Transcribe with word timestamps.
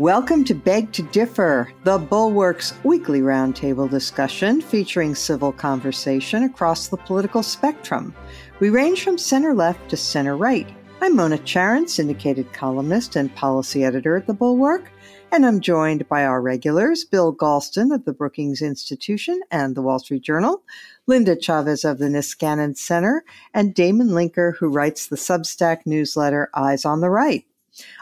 Welcome 0.00 0.44
to 0.44 0.54
Beg 0.54 0.92
to 0.92 1.02
Differ, 1.02 1.70
the 1.84 1.98
Bulwark's 1.98 2.72
weekly 2.84 3.20
roundtable 3.20 3.86
discussion 3.86 4.62
featuring 4.62 5.14
civil 5.14 5.52
conversation 5.52 6.44
across 6.44 6.88
the 6.88 6.96
political 6.96 7.42
spectrum. 7.42 8.14
We 8.60 8.70
range 8.70 9.04
from 9.04 9.18
center 9.18 9.52
left 9.52 9.90
to 9.90 9.98
center 9.98 10.38
right. 10.38 10.66
I'm 11.02 11.16
Mona 11.16 11.36
Charen, 11.36 11.86
syndicated 11.86 12.50
columnist 12.54 13.14
and 13.14 13.34
policy 13.36 13.84
editor 13.84 14.16
at 14.16 14.26
the 14.26 14.32
Bulwark, 14.32 14.90
and 15.32 15.44
I'm 15.44 15.60
joined 15.60 16.08
by 16.08 16.24
our 16.24 16.40
regulars, 16.40 17.04
Bill 17.04 17.36
Galston 17.36 17.94
of 17.94 18.06
the 18.06 18.14
Brookings 18.14 18.62
Institution 18.62 19.42
and 19.50 19.74
the 19.74 19.82
Wall 19.82 19.98
Street 19.98 20.22
Journal, 20.22 20.62
Linda 21.08 21.36
Chavez 21.38 21.84
of 21.84 21.98
the 21.98 22.06
Niskanen 22.06 22.74
Center, 22.74 23.22
and 23.52 23.74
Damon 23.74 24.08
Linker, 24.08 24.56
who 24.56 24.70
writes 24.70 25.08
the 25.08 25.16
Substack 25.16 25.80
newsletter 25.84 26.48
Eyes 26.54 26.86
on 26.86 27.02
the 27.02 27.10
Right. 27.10 27.44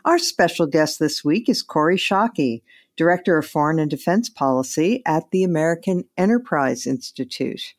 Our 0.04 0.18
special 0.18 0.66
guest 0.66 0.98
this 0.98 1.24
week 1.24 1.48
is 1.48 1.62
Kori 1.62 1.96
Schake, 1.96 2.62
Director 2.96 3.38
of 3.38 3.46
Foreign 3.46 3.78
and 3.78 3.90
Defense 3.90 4.28
Policy 4.28 5.02
at 5.06 5.30
the 5.30 5.44
American 5.44 6.04
Enterprise 6.16 6.86
Institute. 6.86 7.74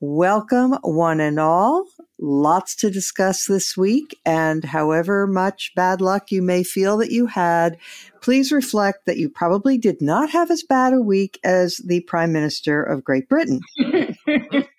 Welcome, 0.00 0.72
one 0.82 1.20
and 1.20 1.40
all. 1.40 1.86
Lots 2.18 2.76
to 2.76 2.90
discuss 2.90 3.46
this 3.46 3.76
week, 3.76 4.18
and 4.26 4.64
however 4.64 5.26
much 5.26 5.72
bad 5.74 6.00
luck 6.00 6.30
you 6.30 6.42
may 6.42 6.62
feel 6.62 6.98
that 6.98 7.10
you 7.10 7.26
had, 7.26 7.78
please 8.20 8.52
reflect 8.52 9.06
that 9.06 9.16
you 9.16 9.30
probably 9.30 9.78
did 9.78 10.02
not 10.02 10.30
have 10.30 10.50
as 10.50 10.62
bad 10.62 10.92
a 10.92 11.00
week 11.00 11.38
as 11.44 11.78
the 11.78 12.00
Prime 12.00 12.32
Minister 12.32 12.82
of 12.82 13.04
Great 13.04 13.28
Britain. 13.28 13.60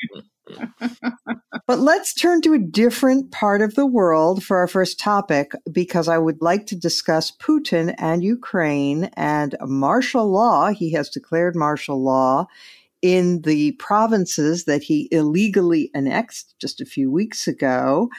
but 1.67 1.79
let's 1.79 2.13
turn 2.13 2.41
to 2.41 2.53
a 2.53 2.59
different 2.59 3.31
part 3.31 3.61
of 3.61 3.75
the 3.75 3.85
world 3.85 4.43
for 4.43 4.57
our 4.57 4.67
first 4.67 4.99
topic 4.99 5.52
because 5.71 6.07
I 6.07 6.18
would 6.18 6.41
like 6.41 6.65
to 6.68 6.76
discuss 6.76 7.32
Putin 7.32 7.95
and 7.98 8.23
Ukraine 8.23 9.05
and 9.15 9.55
martial 9.62 10.29
law. 10.29 10.70
He 10.70 10.91
has 10.93 11.09
declared 11.09 11.55
martial 11.55 12.04
law 12.04 12.48
in 13.01 13.41
the 13.41 13.73
provinces 13.73 14.65
that 14.65 14.84
he 14.84 15.07
illegally 15.12 15.91
annexed 15.93 16.55
just 16.60 16.82
a 16.82 16.85
few 16.85 17.12
weeks 17.12 17.48
ago. 17.48 18.10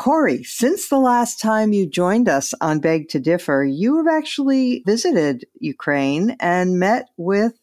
Kori, 0.00 0.42
since 0.44 0.88
the 0.88 0.98
last 0.98 1.38
time 1.38 1.74
you 1.74 1.86
joined 1.86 2.26
us 2.26 2.54
on 2.62 2.80
Beg 2.80 3.10
to 3.10 3.20
Differ, 3.20 3.64
you 3.64 3.98
have 3.98 4.06
actually 4.06 4.82
visited 4.86 5.44
Ukraine 5.58 6.38
and 6.40 6.78
met 6.78 7.08
with 7.18 7.59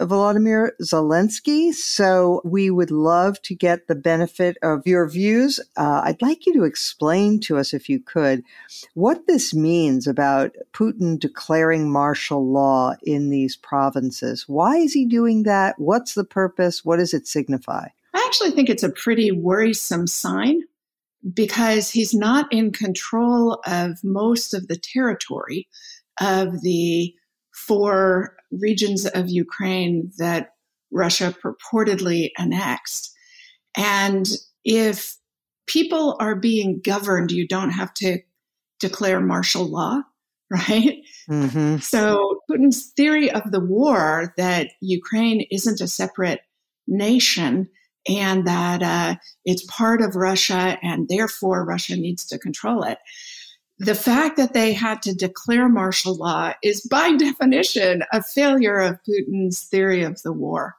Volodymyr 0.00 0.70
Zelensky. 0.82 1.72
So 1.72 2.40
we 2.44 2.70
would 2.70 2.90
love 2.90 3.40
to 3.42 3.54
get 3.54 3.86
the 3.86 3.94
benefit 3.94 4.56
of 4.62 4.86
your 4.86 5.08
views. 5.08 5.60
Uh, 5.76 6.02
I'd 6.04 6.22
like 6.22 6.46
you 6.46 6.52
to 6.54 6.64
explain 6.64 7.40
to 7.40 7.58
us, 7.58 7.74
if 7.74 7.88
you 7.88 8.00
could, 8.00 8.42
what 8.94 9.26
this 9.26 9.54
means 9.54 10.06
about 10.06 10.56
Putin 10.72 11.18
declaring 11.18 11.90
martial 11.90 12.50
law 12.50 12.94
in 13.02 13.30
these 13.30 13.56
provinces. 13.56 14.44
Why 14.48 14.76
is 14.76 14.92
he 14.92 15.04
doing 15.04 15.44
that? 15.44 15.74
What's 15.78 16.14
the 16.14 16.24
purpose? 16.24 16.84
What 16.84 16.96
does 16.96 17.14
it 17.14 17.28
signify? 17.28 17.88
I 18.14 18.24
actually 18.26 18.50
think 18.52 18.68
it's 18.68 18.82
a 18.82 18.90
pretty 18.90 19.30
worrisome 19.30 20.06
sign 20.06 20.62
because 21.34 21.90
he's 21.90 22.14
not 22.14 22.50
in 22.52 22.72
control 22.72 23.60
of 23.66 24.02
most 24.02 24.54
of 24.54 24.68
the 24.68 24.78
territory 24.78 25.68
of 26.20 26.62
the 26.62 27.14
four 27.52 28.36
regions 28.50 29.06
of 29.06 29.28
Ukraine 29.28 30.12
that 30.18 30.54
Russia 30.90 31.34
purportedly 31.42 32.30
annexed. 32.38 33.12
And 33.76 34.28
if 34.64 35.16
people 35.66 36.16
are 36.20 36.34
being 36.34 36.80
governed, 36.84 37.30
you 37.30 37.46
don't 37.46 37.70
have 37.70 37.94
to 37.94 38.18
declare 38.80 39.20
martial 39.20 39.64
law, 39.64 40.02
right? 40.50 41.02
Mm-hmm. 41.28 41.76
So 41.78 42.40
Putin's 42.50 42.92
theory 42.96 43.30
of 43.30 43.52
the 43.52 43.60
war 43.60 44.34
that 44.36 44.68
Ukraine 44.80 45.46
isn't 45.50 45.80
a 45.80 45.86
separate 45.86 46.40
nation 46.88 47.68
and 48.08 48.46
that 48.46 48.82
uh, 48.82 49.14
it's 49.44 49.64
part 49.66 50.00
of 50.02 50.16
Russia 50.16 50.78
and 50.82 51.08
therefore 51.08 51.64
Russia 51.64 51.96
needs 51.96 52.24
to 52.26 52.38
control 52.38 52.82
it 52.82 52.98
the 53.80 53.94
fact 53.94 54.36
that 54.36 54.52
they 54.52 54.74
had 54.74 55.00
to 55.00 55.14
declare 55.14 55.66
martial 55.66 56.14
law 56.14 56.52
is 56.62 56.82
by 56.82 57.12
definition 57.16 58.04
a 58.12 58.22
failure 58.22 58.78
of 58.78 59.00
Putin's 59.08 59.62
theory 59.64 60.04
of 60.04 60.22
the 60.22 60.32
war. 60.32 60.76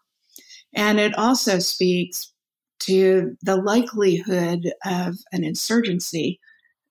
And 0.74 1.00
it 1.00 1.18
also 1.18 1.60
speaks 1.60 2.32
to 2.82 3.36
the 3.42 3.58
likelihood 3.58 4.72
of 4.86 5.16
an 5.32 5.44
insurgency 5.44 6.40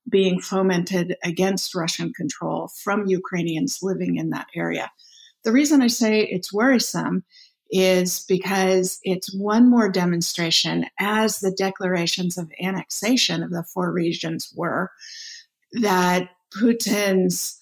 being 0.08 0.40
fomented 0.40 1.16
against 1.22 1.74
Russian 1.74 2.12
control 2.12 2.70
from 2.82 3.06
Ukrainians 3.06 3.78
living 3.80 4.16
in 4.16 4.30
that 4.30 4.48
area. 4.54 4.90
The 5.44 5.52
reason 5.52 5.80
I 5.80 5.86
say 5.86 6.22
it's 6.22 6.52
worrisome 6.52 7.24
is 7.70 8.24
because 8.28 8.98
it's 9.04 9.32
one 9.32 9.70
more 9.70 9.88
demonstration, 9.88 10.86
as 10.98 11.38
the 11.38 11.52
declarations 11.52 12.36
of 12.36 12.50
annexation 12.60 13.44
of 13.44 13.50
the 13.50 13.64
four 13.72 13.92
regions 13.92 14.52
were, 14.56 14.90
that 15.72 16.30
Putin's 16.56 17.60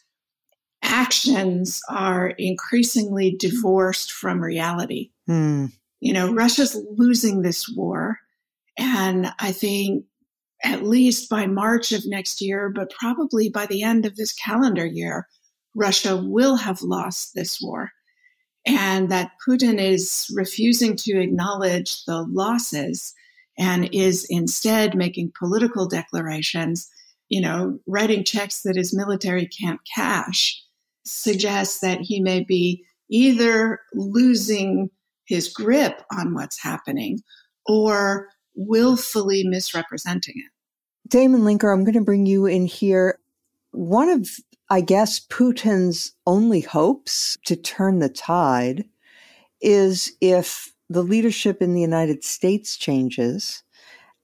actions 0.83 1.81
are 1.89 2.29
increasingly 2.39 3.37
divorced 3.39 4.13
from 4.13 4.41
reality. 4.41 5.11
Mm. 5.29 5.73
You 6.01 6.13
know, 6.13 6.33
Russia's 6.33 6.81
losing 6.97 7.43
this 7.43 7.69
war. 7.69 8.19
And 8.79 9.33
I 9.41 9.53
think 9.53 10.05
at 10.65 10.85
least 10.85 11.29
by 11.29 11.47
March 11.47 11.93
of 11.93 12.07
next 12.07 12.41
year, 12.41 12.71
but 12.75 12.91
probably 12.91 13.49
by 13.49 13.67
the 13.67 13.83
end 13.83 14.07
of 14.07 14.17
this 14.17 14.33
calendar 14.33 14.87
year, 14.87 15.29
Russia 15.75 16.17
will 16.17 16.57
have 16.57 16.83
lost 16.83 17.35
this 17.35 17.61
war. 17.61 17.91
And 18.67 19.11
that 19.11 19.33
Putin 19.47 19.81
is 19.81 20.27
refusing 20.35 20.97
to 20.97 21.21
acknowledge 21.21 22.05
the 22.05 22.27
losses 22.29 23.15
and 23.59 23.89
is 23.93 24.27
instead 24.29 24.97
making 24.97 25.33
political 25.39 25.89
declarations 25.89 26.89
you 27.29 27.41
know, 27.41 27.79
writing 27.87 28.25
checks 28.25 28.63
that 28.63 28.77
his 28.77 28.95
military 28.95 29.47
can't 29.47 29.81
cash 29.95 30.63
suggests 31.05 31.81
that 31.81 32.01
he 32.01 32.21
may 32.21 32.45
be 32.45 32.85
either 33.11 33.81
losing 33.95 34.91
his 35.27 35.49
grip 35.49 36.03
on 36.13 36.35
what's 36.35 36.63
happening 36.63 37.21
or 37.67 38.29
willfully 38.55 39.45
misrepresenting 39.45 40.35
it. 40.37 40.51
Damon 41.09 41.43
Linker, 41.43 41.73
I'm 41.73 41.85
going 41.85 41.95
to 41.95 42.01
bring 42.01 42.27
you 42.27 42.47
in 42.47 42.67
here. 42.67 43.19
One 43.71 44.09
of, 44.09 44.29
I 44.69 44.81
guess, 44.81 45.21
Putin's 45.21 46.13
only 46.27 46.61
hopes 46.61 47.37
to 47.47 47.57
turn 47.57 47.99
the 47.99 48.09
tide 48.09 48.85
is 49.61 50.13
if 50.21 50.73
the 50.91 51.03
leadership 51.03 51.61
in 51.61 51.75
the 51.75 51.81
United 51.81 52.25
States 52.25 52.77
changes 52.77 53.63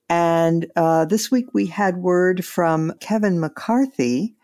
and 0.09 0.67
uh, 0.75 1.05
this 1.05 1.31
week 1.31 1.47
we 1.53 1.65
had 1.65 1.97
word 1.97 2.45
from 2.45 2.93
Kevin 2.99 3.39
McCarthy. 3.39 4.35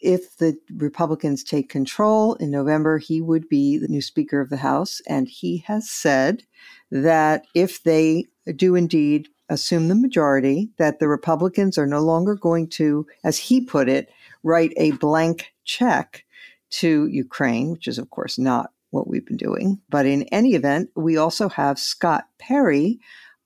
If 0.00 0.36
the 0.38 0.56
Republicans 0.76 1.44
take 1.44 1.68
control 1.68 2.34
in 2.34 2.50
November, 2.50 2.98
he 2.98 3.20
would 3.20 3.48
be 3.48 3.76
the 3.76 3.88
new 3.88 4.00
Speaker 4.00 4.40
of 4.40 4.48
the 4.48 4.56
House. 4.56 5.00
And 5.06 5.28
he 5.28 5.58
has 5.66 5.90
said 5.90 6.44
that 6.90 7.46
if 7.54 7.82
they 7.82 8.26
do 8.56 8.74
indeed 8.74 9.28
assume 9.50 9.88
the 9.88 9.94
majority, 9.94 10.70
that 10.78 11.00
the 11.00 11.08
Republicans 11.08 11.76
are 11.76 11.86
no 11.86 12.00
longer 12.00 12.34
going 12.34 12.68
to, 12.68 13.06
as 13.24 13.36
he 13.36 13.60
put 13.60 13.88
it, 13.88 14.08
write 14.42 14.72
a 14.76 14.92
blank 14.92 15.52
check 15.64 16.24
to 16.70 17.06
Ukraine, 17.08 17.70
which 17.72 17.88
is, 17.88 17.98
of 17.98 18.10
course, 18.10 18.38
not 18.38 18.72
what 18.90 19.08
we've 19.08 19.26
been 19.26 19.36
doing. 19.36 19.80
But 19.88 20.06
in 20.06 20.22
any 20.24 20.54
event, 20.54 20.90
we 20.94 21.16
also 21.16 21.48
have 21.48 21.78
Scott 21.78 22.26
Perry 22.38 23.00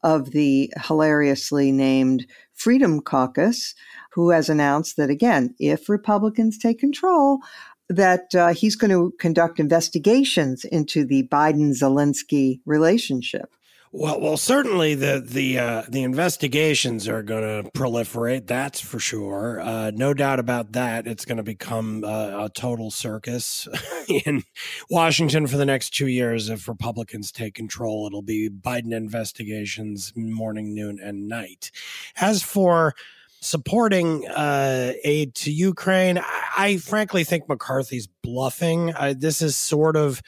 of 0.05 0.31
the 0.31 0.73
hilariously 0.87 1.73
named 1.73 2.27
Freedom 2.53 3.01
Caucus, 3.01 3.75
who 4.13 4.31
has 4.31 4.49
announced 4.49 4.97
that 4.97 5.11
again, 5.11 5.55
if 5.59 5.89
Republicans 5.89 6.57
take 6.57 6.79
control, 6.79 7.41
that 7.89 8.35
uh, 8.35 8.55
he's 8.55 8.77
going 8.77 8.91
to 8.91 9.13
conduct 9.19 9.59
investigations 9.59 10.65
into 10.65 11.05
the 11.05 11.27
Biden 11.29 11.71
Zelensky 11.71 12.61
relationship. 12.65 13.55
Well, 13.97 14.21
well, 14.21 14.37
certainly 14.37 14.97
the 14.97 15.23
the 15.25 15.57
uh, 15.57 15.83
the 15.89 16.03
investigations 16.03 17.07
are 17.07 17.23
going 17.23 17.63
to 17.63 17.71
proliferate. 17.71 18.49
That's 18.49 18.81
for 18.81 18.99
sure. 18.99 19.61
Uh, 19.61 19.93
no 19.95 20.13
doubt 20.13 20.41
about 20.41 20.73
that. 20.73 21.07
It's 21.07 21.25
going 21.25 21.37
to 21.37 21.45
become 21.45 22.03
uh, 22.03 22.47
a 22.47 22.51
total 22.53 22.91
circus 22.91 23.69
in 24.09 24.43
Washington 24.91 25.47
for 25.47 25.59
the 25.59 25.65
next 25.65 25.91
two 25.91 26.09
years. 26.09 26.51
If 26.51 26.67
Republicans 26.67 27.31
take 27.31 27.55
control, 27.55 28.09
it'll 28.09 28.21
be 28.21 28.51
Biden 28.51 28.93
investigations 28.93 30.13
morning, 30.17 30.75
noon, 30.75 30.99
and 31.01 31.29
night. 31.29 31.71
As 32.17 32.43
for 32.43 32.97
supporting 33.41 34.27
uh, 34.27 34.95
aid 35.05 35.37
to 35.37 35.53
Ukraine, 35.53 36.19
I, 36.19 36.43
I, 36.57 36.77
frankly 36.79 37.23
think 37.23 37.49
McCarthy's 37.49 38.09
bluffing. 38.25 38.93
this 39.17 39.41
is 39.41 39.55
sort 39.55 39.95
of 39.95 40.21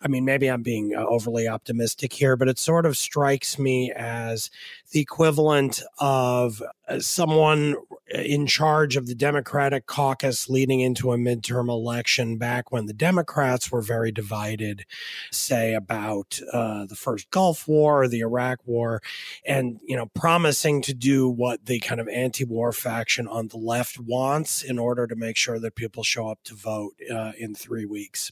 I 0.00 0.08
mean, 0.08 0.24
maybe 0.24 0.48
I'm 0.48 0.62
being 0.62 0.94
uh, 0.94 1.04
overly 1.06 1.48
optimistic 1.48 2.12
here, 2.12 2.36
but 2.36 2.48
it 2.48 2.58
sort 2.58 2.86
of 2.86 2.96
strikes 2.96 3.58
me 3.58 3.92
as 3.92 4.50
the 4.92 5.00
equivalent 5.00 5.82
of 5.98 6.62
uh, 6.88 7.00
someone 7.00 7.76
in 8.08 8.46
charge 8.46 8.96
of 8.96 9.06
the 9.06 9.14
Democratic 9.14 9.86
caucus 9.86 10.48
leading 10.50 10.80
into 10.80 11.12
a 11.12 11.16
midterm 11.16 11.68
election 11.68 12.36
back 12.36 12.70
when 12.70 12.86
the 12.86 12.92
Democrats 12.92 13.72
were 13.72 13.80
very 13.80 14.12
divided, 14.12 14.84
say 15.30 15.74
about 15.74 16.38
uh, 16.52 16.84
the 16.84 16.94
first 16.94 17.30
Gulf 17.30 17.66
War, 17.66 18.02
or 18.02 18.08
the 18.08 18.20
Iraq 18.20 18.60
War, 18.66 19.00
and 19.46 19.80
you 19.84 19.96
know 19.96 20.06
promising 20.14 20.82
to 20.82 20.94
do 20.94 21.28
what 21.28 21.66
the 21.66 21.80
kind 21.80 22.00
of 22.00 22.08
anti-war 22.08 22.72
faction 22.72 23.26
on 23.26 23.48
the 23.48 23.58
left 23.58 23.98
wants 23.98 24.62
in 24.62 24.78
order 24.78 25.06
to 25.06 25.16
make 25.16 25.36
sure 25.36 25.58
that 25.58 25.74
people 25.74 26.04
show 26.04 26.28
up 26.28 26.40
to 26.44 26.54
vote 26.54 26.94
uh, 27.10 27.32
in 27.38 27.54
three 27.54 27.86
weeks. 27.86 28.30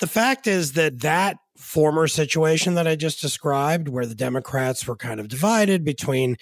The 0.00 0.06
fact 0.06 0.46
is 0.46 0.72
that 0.72 1.00
that 1.00 1.38
former 1.56 2.08
situation 2.08 2.74
that 2.74 2.88
I 2.88 2.96
just 2.96 3.20
described, 3.20 3.88
where 3.88 4.06
the 4.06 4.14
Democrats 4.14 4.86
were 4.86 4.96
kind 4.96 5.20
of 5.20 5.28
divided 5.28 5.84
between 5.84 6.36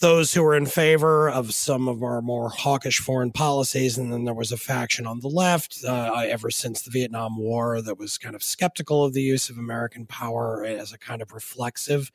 those 0.00 0.34
who 0.34 0.42
were 0.42 0.56
in 0.56 0.66
favor 0.66 1.28
of 1.28 1.54
some 1.54 1.88
of 1.88 2.02
our 2.02 2.20
more 2.20 2.50
hawkish 2.50 2.98
foreign 2.98 3.32
policies, 3.32 3.98
and 3.98 4.12
then 4.12 4.24
there 4.24 4.34
was 4.34 4.52
a 4.52 4.56
faction 4.56 5.06
on 5.06 5.20
the 5.20 5.28
left 5.28 5.78
uh, 5.84 6.24
ever 6.26 6.50
since 6.50 6.82
the 6.82 6.90
Vietnam 6.90 7.36
War 7.36 7.80
that 7.82 7.98
was 7.98 8.18
kind 8.18 8.34
of 8.34 8.42
skeptical 8.42 9.04
of 9.04 9.12
the 9.12 9.22
use 9.22 9.50
of 9.50 9.58
American 9.58 10.06
power 10.06 10.64
as 10.64 10.92
a 10.92 10.98
kind 10.98 11.22
of 11.22 11.32
reflexive 11.32 12.10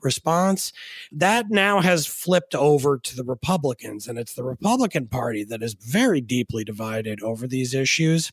response. 0.00 0.72
That 1.12 1.46
now 1.48 1.80
has 1.80 2.06
flipped 2.06 2.54
over 2.54 2.98
to 2.98 3.16
the 3.16 3.24
Republicans, 3.24 4.08
and 4.08 4.18
it's 4.18 4.34
the 4.34 4.44
Republican 4.44 5.06
Party 5.08 5.44
that 5.44 5.62
is 5.62 5.74
very 5.74 6.20
deeply 6.20 6.64
divided 6.64 7.20
over 7.22 7.46
these 7.46 7.74
issues. 7.74 8.30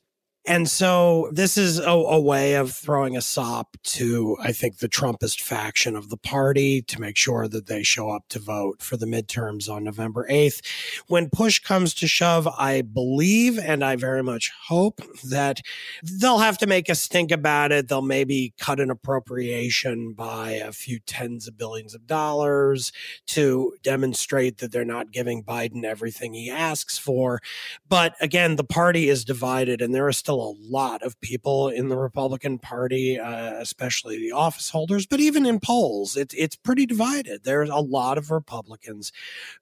And 0.48 0.68
so 0.68 1.30
this 1.32 1.56
is 1.56 1.78
a, 1.78 1.92
a, 1.92 2.20
way 2.20 2.56
of 2.56 2.72
throwing 2.72 3.16
a 3.16 3.22
sop 3.22 3.78
to, 3.84 4.38
I 4.42 4.52
think, 4.52 4.80
the 4.80 4.90
Trumpist 4.90 5.40
faction 5.40 5.96
of 5.96 6.10
the 6.10 6.18
party 6.18 6.82
to 6.84 7.00
make 7.00 7.16
sure 7.16 7.48
that 7.48 7.68
they 7.68 7.84
show 7.84 8.10
up 8.10 8.28
to 8.30 8.40
vote 8.40 8.82
for 8.82 8.98
the 8.98 9.06
midterms 9.06 9.70
on 9.70 9.84
November 9.84 10.26
8th. 10.32 10.62
When 11.08 11.30
push 11.30 11.60
comes 11.60 11.94
to 11.96 12.08
shove, 12.08 12.48
I 12.48 12.82
believe 12.82 13.60
and 13.60 13.84
I 13.84 13.96
very 13.96 14.24
much 14.24 14.52
hope 14.68 15.02
that 15.24 15.62
they'll 16.02 16.40
have 16.40 16.58
to 16.60 16.68
make 16.68 16.90
a 16.90 16.96
stink 16.96 17.32
about 17.32 17.72
it. 17.72 17.88
They'll 17.88 18.02
maybe 18.02 18.56
cut 18.58 18.80
an 18.80 18.90
appropriation 18.90 20.14
by 20.14 20.52
a 20.52 20.72
few 20.72 21.00
tens 21.00 21.48
of 21.48 21.58
billions 21.58 21.94
of 21.94 22.08
dollars 22.08 22.92
to 23.28 23.76
demonstrate 23.84 24.58
that 24.58 24.72
they're 24.72 24.86
not 24.86 25.12
giving 25.12 25.44
Biden 25.44 25.84
everything 25.84 26.34
he 26.34 26.50
asks 26.50 26.98
for. 26.98 27.42
But 27.88 28.16
again, 28.20 28.56
the 28.56 28.64
party 28.64 29.08
is 29.08 29.24
divided 29.24 29.84
and 29.84 29.94
there 29.94 30.08
are 30.08 30.12
still 30.12 30.31
still 30.32 30.56
a 30.56 30.72
lot 30.72 31.02
of 31.04 31.20
people 31.20 31.68
in 31.68 31.90
the 31.90 31.98
Republican 31.98 32.58
Party, 32.58 33.20
uh, 33.20 33.54
especially 33.56 34.18
the 34.18 34.32
office 34.32 34.70
holders, 34.70 35.06
but 35.06 35.20
even 35.20 35.46
in 35.46 35.60
polls, 35.60 36.16
it, 36.16 36.34
it's 36.38 36.56
pretty 36.56 36.86
divided. 36.86 37.44
There's 37.44 37.70
a 37.70 37.76
lot 37.76 38.18
of 38.18 38.32
Republicans 38.32 39.12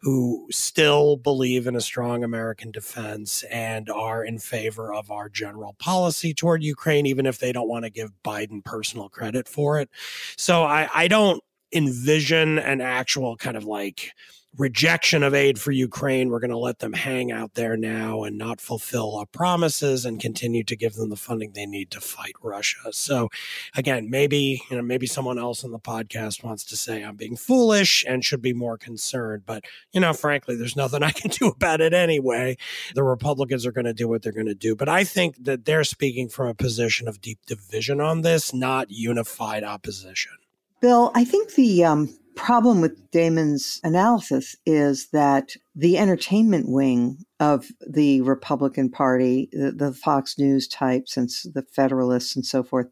who 0.02 0.48
still 0.52 1.18
believe 1.18 1.66
in 1.66 1.76
a 1.76 1.82
strong 1.82 2.24
American 2.24 2.70
defense 2.70 3.42
and 3.50 3.90
are 3.90 4.24
in 4.24 4.38
favor 4.38 4.94
of 4.94 5.10
our 5.10 5.28
general 5.28 5.76
policy 5.80 6.36
toward 6.36 6.62
Ukraine, 6.62 7.08
even 7.08 7.26
if 7.26 7.40
they 7.40 7.52
don't 7.52 7.68
want 7.68 7.86
to 7.86 7.90
give 7.90 8.12
Biden 8.24 8.64
personal 8.64 9.10
credit 9.10 9.48
for 9.48 9.80
it. 9.80 9.90
So 10.38 10.64
I, 10.64 10.88
I 10.94 11.08
don't 11.08 11.42
envision 11.72 12.58
an 12.58 12.82
actual 12.82 13.38
kind 13.38 13.58
of 13.58 13.66
like 13.66 14.12
rejection 14.58 15.22
of 15.24 15.34
aid 15.34 15.60
for 15.60 15.72
Ukraine. 15.72 16.30
We're 16.30 16.40
going 16.40 16.50
to 16.50 16.58
let 16.58 16.80
them 16.80 16.94
hang 16.94 17.32
out 17.32 17.54
there 17.54 17.78
now 17.78 18.24
and 18.24 18.38
not 18.38 18.60
fulfill 18.60 19.16
our 19.16 19.26
promises 19.26 20.06
and 20.06 20.20
continue 20.20 20.64
to 20.64 20.76
give 20.76 20.94
them 20.94 21.10
the 21.10 21.16
funding 21.16 21.52
they 21.52 21.66
need 21.66 21.92
to 21.92 22.02
fight 22.02 22.34
Russia. 22.42 22.92
So 22.92 23.30
again, 23.76 24.10
maybe, 24.10 24.62
you 24.70 24.76
know, 24.76 24.82
maybe 24.82 25.06
someone 25.06 25.38
else 25.38 25.64
on 25.64 25.72
the 25.72 25.80
podcast 25.80 26.44
wants 26.44 26.64
to 26.66 26.76
say 26.76 27.04
I'm 27.04 27.16
being 27.16 27.36
foolish 27.36 28.04
and 28.08 28.26
should 28.26 28.42
be 28.42 28.54
more 28.54 28.78
concerned, 28.78 29.44
but 29.46 29.66
you 29.94 30.00
know, 30.00 30.14
frankly, 30.14 30.56
there's 30.56 30.76
nothing 30.76 31.04
I 31.10 31.12
can 31.12 31.30
do 31.30 31.48
about 31.48 31.82
it 31.82 31.94
anyway. 31.94 32.58
The 32.96 33.04
Republicans 33.04 33.66
are 33.66 33.72
going 33.72 33.86
to 33.86 33.94
do 33.94 34.08
what 34.08 34.24
they're 34.24 34.32
going 34.32 34.48
to 34.48 34.56
do, 34.56 34.76
but 34.76 34.90
I 34.90 35.04
think 35.04 35.44
that 35.44 35.66
they're 35.66 35.84
speaking 35.84 36.28
from 36.28 36.48
a 36.48 36.56
position 36.56 37.08
of 37.08 37.22
deep 37.22 37.40
division 37.46 38.02
on 38.02 38.22
this, 38.22 38.54
not 38.54 38.90
unified 38.90 39.64
opposition. 39.64 40.34
Bill, 40.82 41.12
I 41.14 41.26
think 41.26 41.54
the 41.54 41.84
um, 41.84 42.10
problem 42.36 42.80
with 42.80 43.12
Damon's 43.12 43.82
analysis 43.84 44.56
is 44.66 45.10
that 45.10 45.56
the 45.76 45.98
entertainment 45.98 46.70
wing 46.70 47.26
of 47.40 47.68
the 47.86 48.22
Republican 48.22 48.90
Party, 48.90 49.50
the, 49.52 49.72
the, 49.72 49.94
Fox 49.94 50.40
News 50.40 50.68
types 50.68 51.18
and 51.18 51.30
the 51.54 51.66
Federalists 51.74 52.36
and 52.36 52.46
so 52.46 52.64
forth, 52.64 52.88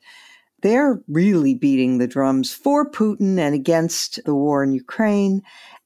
they're 0.63 1.01
really 1.07 1.55
beating 1.55 1.97
the 1.97 2.07
drums 2.07 2.53
for 2.53 2.89
Putin 2.89 3.39
and 3.39 3.55
against 3.55 4.19
the 4.25 4.35
war 4.35 4.63
in 4.63 4.71
Ukraine. 4.73 5.41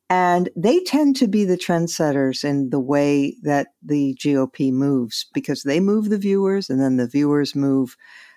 And 0.10 0.50
they 0.56 0.80
tend 0.84 1.16
to 1.18 1.28
be 1.28 1.46
the 1.46 1.58
trendsetters 1.58 2.44
in 2.44 2.70
the 2.72 2.80
way 2.80 3.36
that 3.44 3.68
the 3.84 4.18
GOP 4.20 4.72
moves 4.72 5.28
because 5.34 5.64
they 5.64 5.80
move 5.80 6.10
the 6.10 6.18
viewers 6.18 6.70
and 6.70 6.82
then 6.82 6.98
the 6.98 7.08
viewers 7.08 7.56
move 7.56 7.96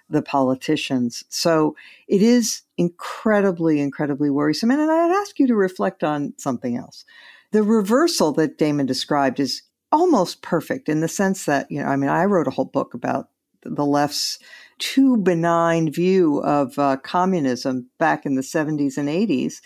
the 0.09 0.23
politicians. 0.23 1.25
So 1.29 1.77
it 2.09 2.23
is 2.23 2.62
incredibly, 2.77 3.81
incredibly 3.81 4.31
worrisome. 4.31 4.71
And 4.71 4.81
I'd 4.81 5.11
ask 5.11 5.39
you 5.39 5.47
to 5.47 5.55
reflect 5.55 6.05
on 6.05 6.35
something 6.37 6.77
else. 6.77 7.05
The 7.53 7.62
reversal 7.62 8.33
that 8.33 8.59
Damon 8.59 8.87
described 8.87 9.41
is 9.41 9.62
almost 9.93 10.43
perfect 10.43 10.89
in 10.89 11.01
the 11.01 11.09
sense 11.09 11.45
that, 11.47 11.71
you 11.71 11.81
know, 11.81 11.89
I 11.89 11.97
mean, 11.97 12.11
I 12.11 12.25
wrote 12.25 12.49
a 12.49 12.51
whole 12.51 12.65
book 12.65 12.95
about 12.95 13.29
the 13.62 13.87
left's 13.87 14.39
too 14.79 15.17
benign 15.17 15.91
view 15.91 16.39
of 16.43 16.79
uh, 16.79 16.97
communism 16.99 17.89
back 17.99 18.27
in 18.27 18.35
the 18.35 18.43
70s 18.43 18.99
and 18.99 19.09
80s 19.09 19.61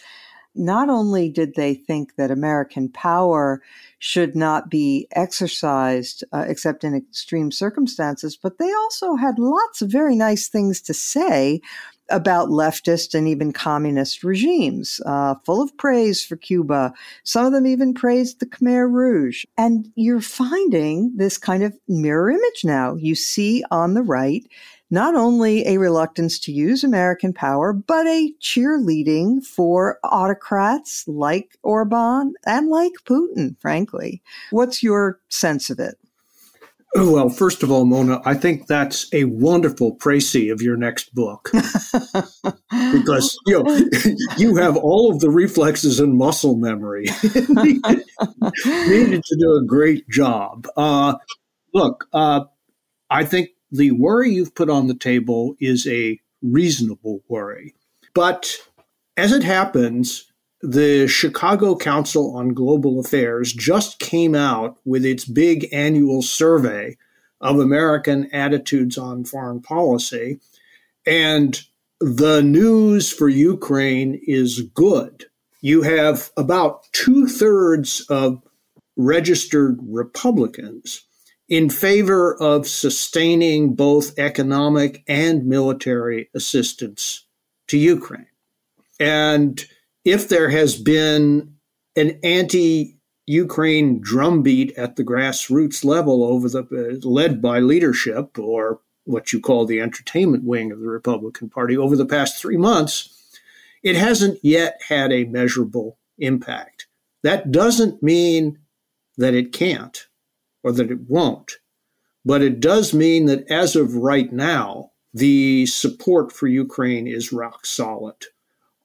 not 0.59 0.89
only 0.89 1.29
did 1.29 1.55
they 1.55 1.75
think 1.75 2.17
that 2.17 2.31
American 2.31 2.89
power 2.89 3.63
should 3.99 4.37
not 4.37 4.71
be 4.71 5.09
exercised 5.13 6.25
uh, 6.33 6.45
except 6.47 6.85
in 6.85 6.95
extreme 6.95 7.51
circumstances, 7.51 8.37
but 8.37 8.59
they 8.59 8.73
also 8.73 9.17
had 9.17 9.39
lots 9.39 9.83
of 9.83 9.91
very 9.91 10.15
nice 10.15 10.49
things 10.49 10.81
to 10.83 10.95
say 10.95 11.61
about 12.11 12.49
leftist 12.49 13.15
and 13.15 13.29
even 13.29 13.53
communist 13.53 14.25
regimes, 14.25 15.01
uh, 15.05 15.35
full 15.45 15.61
of 15.61 15.77
praise 15.77 16.25
for 16.25 16.37
Cuba. 16.37 16.93
Some 17.25 17.45
of 17.47 17.53
them 17.53 17.67
even 17.67 17.93
praised 17.93 18.41
the 18.41 18.47
Khmer 18.47 18.91
Rouge. 18.91 19.45
And 19.57 19.91
you're 19.95 20.21
finding 20.21 21.13
this 21.17 21.37
kind 21.37 21.63
of 21.63 21.77
mirror 21.87 22.31
image 22.31 22.65
now. 22.65 22.95
You 22.95 23.15
see 23.15 23.63
on 23.71 23.95
the 23.95 24.03
right 24.03 24.47
not 24.91 25.15
only 25.15 25.67
a 25.67 25.79
reluctance 25.79 26.39
to 26.41 26.53
use 26.53 26.83
American 26.83 27.33
power, 27.33 27.73
but 27.73 28.07
a 28.07 28.33
cheerleading 28.41 29.45
for 29.45 29.99
autocrats 30.05 31.05
like 31.07 31.59
Orban 31.63 32.35
and 32.47 32.69
like 32.69 32.93
Putin, 33.05 33.61
frankly. 33.61 34.23
What's 34.51 34.83
your 34.83 35.21
sense 35.29 35.71
of 35.71 35.79
it? 35.79 35.99
Well, 36.95 37.29
first 37.29 37.63
of 37.63 37.71
all, 37.71 37.85
Mona, 37.85 38.21
I 38.25 38.35
think 38.35 38.67
that's 38.67 39.13
a 39.13 39.25
wonderful 39.25 39.97
précis 39.97 40.51
of 40.51 40.63
your 40.63 40.77
next 40.77 41.15
book 41.15 41.51
because 41.53 43.39
you 43.47 43.63
know 43.63 43.89
you 44.39 44.57
have 44.57 44.77
all 44.77 45.13
of 45.13 45.21
the 45.21 45.29
reflexes 45.29 46.01
and 46.01 46.17
muscle 46.17 46.57
memory 46.57 47.05
needed, 47.49 48.05
needed 48.65 49.23
to 49.23 49.37
do 49.39 49.55
a 49.57 49.65
great 49.67 50.09
job. 50.09 50.67
Uh, 50.77 51.17
look, 51.75 52.07
uh, 52.15 52.45
I 53.11 53.25
think 53.25 53.51
the 53.71 53.91
worry 53.93 54.31
you've 54.31 54.55
put 54.55 54.71
on 54.71 54.87
the 54.87 54.95
table 54.95 55.55
is 55.61 55.87
a 55.87 56.21
reasonable 56.43 57.23
worry. 57.29 57.75
But 58.15 58.57
as 59.17 59.33
it 59.33 59.43
happens, 59.43 60.31
the 60.61 61.07
Chicago 61.07 61.77
Council 61.77 62.37
on 62.37 62.49
Global 62.49 62.99
Affairs 62.99 63.53
just 63.53 63.99
came 63.99 64.35
out 64.35 64.79
with 64.85 65.05
its 65.05 65.25
big 65.25 65.69
annual 65.73 66.23
survey 66.23 66.97
of 67.41 67.61
American 67.61 68.29
attitudes 68.33 68.99
on 68.99 69.25
foreign 69.25 69.61
policy. 69.61 70.41
And 71.07 71.61
the 72.01 72.43
news 72.43 73.13
for 73.13 73.29
Ukraine 73.29 74.21
is 74.27 74.63
good. 74.75 75.27
You 75.61 75.83
have 75.83 76.31
about 76.37 76.85
two 76.93 77.27
thirds 77.27 78.01
of 78.09 78.43
registered 78.97 79.79
Republicans 79.83 81.05
in 81.49 81.71
favor 81.71 82.37
of 82.41 82.69
sustaining 82.69 83.75
both 83.75 84.19
economic 84.19 85.03
and 85.09 85.47
military 85.47 86.29
assistance 86.35 87.27
to 87.69 87.79
Ukraine. 87.79 88.27
And 89.01 89.65
if 90.05 90.29
there 90.29 90.51
has 90.51 90.77
been 90.77 91.55
an 91.97 92.19
anti 92.23 92.99
Ukraine 93.27 94.01
drumbeat 94.01 94.73
at 94.79 94.97
the 94.97 95.05
grassroots 95.05 95.85
level 95.85 96.25
over 96.25 96.49
the 96.49 96.63
uh, 97.03 97.07
led 97.07 97.43
by 97.43 97.61
leadership 97.61 98.39
or 98.39 98.81
what 99.05 99.33
you 99.33 99.41
call 99.41 99.67
the 99.67 99.81
entertainment 99.81 100.45
wing 100.45 100.73
of 100.73 100.81
the 100.81 100.89
Republican 100.89 101.51
Party 101.51 101.77
over 101.77 101.95
the 101.95 102.07
past 102.07 102.41
3 102.41 102.57
months 102.57 103.15
it 103.83 103.97
hasn't 103.97 104.39
yet 104.43 104.81
had 104.89 105.13
a 105.13 105.25
measurable 105.25 105.99
impact 106.19 106.87
that 107.23 107.53
doesn't 107.53 108.03
mean 108.03 108.59
that 109.19 109.35
it 109.35 109.53
can't 109.53 110.09
or 110.63 110.73
that 110.73 110.91
it 110.91 111.09
won't. 111.09 111.59
But 112.25 112.43
it 112.43 112.61
does 112.61 112.93
mean 112.93 113.27
that 113.27 113.49
as 113.51 113.77
of 113.77 113.95
right 113.95 114.33
now, 114.33 114.91
the 115.15 115.67
support 115.67 116.33
for 116.33 116.47
Ukraine 116.47 117.07
is 117.07 117.33
rock 117.33 117.65
solid. 117.65 118.27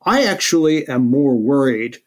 I 0.05 0.23
actually 0.23 0.87
am 0.87 1.09
more 1.09 1.35
worried 1.35 1.97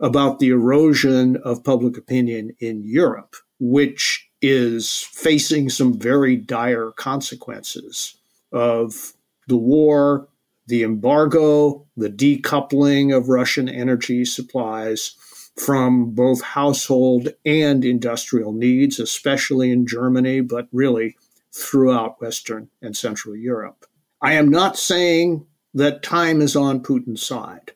about 0.00 0.38
the 0.38 0.48
erosion 0.50 1.36
of 1.38 1.64
public 1.64 1.96
opinion 1.96 2.52
in 2.60 2.82
Europe 2.84 3.36
which 3.58 4.28
is 4.42 5.02
facing 5.12 5.68
some 5.68 5.98
very 5.98 6.36
dire 6.36 6.92
consequences 6.92 8.16
of 8.52 9.12
the 9.48 9.56
war, 9.56 10.28
the 10.66 10.82
embargo, 10.82 11.86
the 11.96 12.10
decoupling 12.10 13.16
of 13.16 13.28
Russian 13.28 13.68
energy 13.68 14.24
supplies 14.24 15.16
from 15.56 16.10
both 16.10 16.42
household 16.42 17.28
and 17.44 17.84
industrial 17.84 18.52
needs, 18.52 18.98
especially 19.00 19.70
in 19.70 19.86
Germany, 19.86 20.40
but 20.40 20.68
really 20.72 21.16
throughout 21.52 22.20
Western 22.20 22.68
and 22.82 22.96
Central 22.96 23.34
Europe. 23.34 23.86
I 24.20 24.34
am 24.34 24.50
not 24.50 24.78
saying 24.78 25.46
that 25.74 26.02
time 26.02 26.40
is 26.40 26.56
on 26.56 26.82
Putin's 26.82 27.24
side. 27.24 27.72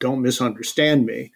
Don't 0.00 0.22
misunderstand 0.22 1.06
me. 1.06 1.32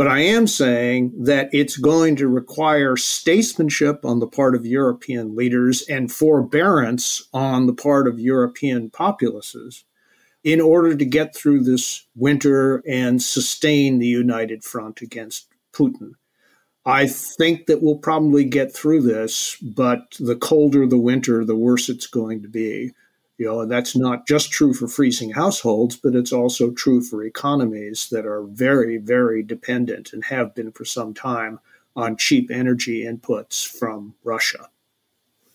But 0.00 0.08
I 0.08 0.20
am 0.20 0.46
saying 0.46 1.12
that 1.24 1.50
it's 1.52 1.76
going 1.76 2.16
to 2.16 2.26
require 2.26 2.96
statesmanship 2.96 4.02
on 4.02 4.18
the 4.18 4.26
part 4.26 4.54
of 4.54 4.64
European 4.64 5.36
leaders 5.36 5.82
and 5.90 6.10
forbearance 6.10 7.28
on 7.34 7.66
the 7.66 7.74
part 7.74 8.08
of 8.08 8.18
European 8.18 8.88
populaces 8.88 9.84
in 10.42 10.60
order 10.60 10.96
to 10.96 11.04
get 11.04 11.34
through 11.34 11.62
this 11.62 12.06
winter 12.16 12.82
and 12.88 13.22
sustain 13.22 13.98
the 13.98 14.06
united 14.06 14.64
front 14.64 15.02
against 15.02 15.48
Putin. 15.72 16.12
I 16.86 17.06
think 17.06 17.66
that 17.66 17.82
we'll 17.82 17.98
probably 17.98 18.44
get 18.44 18.74
through 18.74 19.02
this, 19.02 19.56
but 19.56 20.16
the 20.18 20.36
colder 20.36 20.86
the 20.86 20.98
winter, 20.98 21.44
the 21.44 21.56
worse 21.56 21.88
it's 21.88 22.06
going 22.06 22.42
to 22.42 22.48
be. 22.48 22.92
You 23.36 23.46
know, 23.46 23.60
and 23.60 23.70
that's 23.70 23.96
not 23.96 24.26
just 24.26 24.50
true 24.50 24.74
for 24.74 24.86
freezing 24.86 25.30
households, 25.30 25.96
but 25.96 26.14
it's 26.14 26.32
also 26.32 26.72
true 26.72 27.00
for 27.02 27.24
economies 27.24 28.08
that 28.10 28.26
are 28.26 28.42
very, 28.42 28.98
very 28.98 29.42
dependent 29.42 30.12
and 30.12 30.22
have 30.24 30.54
been 30.54 30.72
for 30.72 30.84
some 30.84 31.14
time 31.14 31.58
on 31.96 32.18
cheap 32.18 32.50
energy 32.50 33.04
inputs 33.04 33.66
from 33.66 34.14
Russia. 34.24 34.68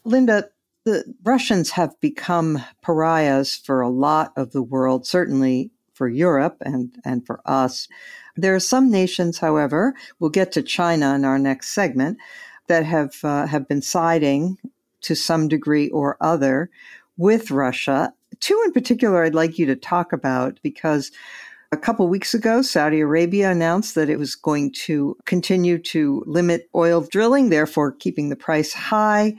Linda, 0.04 0.50
the 0.86 1.04
Russians 1.24 1.72
have 1.72 2.00
become 2.00 2.64
pariahs 2.82 3.56
for 3.56 3.82
a 3.82 3.90
lot 3.90 4.32
of 4.38 4.52
the 4.52 4.64
world, 4.64 5.06
certainly 5.06 5.72
for 5.94 6.08
Europe 6.08 6.58
and, 6.62 6.96
and 7.04 7.26
for 7.26 7.42
us. 7.46 7.88
There 8.36 8.54
are 8.54 8.60
some 8.60 8.92
nations, 8.92 9.40
however, 9.40 9.96
we'll 10.20 10.30
get 10.30 10.52
to 10.54 10.62
China 10.62 11.16
in 11.16 11.26
our 11.26 11.40
next 11.40 11.70
segment, 11.70 12.20
that 12.68 12.86
have 12.86 13.24
uh, 13.24 13.46
have 13.46 13.68
been 13.68 13.82
siding 13.82 14.58
to 15.02 15.16
some 15.16 15.48
degree 15.48 15.90
or 15.90 16.18
other 16.20 16.70
with 17.18 17.52
Russia. 17.52 18.14
Two 18.40 18.62
in 18.66 18.72
particular, 18.72 19.24
I'd 19.24 19.36
like 19.36 19.60
you 19.60 19.66
to 19.68 19.76
talk 19.76 20.12
about 20.12 20.60
because 20.64 21.12
a 21.72 21.78
couple 21.78 22.08
weeks 22.08 22.34
ago, 22.34 22.62
Saudi 22.62 23.02
Arabia 23.02 23.52
announced 23.52 23.96
that 23.96 24.10
it 24.10 24.18
was 24.18 24.36
going 24.36 24.72
to 24.72 25.18
continue 25.26 25.78
to 25.80 26.24
limit 26.26 26.70
oil 26.74 27.02
drilling, 27.02 27.50
therefore 27.50 27.92
keeping 27.92 28.30
the 28.30 28.36
price 28.36 28.74
high, 28.74 29.36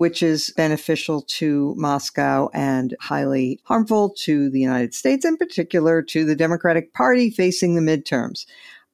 which 0.00 0.22
is 0.22 0.50
beneficial 0.56 1.20
to 1.20 1.74
Moscow 1.76 2.48
and 2.54 2.96
highly 3.00 3.60
harmful 3.64 4.08
to 4.08 4.48
the 4.48 4.58
United 4.58 4.94
States, 4.94 5.26
in 5.26 5.36
particular 5.36 6.00
to 6.00 6.24
the 6.24 6.34
Democratic 6.34 6.94
Party 6.94 7.28
facing 7.28 7.74
the 7.74 7.82
midterms. 7.82 8.46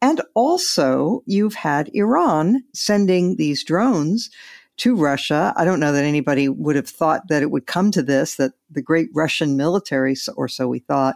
And 0.02 0.20
also, 0.34 1.22
you've 1.24 1.54
had 1.54 1.92
Iran 1.94 2.64
sending 2.74 3.36
these 3.36 3.62
drones 3.62 4.30
to 4.78 4.96
Russia. 4.96 5.54
I 5.56 5.64
don't 5.64 5.78
know 5.78 5.92
that 5.92 6.02
anybody 6.02 6.48
would 6.48 6.74
have 6.74 6.88
thought 6.88 7.28
that 7.28 7.40
it 7.40 7.52
would 7.52 7.68
come 7.68 7.92
to 7.92 8.02
this, 8.02 8.34
that 8.34 8.54
the 8.68 8.82
great 8.82 9.08
Russian 9.14 9.56
military, 9.56 10.16
or 10.36 10.48
so 10.48 10.66
we 10.66 10.80
thought, 10.80 11.14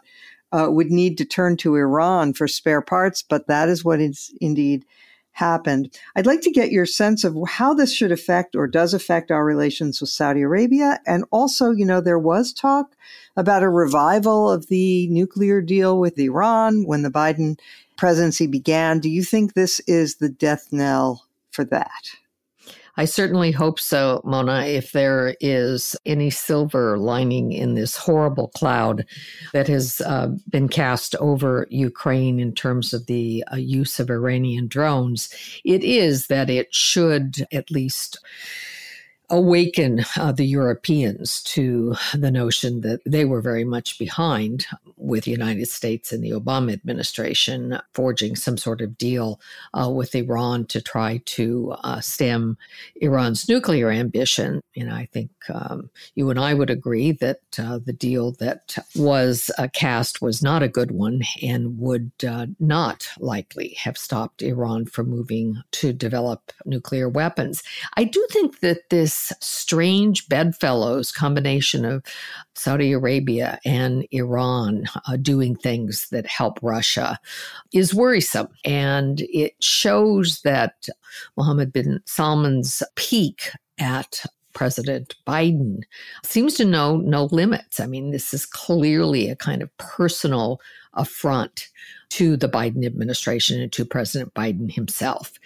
uh, 0.53 0.69
would 0.71 0.93
need 0.93 1.19
to 1.19 1.25
turn 1.25 1.57
to 1.57 1.75
Iran 1.75 2.33
for 2.33 2.47
spare 2.47 2.81
parts, 2.81 3.25
but 3.25 3.49
that 3.49 3.69
is 3.69 3.85
what 3.85 4.01
is 4.01 4.33
indeed 4.41 4.85
happened. 5.33 5.99
I'd 6.17 6.27
like 6.27 6.43
to 6.43 6.51
get 6.51 6.73
your 6.73 6.87
sense 6.87 7.25
of 7.25 7.37
how 7.49 7.75
this 7.75 7.95
should 7.95 8.13
affect 8.13 8.55
or 8.55 8.67
does 8.67 8.93
affect 8.95 9.31
our 9.31 9.45
relations 9.45 10.01
with 10.01 10.11
Saudi 10.11 10.43
Arabia. 10.43 11.01
And 11.07 11.25
also, 11.31 11.71
you 11.71 11.85
know, 11.85 12.01
there 12.01 12.19
was 12.19 12.53
talk 12.53 12.95
about 13.37 13.63
a 13.63 13.69
revival 13.69 14.51
of 14.51 14.67
the 14.69 15.09
nuclear 15.09 15.61
deal 15.61 15.99
with 15.99 16.19
Iran 16.19 16.85
when 16.85 17.03
the 17.03 17.11
Biden 17.11 17.59
presidency 17.97 18.47
began. 18.47 18.99
Do 18.99 19.09
you 19.09 19.23
think 19.23 19.55
this 19.55 19.81
is 19.87 20.17
the 20.17 20.29
death 20.29 20.69
knell 20.73 21.27
for 21.51 21.65
that? 21.65 22.17
I 22.97 23.05
certainly 23.05 23.53
hope 23.53 23.79
so, 23.79 24.21
Mona. 24.25 24.65
If 24.65 24.93
there 24.93 25.37
is 25.41 25.97
any 26.05 26.31
silver 26.31 26.99
lining 26.99 27.53
in 27.53 27.75
this 27.75 27.97
horrible 27.97 28.49
cloud 28.49 29.07
that 29.53 29.69
has 29.69 30.01
uh, 30.03 30.29
been 30.49 30.69
cast 30.69 31.15
over 31.17 31.67
Ukraine 31.71 32.41
in 32.41 32.55
terms 32.55 32.93
of 32.93 33.07
the 33.07 33.45
uh, 33.53 33.57
use 33.57 34.01
of 34.01 34.11
Iranian 34.11 34.67
drones, 34.67 35.33
it 35.65 35.85
is 35.85 36.27
that 36.27 36.51
it 36.51 36.75
should 36.75 37.47
at 37.53 37.71
least 37.71 38.19
awaken 39.31 40.05
uh, 40.17 40.33
the 40.33 40.45
Europeans 40.45 41.43
to 41.45 41.95
the 42.15 42.31
notion 42.31 42.81
that 42.81 43.01
they 43.07 43.25
were 43.25 43.41
very 43.41 43.65
much 43.65 43.99
behind 43.99 44.67
with 44.97 45.25
the 45.25 45.31
United 45.31 45.69
States 45.69 46.13
and 46.13 46.23
the 46.23 46.31
Obama 46.31 46.73
administration 46.73 47.79
forging 47.95 48.37
some 48.37 48.57
sort 48.57 48.81
of 48.81 48.99
deal 48.99 49.41
uh, 49.73 49.89
with 49.89 50.15
Iran 50.15 50.67
to 50.67 50.81
try 50.81 51.23
to 51.27 51.75
uh, 51.85 52.01
stem 52.01 52.57
Iran's 52.97 53.49
nuclear 53.49 53.91
ambition. 53.91 54.61
And 54.77 54.91
I 54.91 55.07
think 55.07 55.31
um, 55.49 55.91
you 56.15 56.31
and 56.31 56.39
I 56.39 56.55
would 56.55 56.71
agree 56.71 57.13
that 57.13 57.41
uh, 57.59 57.79
the 57.85 57.93
deal 57.93 58.33
that 58.33 58.77
was 58.95 59.51
uh, 59.59 59.69
cast 59.73 60.21
was 60.21 60.43
not 60.43 60.63
a 60.63 60.69
good 60.69 60.91
one 60.91 61.23
and 61.43 61.79
would 61.79 62.11
uh, 62.27 62.47
not 62.59 63.09
likely 63.19 63.77
have 63.79 63.97
stopped 63.97 64.43
Iran 64.43 64.87
from 64.87 65.09
moving 65.09 65.63
to 65.73 65.93
develop 65.93 66.53
nuclear 66.65 67.09
weapons. 67.09 67.63
I 67.97 68.05
do 68.05 68.27
think 68.31 68.61
that 68.61 68.91
this 68.91 69.20
strange 69.41 70.29
bedfellows 70.29 71.13
combination 71.13 71.85
of 71.85 72.03
Saudi 72.55 72.93
Arabia 72.93 73.59
and 73.65 74.07
Iran 74.11 74.87
uh, 75.07 75.17
doing 75.17 75.57
things 75.57 76.09
that 76.11 76.27
help 76.27 76.59
Russia 76.63 77.19
is 77.73 77.95
worrisome. 77.95 78.49
And 78.65 79.21
it 79.23 79.55
shows 79.61 80.43
that 80.43 80.89
Mohammed 81.37 81.73
bin 81.73 82.01
Salman's 82.07 82.83
pique 82.97 83.51
at 83.79 84.25
President 84.53 85.15
Biden 85.27 85.83
seems 86.25 86.55
to 86.55 86.65
know 86.65 86.97
no 86.97 87.25
limits. 87.27 87.81
I 87.81 87.87
mean, 87.87 88.11
this 88.11 88.35
is 88.35 88.45
clearly 88.47 89.29
a 89.29 89.37
kind 89.37 89.63
of 89.63 89.75
personal 89.79 90.61
affront 90.95 91.69
to 92.11 92.37
the 92.37 92.49
Biden 92.49 92.85
administration 92.85 93.61
and 93.61 93.73
to 93.73 93.85
President 93.85 94.35
Biden 94.35 94.71
himself. 94.71 95.39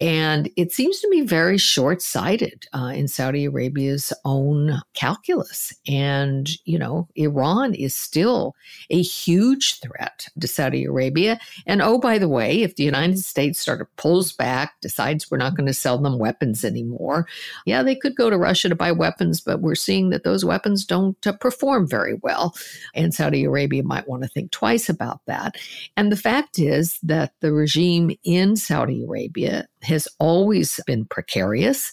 And 0.00 0.50
it 0.56 0.72
seems 0.72 1.00
to 1.00 1.08
me 1.08 1.22
very 1.22 1.58
short 1.58 2.02
sighted 2.02 2.66
uh, 2.72 2.92
in 2.94 3.08
Saudi 3.08 3.44
Arabia's 3.44 4.12
own 4.24 4.82
calculus. 4.94 5.72
And, 5.88 6.50
you 6.64 6.78
know, 6.78 7.08
Iran 7.14 7.74
is 7.74 7.94
still 7.94 8.54
a 8.90 9.00
huge 9.00 9.80
threat 9.80 10.28
to 10.38 10.48
Saudi 10.48 10.84
Arabia. 10.84 11.38
And 11.66 11.80
oh, 11.82 11.98
by 11.98 12.18
the 12.18 12.28
way, 12.28 12.62
if 12.62 12.76
the 12.76 12.84
United 12.84 13.18
States 13.20 13.60
sort 13.60 13.80
of 13.80 13.96
pulls 13.96 14.32
back, 14.32 14.80
decides 14.80 15.30
we're 15.30 15.38
not 15.38 15.56
going 15.56 15.66
to 15.66 15.74
sell 15.74 15.98
them 15.98 16.18
weapons 16.18 16.64
anymore, 16.64 17.26
yeah, 17.64 17.82
they 17.82 17.94
could 17.94 18.16
go 18.16 18.28
to 18.28 18.38
Russia 18.38 18.68
to 18.68 18.74
buy 18.74 18.90
weapons, 18.90 19.40
but 19.40 19.60
we're 19.60 19.76
seeing 19.76 20.10
that 20.10 20.24
those 20.24 20.44
weapons 20.44 20.84
don't 20.84 21.24
uh, 21.26 21.32
perform 21.32 21.88
very 21.88 22.14
well. 22.22 22.56
And 22.94 23.14
Saudi 23.14 23.44
Arabia 23.44 23.84
might 23.84 24.08
want 24.08 24.24
to 24.24 24.28
think 24.28 24.50
twice 24.50 24.87
about 24.88 25.20
that. 25.26 25.56
And 25.96 26.10
the 26.12 26.16
fact 26.16 26.58
is 26.58 26.98
that 27.02 27.32
the 27.40 27.52
regime 27.52 28.10
in 28.24 28.56
Saudi 28.56 29.04
Arabia 29.04 29.66
has 29.82 30.08
always 30.18 30.80
been 30.86 31.04
precarious, 31.04 31.92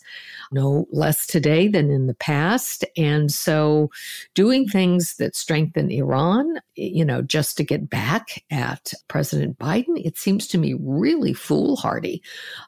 no 0.51 0.87
less 0.91 1.27
today 1.27 1.67
than 1.67 1.91
in 1.91 2.07
the 2.07 2.15
past. 2.15 2.83
And 2.97 3.31
so 3.31 3.89
doing 4.33 4.67
things 4.67 5.17
that 5.17 5.35
strengthen 5.35 5.91
Iran, 5.91 6.59
you 6.75 7.05
know, 7.05 7.21
just 7.21 7.57
to 7.57 7.63
get 7.63 7.89
back 7.89 8.43
at 8.49 8.93
President 9.07 9.59
Biden, 9.59 10.03
it 10.03 10.17
seems 10.17 10.47
to 10.47 10.57
me 10.57 10.75
really 10.79 11.33
foolhardy 11.33 12.21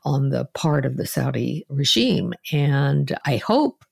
on 0.03 0.29
the 0.29 0.45
part 0.53 0.85
of 0.85 0.97
the 0.97 1.07
Saudi 1.07 1.65
regime. 1.69 2.33
And 2.51 3.17
I 3.25 3.37
hope 3.37 3.83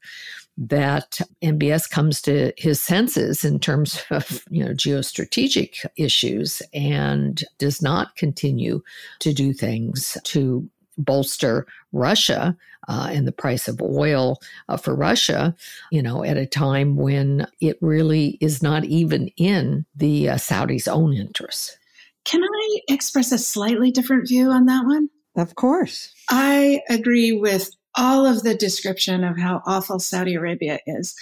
that 0.58 1.20
MBS 1.42 1.90
comes 1.90 2.22
to 2.24 2.54
his 2.58 2.80
senses 2.80 3.44
in 3.44 3.60
terms 3.60 4.02
of 4.10 4.44
you 4.50 4.64
know 4.64 4.72
geostrategic 4.72 5.86
issues 5.98 6.62
and 6.74 7.44
does 7.58 7.82
not 7.82 8.16
continue 8.16 8.82
to 9.20 9.34
do 9.34 9.54
things 9.54 10.18
to 10.24 10.70
bolster 10.98 11.68
Russia 11.92 12.56
uh, 12.88 13.10
and 13.12 13.28
the 13.28 13.32
price 13.32 13.68
of 13.68 13.82
oil 13.82 14.40
uh, 14.70 14.78
for 14.78 14.96
Russia, 14.96 15.56
you 15.92 16.02
know, 16.02 16.24
at 16.24 16.38
a 16.38 16.46
time 16.46 16.96
when 16.96 17.48
it 17.60 17.78
really 17.82 18.38
is 18.42 18.62
not 18.62 18.86
even 18.86 19.28
in 19.38 19.86
the 19.96 20.30
uh, 20.30 20.36
Saudis' 20.36 20.88
own 20.88 21.14
interests. 21.14 21.78
Can 22.24 22.44
I 22.44 22.80
express 22.88 23.32
a 23.32 23.38
slightly 23.38 23.92
different 23.92 24.28
view 24.28 24.50
on 24.50 24.66
that 24.66 24.86
one? 24.86 25.10
Of 25.36 25.56
course. 25.56 26.14
I 26.30 26.82
agree 26.90 27.34
with 27.34 27.70
all 27.98 28.26
of 28.26 28.44
the 28.44 28.56
description 28.56 29.24
of 29.24 29.38
how 29.38 29.62
awful 29.66 30.00
Saudi 30.00 30.36
Arabia 30.36 30.80
is, 30.86 31.16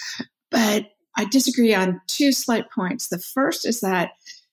but 0.50 0.86
I 1.16 1.24
disagree 1.26 1.74
on 1.74 2.00
two 2.06 2.32
slight 2.32 2.70
points. 2.70 3.08
The 3.08 3.18
first 3.18 3.66
is 3.66 3.80
that 3.80 4.10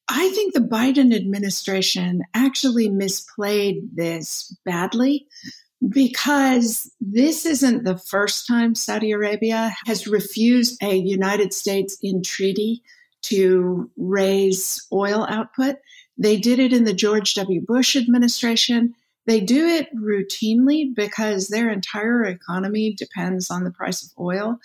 I 0.08 0.30
think 0.32 0.54
the 0.54 0.60
Biden 0.60 1.16
administration 1.16 2.22
actually 2.34 2.90
misplayed 2.90 3.82
this 3.94 4.56
badly 4.66 5.28
Because 5.90 6.92
this 7.02 7.46
isn't 7.46 7.86
the 7.86 7.98
first 7.98 8.46
time 8.48 8.76
Saudi 8.76 9.12
Arabia 9.12 9.76
has 9.88 10.08
refused 10.08 10.78
a 10.84 10.96
United 10.96 11.54
States 11.54 11.98
entreaty 12.04 12.84
to 13.24 13.90
raise 13.98 14.86
oil 14.94 15.26
output. 15.28 15.78
They 16.20 16.38
did 16.38 16.60
it 16.60 16.72
in 16.72 16.84
the 16.84 16.94
George 16.94 17.34
W. 17.34 17.62
Bush 17.66 17.96
administration. 17.96 18.94
They 19.28 19.40
do 19.40 19.68
it 19.68 19.88
routinely 19.96 20.96
because 20.96 21.48
their 21.48 21.70
entire 21.70 22.24
economy 22.24 22.94
depends 22.94 23.52
on 23.52 23.64
the 23.64 23.72
price 23.72 24.04
of 24.04 24.12
oil. 24.20 24.58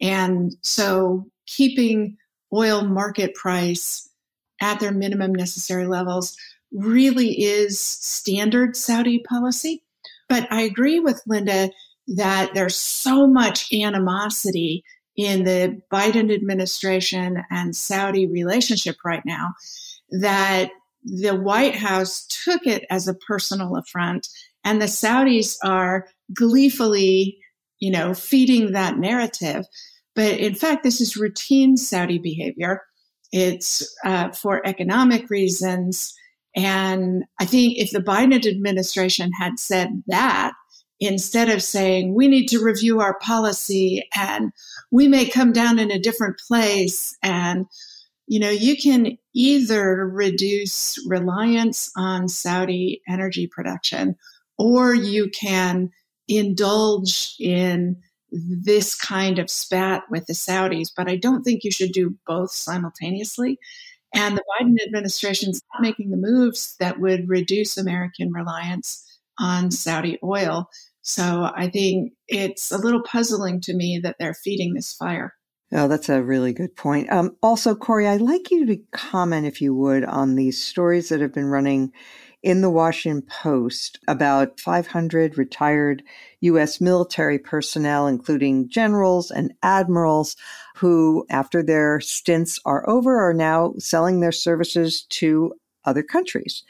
And 0.00 0.54
so 0.62 1.26
keeping 1.46 2.16
oil 2.52 2.84
market 2.84 3.34
price 3.34 4.08
at 4.60 4.80
their 4.80 4.92
minimum 4.92 5.34
necessary 5.34 5.86
levels 5.86 6.36
really 6.72 7.42
is 7.42 7.80
standard 7.80 8.76
Saudi 8.76 9.20
policy. 9.20 9.82
But 10.28 10.46
I 10.50 10.62
agree 10.62 11.00
with 11.00 11.22
Linda 11.26 11.70
that 12.08 12.52
there's 12.54 12.76
so 12.76 13.26
much 13.26 13.72
animosity 13.72 14.84
in 15.16 15.44
the 15.44 15.80
Biden 15.92 16.32
administration 16.32 17.42
and 17.50 17.76
Saudi 17.76 18.26
relationship 18.26 18.96
right 19.04 19.22
now 19.26 19.54
that 20.10 20.70
the 21.04 21.34
White 21.34 21.74
House 21.74 22.26
took 22.26 22.66
it 22.66 22.84
as 22.90 23.08
a 23.08 23.14
personal 23.14 23.76
affront 23.76 24.28
and 24.64 24.80
the 24.80 24.86
Saudis 24.86 25.56
are 25.64 26.06
gleefully, 26.32 27.38
you 27.80 27.90
know, 27.90 28.14
feeding 28.14 28.72
that 28.72 28.98
narrative. 28.98 29.64
But 30.14 30.38
in 30.38 30.54
fact, 30.54 30.82
this 30.82 31.00
is 31.00 31.16
routine 31.16 31.76
Saudi 31.76 32.18
behavior. 32.18 32.82
It's 33.32 33.96
uh, 34.04 34.30
for 34.30 34.64
economic 34.66 35.30
reasons. 35.30 36.14
And 36.54 37.24
I 37.40 37.46
think 37.46 37.78
if 37.78 37.90
the 37.90 38.00
Biden 38.00 38.46
administration 38.46 39.30
had 39.38 39.58
said 39.58 40.02
that, 40.08 40.52
instead 41.00 41.48
of 41.48 41.62
saying 41.62 42.14
we 42.14 42.28
need 42.28 42.46
to 42.46 42.62
review 42.62 43.00
our 43.00 43.18
policy 43.18 44.06
and 44.14 44.52
we 44.92 45.08
may 45.08 45.26
come 45.26 45.52
down 45.52 45.80
in 45.80 45.90
a 45.90 45.98
different 45.98 46.38
place 46.46 47.16
and 47.22 47.66
you 48.32 48.40
know 48.40 48.48
you 48.48 48.78
can 48.78 49.18
either 49.34 50.08
reduce 50.08 50.98
reliance 51.06 51.90
on 51.98 52.28
Saudi 52.28 53.02
energy 53.06 53.46
production 53.46 54.16
or 54.56 54.94
you 54.94 55.28
can 55.38 55.90
indulge 56.28 57.36
in 57.38 57.96
this 58.30 58.94
kind 58.94 59.38
of 59.38 59.50
spat 59.50 60.04
with 60.10 60.24
the 60.24 60.32
Saudis, 60.32 60.88
but 60.96 61.10
I 61.10 61.16
don't 61.16 61.42
think 61.42 61.62
you 61.62 61.70
should 61.70 61.92
do 61.92 62.16
both 62.26 62.52
simultaneously. 62.52 63.58
And 64.14 64.38
the 64.38 64.44
Biden 64.50 64.76
administration 64.82 65.50
is 65.50 65.62
not 65.74 65.82
making 65.82 66.10
the 66.10 66.16
moves 66.16 66.74
that 66.80 67.00
would 67.00 67.28
reduce 67.28 67.76
American 67.76 68.32
reliance 68.32 69.04
on 69.38 69.70
Saudi 69.70 70.18
oil. 70.24 70.70
So 71.02 71.50
I 71.54 71.68
think 71.68 72.14
it's 72.28 72.72
a 72.72 72.78
little 72.78 73.02
puzzling 73.02 73.60
to 73.62 73.74
me 73.74 74.00
that 74.02 74.16
they're 74.18 74.32
feeding 74.32 74.72
this 74.72 74.94
fire. 74.94 75.34
Oh, 75.74 75.88
that's 75.88 76.10
a 76.10 76.22
really 76.22 76.52
good 76.52 76.76
point. 76.76 77.10
Um, 77.10 77.34
also, 77.42 77.74
Kori, 77.74 78.06
I'd 78.06 78.20
like 78.20 78.50
you 78.50 78.66
to 78.66 78.76
comment, 78.92 79.46
if 79.46 79.62
you 79.62 79.74
would, 79.74 80.04
on 80.04 80.34
these 80.34 80.62
stories 80.62 81.08
that 81.08 81.22
have 81.22 81.32
been 81.32 81.46
running 81.46 81.92
in 82.42 82.60
the 82.60 82.68
Washington 82.68 83.22
Post 83.22 83.98
about 84.06 84.60
500 84.60 85.38
retired 85.38 86.02
U.S. 86.40 86.78
military 86.80 87.38
personnel, 87.38 88.06
including 88.06 88.68
generals 88.68 89.30
and 89.30 89.54
admirals, 89.62 90.36
who, 90.76 91.24
after 91.30 91.62
their 91.62 92.00
stints 92.00 92.58
are 92.66 92.86
over, 92.88 93.20
are 93.26 93.34
now 93.34 93.72
selling 93.78 94.20
their 94.20 94.32
services 94.32 95.06
to 95.08 95.54
other 95.86 96.02
countries. 96.02 96.64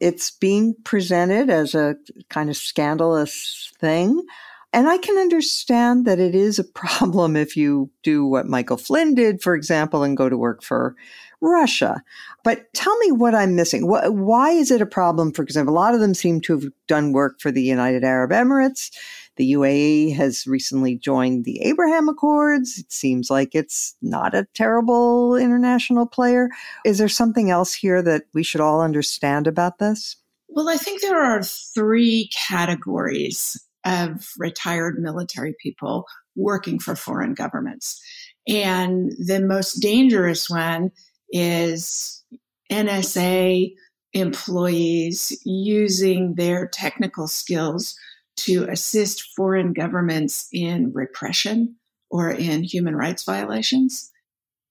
It's 0.00 0.30
being 0.30 0.74
presented 0.84 1.50
as 1.50 1.74
a 1.74 1.96
kind 2.30 2.48
of 2.48 2.56
scandalous 2.56 3.72
thing. 3.78 4.22
And 4.72 4.88
I 4.88 4.98
can 4.98 5.16
understand 5.16 6.04
that 6.06 6.18
it 6.18 6.34
is 6.34 6.58
a 6.58 6.64
problem 6.74 7.36
if 7.36 7.56
you 7.56 7.90
do 8.02 8.26
what 8.26 8.46
Michael 8.46 8.76
Flynn 8.76 9.14
did, 9.14 9.42
for 9.42 9.54
example, 9.54 10.02
and 10.02 10.16
go 10.16 10.28
to 10.28 10.36
work 10.36 10.62
for 10.62 10.94
Russia. 11.40 12.02
But 12.42 12.72
tell 12.74 12.96
me 12.98 13.12
what 13.12 13.34
I'm 13.34 13.54
missing. 13.54 13.82
Why 13.86 14.50
is 14.50 14.70
it 14.70 14.82
a 14.82 14.86
problem? 14.86 15.32
For 15.32 15.42
example, 15.42 15.72
a 15.72 15.76
lot 15.76 15.94
of 15.94 16.00
them 16.00 16.14
seem 16.14 16.40
to 16.42 16.58
have 16.58 16.64
done 16.86 17.12
work 17.12 17.40
for 17.40 17.50
the 17.50 17.62
United 17.62 18.04
Arab 18.04 18.30
Emirates. 18.30 18.90
The 19.36 19.52
UAE 19.52 20.16
has 20.16 20.48
recently 20.48 20.96
joined 20.96 21.44
the 21.44 21.60
Abraham 21.60 22.08
Accords. 22.08 22.76
It 22.78 22.90
seems 22.90 23.30
like 23.30 23.54
it's 23.54 23.94
not 24.02 24.34
a 24.34 24.48
terrible 24.54 25.36
international 25.36 26.06
player. 26.06 26.48
Is 26.84 26.98
there 26.98 27.08
something 27.08 27.48
else 27.48 27.72
here 27.72 28.02
that 28.02 28.24
we 28.34 28.42
should 28.42 28.60
all 28.60 28.80
understand 28.80 29.46
about 29.46 29.78
this? 29.78 30.16
Well, 30.48 30.68
I 30.68 30.76
think 30.76 31.02
there 31.02 31.22
are 31.22 31.42
three 31.42 32.30
categories 32.48 33.56
of 33.88 34.28
retired 34.38 34.98
military 34.98 35.54
people 35.60 36.06
working 36.36 36.78
for 36.78 36.94
foreign 36.94 37.34
governments. 37.34 38.00
And 38.46 39.12
the 39.18 39.40
most 39.40 39.76
dangerous 39.76 40.48
one 40.48 40.92
is 41.30 42.22
NSA 42.70 43.72
employees 44.12 45.38
using 45.44 46.34
their 46.34 46.68
technical 46.68 47.26
skills 47.28 47.96
to 48.36 48.64
assist 48.68 49.34
foreign 49.36 49.72
governments 49.72 50.48
in 50.52 50.92
repression 50.92 51.76
or 52.10 52.30
in 52.30 52.62
human 52.62 52.94
rights 52.94 53.24
violations. 53.24 54.10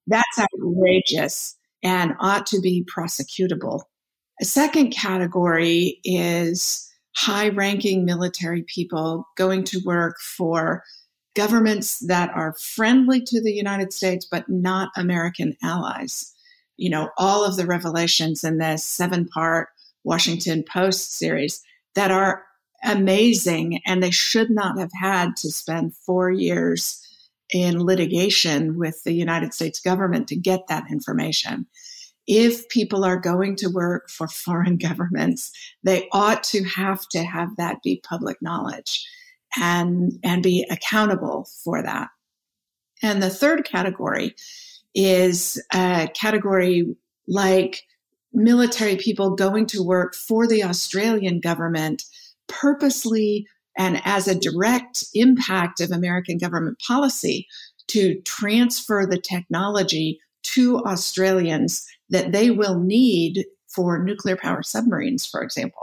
That's 0.07 0.39
outrageous 0.39 1.55
and 1.83 2.13
ought 2.19 2.45
to 2.47 2.61
be 2.61 2.85
prosecutable. 2.95 3.81
A 4.41 4.45
second 4.45 4.91
category 4.91 5.99
is 6.03 6.86
high 7.17 7.49
ranking 7.49 8.05
military 8.05 8.63
people 8.63 9.27
going 9.35 9.63
to 9.63 9.81
work 9.85 10.19
for 10.19 10.83
governments 11.35 11.99
that 11.99 12.29
are 12.33 12.53
friendly 12.53 13.21
to 13.21 13.41
the 13.41 13.53
United 13.53 13.91
States 13.91 14.25
but 14.29 14.47
not 14.47 14.89
American 14.95 15.55
allies 15.63 16.33
you 16.77 16.91
know, 16.91 17.09
all 17.17 17.43
of 17.43 17.57
the 17.57 17.65
revelations 17.65 18.43
in 18.43 18.59
this 18.59 18.83
seven 18.85 19.27
part 19.27 19.69
Washington 20.03 20.63
Post 20.63 21.17
series 21.17 21.61
that 21.95 22.11
are 22.11 22.45
amazing. 22.83 23.81
And 23.85 24.01
they 24.01 24.11
should 24.11 24.51
not 24.51 24.79
have 24.79 24.91
had 25.01 25.35
to 25.37 25.51
spend 25.51 25.95
four 25.95 26.31
years 26.31 27.03
in 27.49 27.83
litigation 27.83 28.77
with 28.77 29.03
the 29.03 29.13
United 29.13 29.53
States 29.53 29.79
government 29.79 30.27
to 30.27 30.35
get 30.35 30.67
that 30.67 30.89
information. 30.91 31.65
If 32.27 32.67
people 32.69 33.05
are 33.05 33.19
going 33.19 33.55
to 33.57 33.67
work 33.67 34.09
for 34.09 34.27
foreign 34.27 34.77
governments, 34.87 35.51
they 35.83 36.07
ought 36.11 36.43
to 36.45 36.63
have 36.63 37.07
to 37.09 37.23
have 37.23 37.55
that 37.57 37.81
be 37.83 38.01
public 38.07 38.41
knowledge 38.41 39.07
and, 39.57 40.13
and 40.23 40.43
be 40.43 40.65
accountable 40.69 41.47
for 41.63 41.81
that. 41.81 42.09
And 43.01 43.21
the 43.21 43.29
third 43.29 43.63
category 43.63 44.35
is 44.93 45.61
a 45.73 46.09
category 46.13 46.95
like 47.27 47.83
military 48.33 48.95
people 48.95 49.35
going 49.35 49.65
to 49.67 49.83
work 49.83 50.15
for 50.15 50.47
the 50.47 50.63
Australian 50.63 51.39
government 51.39 52.03
purposely 52.47 53.47
and 53.77 54.01
as 54.05 54.27
a 54.27 54.39
direct 54.39 55.03
impact 55.13 55.79
of 55.79 55.91
American 55.91 56.37
government 56.37 56.79
policy 56.85 57.47
to 57.87 58.19
transfer 58.21 59.05
the 59.05 59.19
technology 59.19 60.19
to 60.53 60.79
Australians 60.79 61.85
that 62.09 62.31
they 62.31 62.51
will 62.51 62.79
need 62.79 63.45
for 63.67 64.01
nuclear 64.01 64.37
power 64.37 64.63
submarines, 64.63 65.25
for 65.25 65.41
example. 65.41 65.81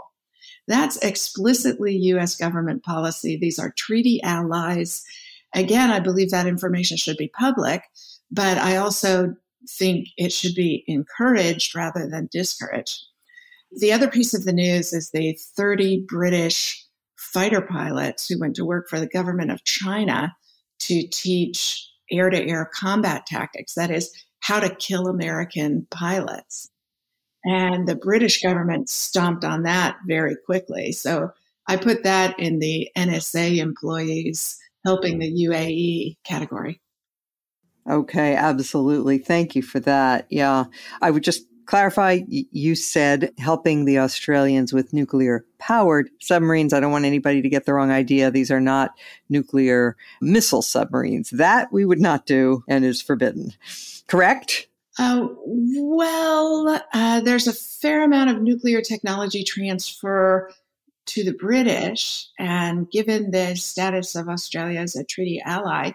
That's 0.67 0.97
explicitly 0.99 1.95
US 1.97 2.35
government 2.35 2.83
policy. 2.83 3.37
These 3.37 3.59
are 3.59 3.75
treaty 3.77 4.23
allies. 4.23 5.03
Again, 5.55 5.91
I 5.91 6.01
believe 6.01 6.31
that 6.31 6.47
information 6.47 6.97
should 6.97 7.17
be 7.17 7.29
public, 7.29 7.83
but 8.31 8.59
I 8.59 8.77
also 8.77 9.35
think 9.79 10.09
it 10.17 10.33
should 10.33 10.55
be 10.55 10.85
encouraged 10.87 11.75
rather 11.75 12.09
than 12.09 12.29
discouraged. 12.33 13.03
The 13.79 13.93
other 13.93 14.09
piece 14.09 14.35
of 14.35 14.45
the 14.45 14.53
news 14.53 14.93
is 14.93 15.11
the 15.11 15.39
30 15.57 16.05
British 16.09 16.87
fighter 17.17 17.61
pilots 17.61 18.29
who 18.29 18.39
went 18.39 18.57
to 18.57 18.65
work 18.65 18.89
for 18.89 19.01
the 19.01 19.09
government 19.09 19.51
of 19.51 19.65
China 19.65 20.35
to 20.81 21.07
teach 21.09 21.89
air 22.11 22.31
to 22.31 22.47
air 22.47 22.71
combat 22.73 23.27
tactics. 23.27 23.75
That 23.75 23.91
is, 23.91 24.11
how 24.45 24.61
to 24.61 24.75
kill 24.75 25.09
American 25.09 25.87
pilots. 25.91 26.71
And 27.47 27.89
the 27.89 27.97
British 27.97 28.43
government 28.43 28.91
stomped 28.91 29.43
on 29.43 29.63
that 29.63 29.97
very 30.07 30.37
quickly. 30.45 30.93
So 30.93 31.31
I 31.67 31.77
put 31.77 32.05
that 32.05 32.39
in 32.39 32.59
the 32.59 32.91
NSA 32.97 33.57
employees 33.57 34.59
helping 34.85 35.19
the 35.19 35.33
UAE 35.49 36.19
category. 36.25 36.83
Okay, 37.89 38.35
absolutely. 38.35 39.17
Thank 39.17 39.57
you 39.57 39.63
for 39.63 39.81
that. 39.81 40.27
Yeah. 40.29 40.65
I 41.01 41.11
would 41.11 41.25
just 41.25 41.47
clarify 41.67 42.21
you 42.29 42.75
said 42.75 43.33
helping 43.39 43.85
the 43.85 43.99
Australians 43.99 44.73
with 44.73 44.93
nuclear 44.93 45.45
powered 45.59 46.11
submarines. 46.21 46.73
I 46.73 46.81
don't 46.81 46.93
want 46.93 47.05
anybody 47.05 47.43
to 47.43 47.49
get 47.49 47.67
the 47.67 47.75
wrong 47.75 47.91
idea. 47.91 48.31
These 48.31 48.51
are 48.51 48.61
not 48.61 48.93
nuclear 49.29 49.97
missile 50.21 50.63
submarines. 50.63 51.31
That 51.31 51.73
we 51.73 51.85
would 51.85 52.01
not 52.01 52.27
do 52.27 52.65
and 52.69 52.85
is 52.85 53.03
forbidden. 53.03 53.53
Correct? 54.07 54.69
Uh, 54.99 55.27
well, 55.47 56.81
uh, 56.93 57.21
there's 57.21 57.49
a 57.49 57.53
fair 57.53 58.05
amount 58.05 58.31
of 58.31 58.43
nuclear 58.43 58.81
technology 58.81 59.43
transfer 59.43 60.51
to 61.07 61.25
the 61.25 61.35
British, 61.35 62.29
and 62.39 62.91
given 62.91 63.31
the 63.31 63.57
status 63.57 64.15
of 64.15 64.29
Australia 64.29 64.81
as 64.81 64.97
a 64.97 65.05
treaty 65.05 65.43
ally, 65.45 65.93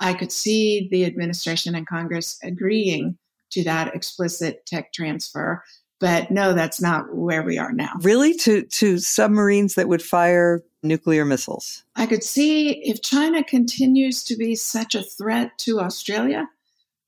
I 0.00 0.14
could 0.14 0.32
see 0.32 0.88
the 0.90 1.04
administration 1.04 1.74
and 1.74 1.86
Congress 1.86 2.38
agreeing 2.42 3.18
to 3.52 3.64
that 3.64 3.94
explicit 3.94 4.66
tech 4.66 4.92
transfer. 4.92 5.62
But 6.00 6.30
no, 6.30 6.52
that's 6.52 6.80
not 6.80 7.14
where 7.14 7.42
we 7.42 7.58
are 7.58 7.72
now. 7.72 7.92
Really? 8.02 8.34
To, 8.34 8.62
to 8.62 8.98
submarines 8.98 9.74
that 9.74 9.88
would 9.88 10.02
fire 10.02 10.62
nuclear 10.82 11.24
missiles? 11.24 11.82
I 11.96 12.06
could 12.06 12.22
see 12.22 12.70
if 12.88 13.02
China 13.02 13.42
continues 13.42 14.22
to 14.24 14.36
be 14.36 14.54
such 14.54 14.94
a 14.94 15.02
threat 15.02 15.58
to 15.58 15.80
Australia, 15.80 16.48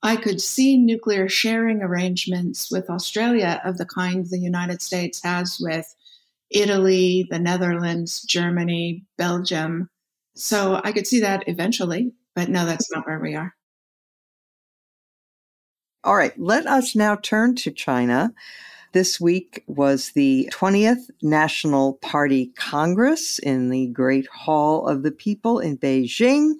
I 0.03 0.15
could 0.15 0.41
see 0.41 0.77
nuclear 0.77 1.29
sharing 1.29 1.81
arrangements 1.81 2.71
with 2.71 2.89
Australia 2.89 3.61
of 3.63 3.77
the 3.77 3.85
kind 3.85 4.25
the 4.25 4.39
United 4.39 4.81
States 4.81 5.21
has 5.23 5.57
with 5.59 5.93
Italy, 6.49 7.27
the 7.29 7.39
Netherlands, 7.39 8.21
Germany, 8.23 9.05
Belgium. 9.17 9.89
So 10.35 10.81
I 10.83 10.91
could 10.91 11.07
see 11.07 11.21
that 11.21 11.47
eventually, 11.47 12.13
but 12.35 12.49
no, 12.49 12.65
that's 12.65 12.91
not 12.91 13.05
where 13.05 13.19
we 13.19 13.35
are. 13.35 13.53
All 16.03 16.15
right, 16.15 16.33
let 16.39 16.65
us 16.65 16.95
now 16.95 17.15
turn 17.15 17.53
to 17.57 17.69
China. 17.69 18.33
This 18.91 19.21
week 19.21 19.63
was 19.67 20.13
the 20.13 20.49
20th 20.51 21.11
National 21.21 21.93
Party 21.93 22.47
Congress 22.55 23.37
in 23.37 23.69
the 23.69 23.85
Great 23.85 24.25
Hall 24.25 24.87
of 24.87 25.03
the 25.03 25.11
People 25.11 25.59
in 25.59 25.77
Beijing. 25.77 26.53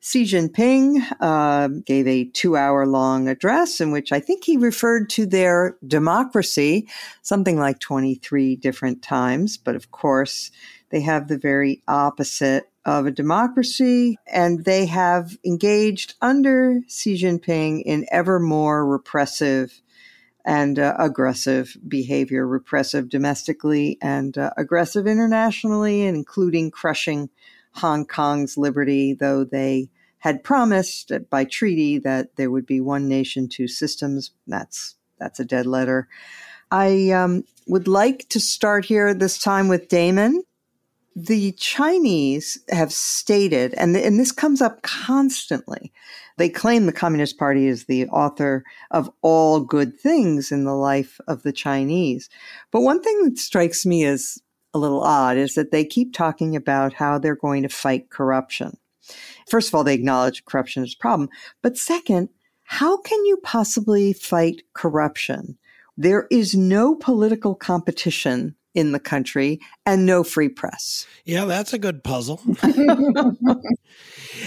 Xi 0.00 0.24
Jinping 0.24 1.00
uh, 1.20 1.68
gave 1.86 2.06
a 2.06 2.24
two 2.24 2.54
hour 2.54 2.86
long 2.86 3.28
address 3.28 3.80
in 3.80 3.92
which 3.92 4.12
I 4.12 4.20
think 4.20 4.44
he 4.44 4.58
referred 4.58 5.08
to 5.10 5.24
their 5.24 5.78
democracy 5.86 6.86
something 7.22 7.58
like 7.58 7.78
23 7.78 8.56
different 8.56 9.00
times. 9.00 9.56
But 9.56 9.74
of 9.74 9.90
course, 9.90 10.50
they 10.90 11.00
have 11.00 11.28
the 11.28 11.38
very 11.38 11.82
opposite 11.88 12.71
of 12.84 13.06
a 13.06 13.10
democracy, 13.10 14.18
and 14.26 14.64
they 14.64 14.86
have 14.86 15.36
engaged 15.44 16.14
under 16.20 16.80
Xi 16.88 17.14
Jinping 17.14 17.82
in 17.82 18.06
ever 18.10 18.40
more 18.40 18.86
repressive 18.86 19.80
and 20.44 20.78
uh, 20.78 20.94
aggressive 20.98 21.76
behavior, 21.86 22.46
repressive 22.46 23.08
domestically 23.08 23.98
and 24.02 24.36
uh, 24.36 24.50
aggressive 24.56 25.06
internationally, 25.06 26.02
including 26.02 26.70
crushing 26.70 27.30
Hong 27.74 28.04
Kong's 28.04 28.58
liberty, 28.58 29.14
though 29.14 29.44
they 29.44 29.88
had 30.18 30.44
promised 30.44 31.12
by 31.30 31.44
treaty 31.44 31.98
that 31.98 32.36
there 32.36 32.50
would 32.50 32.66
be 32.66 32.80
one 32.80 33.08
nation, 33.08 33.48
two 33.48 33.68
systems. 33.68 34.32
That's 34.46 34.96
that's 35.18 35.40
a 35.40 35.44
dead 35.44 35.66
letter. 35.66 36.08
I 36.70 37.10
um, 37.10 37.44
would 37.66 37.86
like 37.86 38.28
to 38.30 38.40
start 38.40 38.84
here 38.84 39.14
this 39.14 39.38
time 39.38 39.68
with 39.68 39.88
Damon. 39.88 40.42
The 41.14 41.52
Chinese 41.52 42.58
have 42.70 42.92
stated, 42.92 43.74
and, 43.74 43.96
and 43.96 44.18
this 44.18 44.32
comes 44.32 44.62
up 44.62 44.82
constantly, 44.82 45.92
they 46.38 46.48
claim 46.48 46.86
the 46.86 46.92
Communist 46.92 47.38
Party 47.38 47.66
is 47.66 47.84
the 47.84 48.06
author 48.08 48.64
of 48.90 49.10
all 49.20 49.60
good 49.60 49.98
things 49.98 50.50
in 50.50 50.64
the 50.64 50.74
life 50.74 51.20
of 51.28 51.42
the 51.42 51.52
Chinese. 51.52 52.30
But 52.70 52.80
one 52.80 53.02
thing 53.02 53.24
that 53.24 53.38
strikes 53.38 53.84
me 53.84 54.04
as 54.04 54.38
a 54.74 54.78
little 54.78 55.02
odd 55.02 55.36
is 55.36 55.54
that 55.54 55.70
they 55.70 55.84
keep 55.84 56.14
talking 56.14 56.56
about 56.56 56.94
how 56.94 57.18
they're 57.18 57.36
going 57.36 57.62
to 57.62 57.68
fight 57.68 58.10
corruption. 58.10 58.78
First 59.46 59.68
of 59.68 59.74
all, 59.74 59.84
they 59.84 59.94
acknowledge 59.94 60.44
corruption 60.44 60.82
is 60.82 60.94
a 60.94 60.98
problem. 60.98 61.28
But 61.60 61.76
second, 61.76 62.30
how 62.64 62.96
can 62.96 63.24
you 63.26 63.36
possibly 63.42 64.12
fight 64.12 64.62
corruption? 64.72 65.58
There 65.96 66.26
is 66.30 66.54
no 66.54 66.94
political 66.94 67.54
competition 67.54 68.54
in 68.74 68.92
the 68.92 69.00
country 69.00 69.60
and 69.84 70.06
no 70.06 70.24
free 70.24 70.48
press. 70.48 71.06
Yeah, 71.24 71.44
that's 71.44 71.72
a 71.72 71.78
good 71.78 72.02
puzzle. 72.02 72.40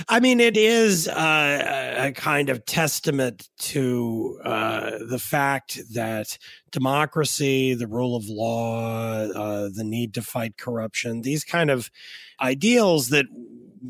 I 0.09 0.19
mean, 0.19 0.39
it 0.39 0.57
is 0.57 1.07
uh, 1.07 1.95
a 1.97 2.11
kind 2.11 2.49
of 2.49 2.65
testament 2.65 3.49
to 3.59 4.39
uh, 4.43 4.91
the 5.07 5.19
fact 5.19 5.79
that 5.93 6.37
democracy, 6.71 7.73
the 7.73 7.87
rule 7.87 8.15
of 8.15 8.27
law, 8.27 9.25
uh, 9.25 9.69
the 9.73 9.83
need 9.83 10.13
to 10.15 10.21
fight 10.21 10.57
corruption, 10.57 11.21
these 11.21 11.43
kind 11.43 11.69
of 11.69 11.91
ideals 12.41 13.09
that 13.09 13.25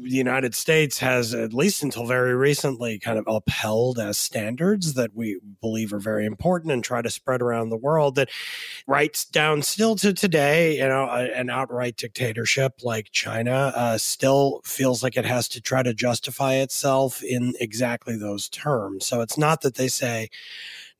the 0.03 0.15
United 0.15 0.55
States 0.55 0.99
has, 0.99 1.34
at 1.34 1.53
least 1.53 1.84
until 1.84 2.05
very 2.05 2.36
recently, 2.36 2.99
kind 2.99 3.17
of 3.17 3.25
upheld 3.27 3.99
as 3.99 4.17
standards 4.17 4.93
that 4.95 5.15
we 5.15 5.39
believe 5.62 5.93
are 5.93 5.99
very 5.99 6.25
important 6.25 6.71
and 6.71 6.84
try 6.84 7.01
to 7.01 7.10
spread 7.10 7.41
around 7.41 7.69
the 7.69 7.77
world. 7.77 8.15
That 8.15 8.29
writes 8.88 9.25
down 9.25 9.62
still 9.62 9.95
to 9.97 10.13
today, 10.13 10.77
you 10.77 10.88
know, 10.88 11.10
an 11.10 11.49
outright 11.49 11.97
dictatorship 11.97 12.81
like 12.84 13.12
China 13.12 13.73
uh, 13.75 13.97
still 13.97 14.62
feels 14.63 15.03
like 15.03 15.17
it 15.17 15.25
has 15.25 15.47
to 15.49 15.62
try 15.62 15.84
to 15.84 15.93
justify 15.93 16.55
itself 16.55 17.23
in 17.23 17.53
exactly 17.60 18.17
those 18.17 18.49
terms. 18.49 19.05
So 19.05 19.21
it's 19.21 19.38
not 19.38 19.62
that 19.62 19.75
they 19.75 19.88
say, 19.88 20.29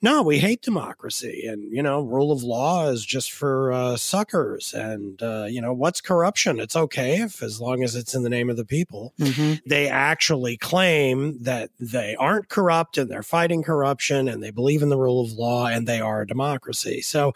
no, 0.02 0.22
we 0.22 0.40
hate 0.40 0.62
democracy, 0.62 1.46
and 1.48 1.72
you 1.72 1.82
know, 1.82 2.02
rule 2.02 2.32
of 2.32 2.44
law 2.44 2.90
is 2.90 3.06
just 3.06 3.32
for 3.32 3.72
uh, 3.72 3.98
suckers. 3.98 4.74
And 4.74 5.22
uh, 5.24 5.48
you 5.50 5.62
know, 5.62 5.74
what's 5.74 6.02
corruption? 6.02 6.60
It's 6.60 6.76
okay 6.76 7.22
if, 7.22 7.42
as 7.42 7.62
long 7.62 7.82
as 7.82 7.96
it's 7.96 8.14
in 8.14 8.24
the 8.24 8.30
name 8.30 8.50
of 8.50 8.58
the 8.58 8.66
people. 8.66 9.14
Mm-hmm. 9.20 9.68
They 9.68 9.88
actually 9.88 10.58
claim 10.58 11.42
that 11.44 11.70
they 11.80 12.16
aren't 12.18 12.50
corrupt 12.50 12.98
and 12.98 13.10
they're 13.10 13.24
fighting 13.24 13.64
corruption, 13.64 14.28
and 14.28 14.44
they 14.44 14.52
believe 14.52 14.82
in 14.84 14.90
the 14.90 14.98
rule 14.98 15.24
of 15.24 15.32
law, 15.32 15.68
and 15.68 15.88
they 15.88 16.02
are 16.02 16.22
a 16.22 16.28
democracy. 16.28 17.02
So 17.02 17.34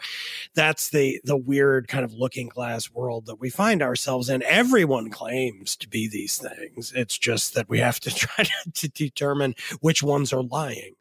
that's 0.54 0.90
the 0.90 1.20
the 1.24 1.38
weird 1.38 1.88
kind 1.88 2.04
of 2.04 2.12
looking 2.12 2.48
glass 2.48 2.92
world 2.92 3.26
that 3.26 3.40
we 3.40 3.48
find 3.48 3.82
ourselves 3.82 4.28
in. 4.28 4.42
Everyone 4.42 5.10
claims 5.10 5.76
to 5.76 5.88
be 5.88 6.08
these 6.08 6.36
things. 6.36 6.92
It's 6.94 7.16
just 7.16 7.54
that 7.54 7.70
we 7.70 7.78
have 7.78 8.00
to 8.00 8.10
try 8.14 8.44
to, 8.44 8.70
to 8.72 8.88
determine 8.88 9.54
which 9.80 10.02
ones 10.02 10.32
are 10.32 10.42
lying. 10.42 10.94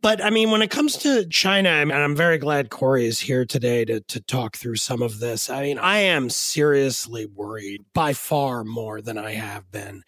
But 0.00 0.24
I 0.24 0.30
mean, 0.30 0.50
when 0.50 0.62
it 0.62 0.70
comes 0.70 0.93
comes 0.94 1.02
to 1.02 1.28
China, 1.28 1.70
and 1.70 1.92
I'm 1.92 2.14
very 2.14 2.38
glad 2.38 2.70
Kori 2.70 3.06
is 3.06 3.20
here 3.20 3.44
today 3.44 3.84
to, 3.84 4.00
to 4.00 4.20
talk 4.20 4.56
through 4.56 4.76
some 4.76 5.02
of 5.02 5.18
this. 5.18 5.50
I 5.50 5.62
mean, 5.62 5.78
I 5.78 5.98
am 5.98 6.30
seriously 6.30 7.26
worried 7.26 7.84
by 7.94 8.12
far 8.12 8.64
more 8.64 9.00
than 9.00 9.18
I 9.18 9.32
have 9.32 9.70
been 9.70 10.02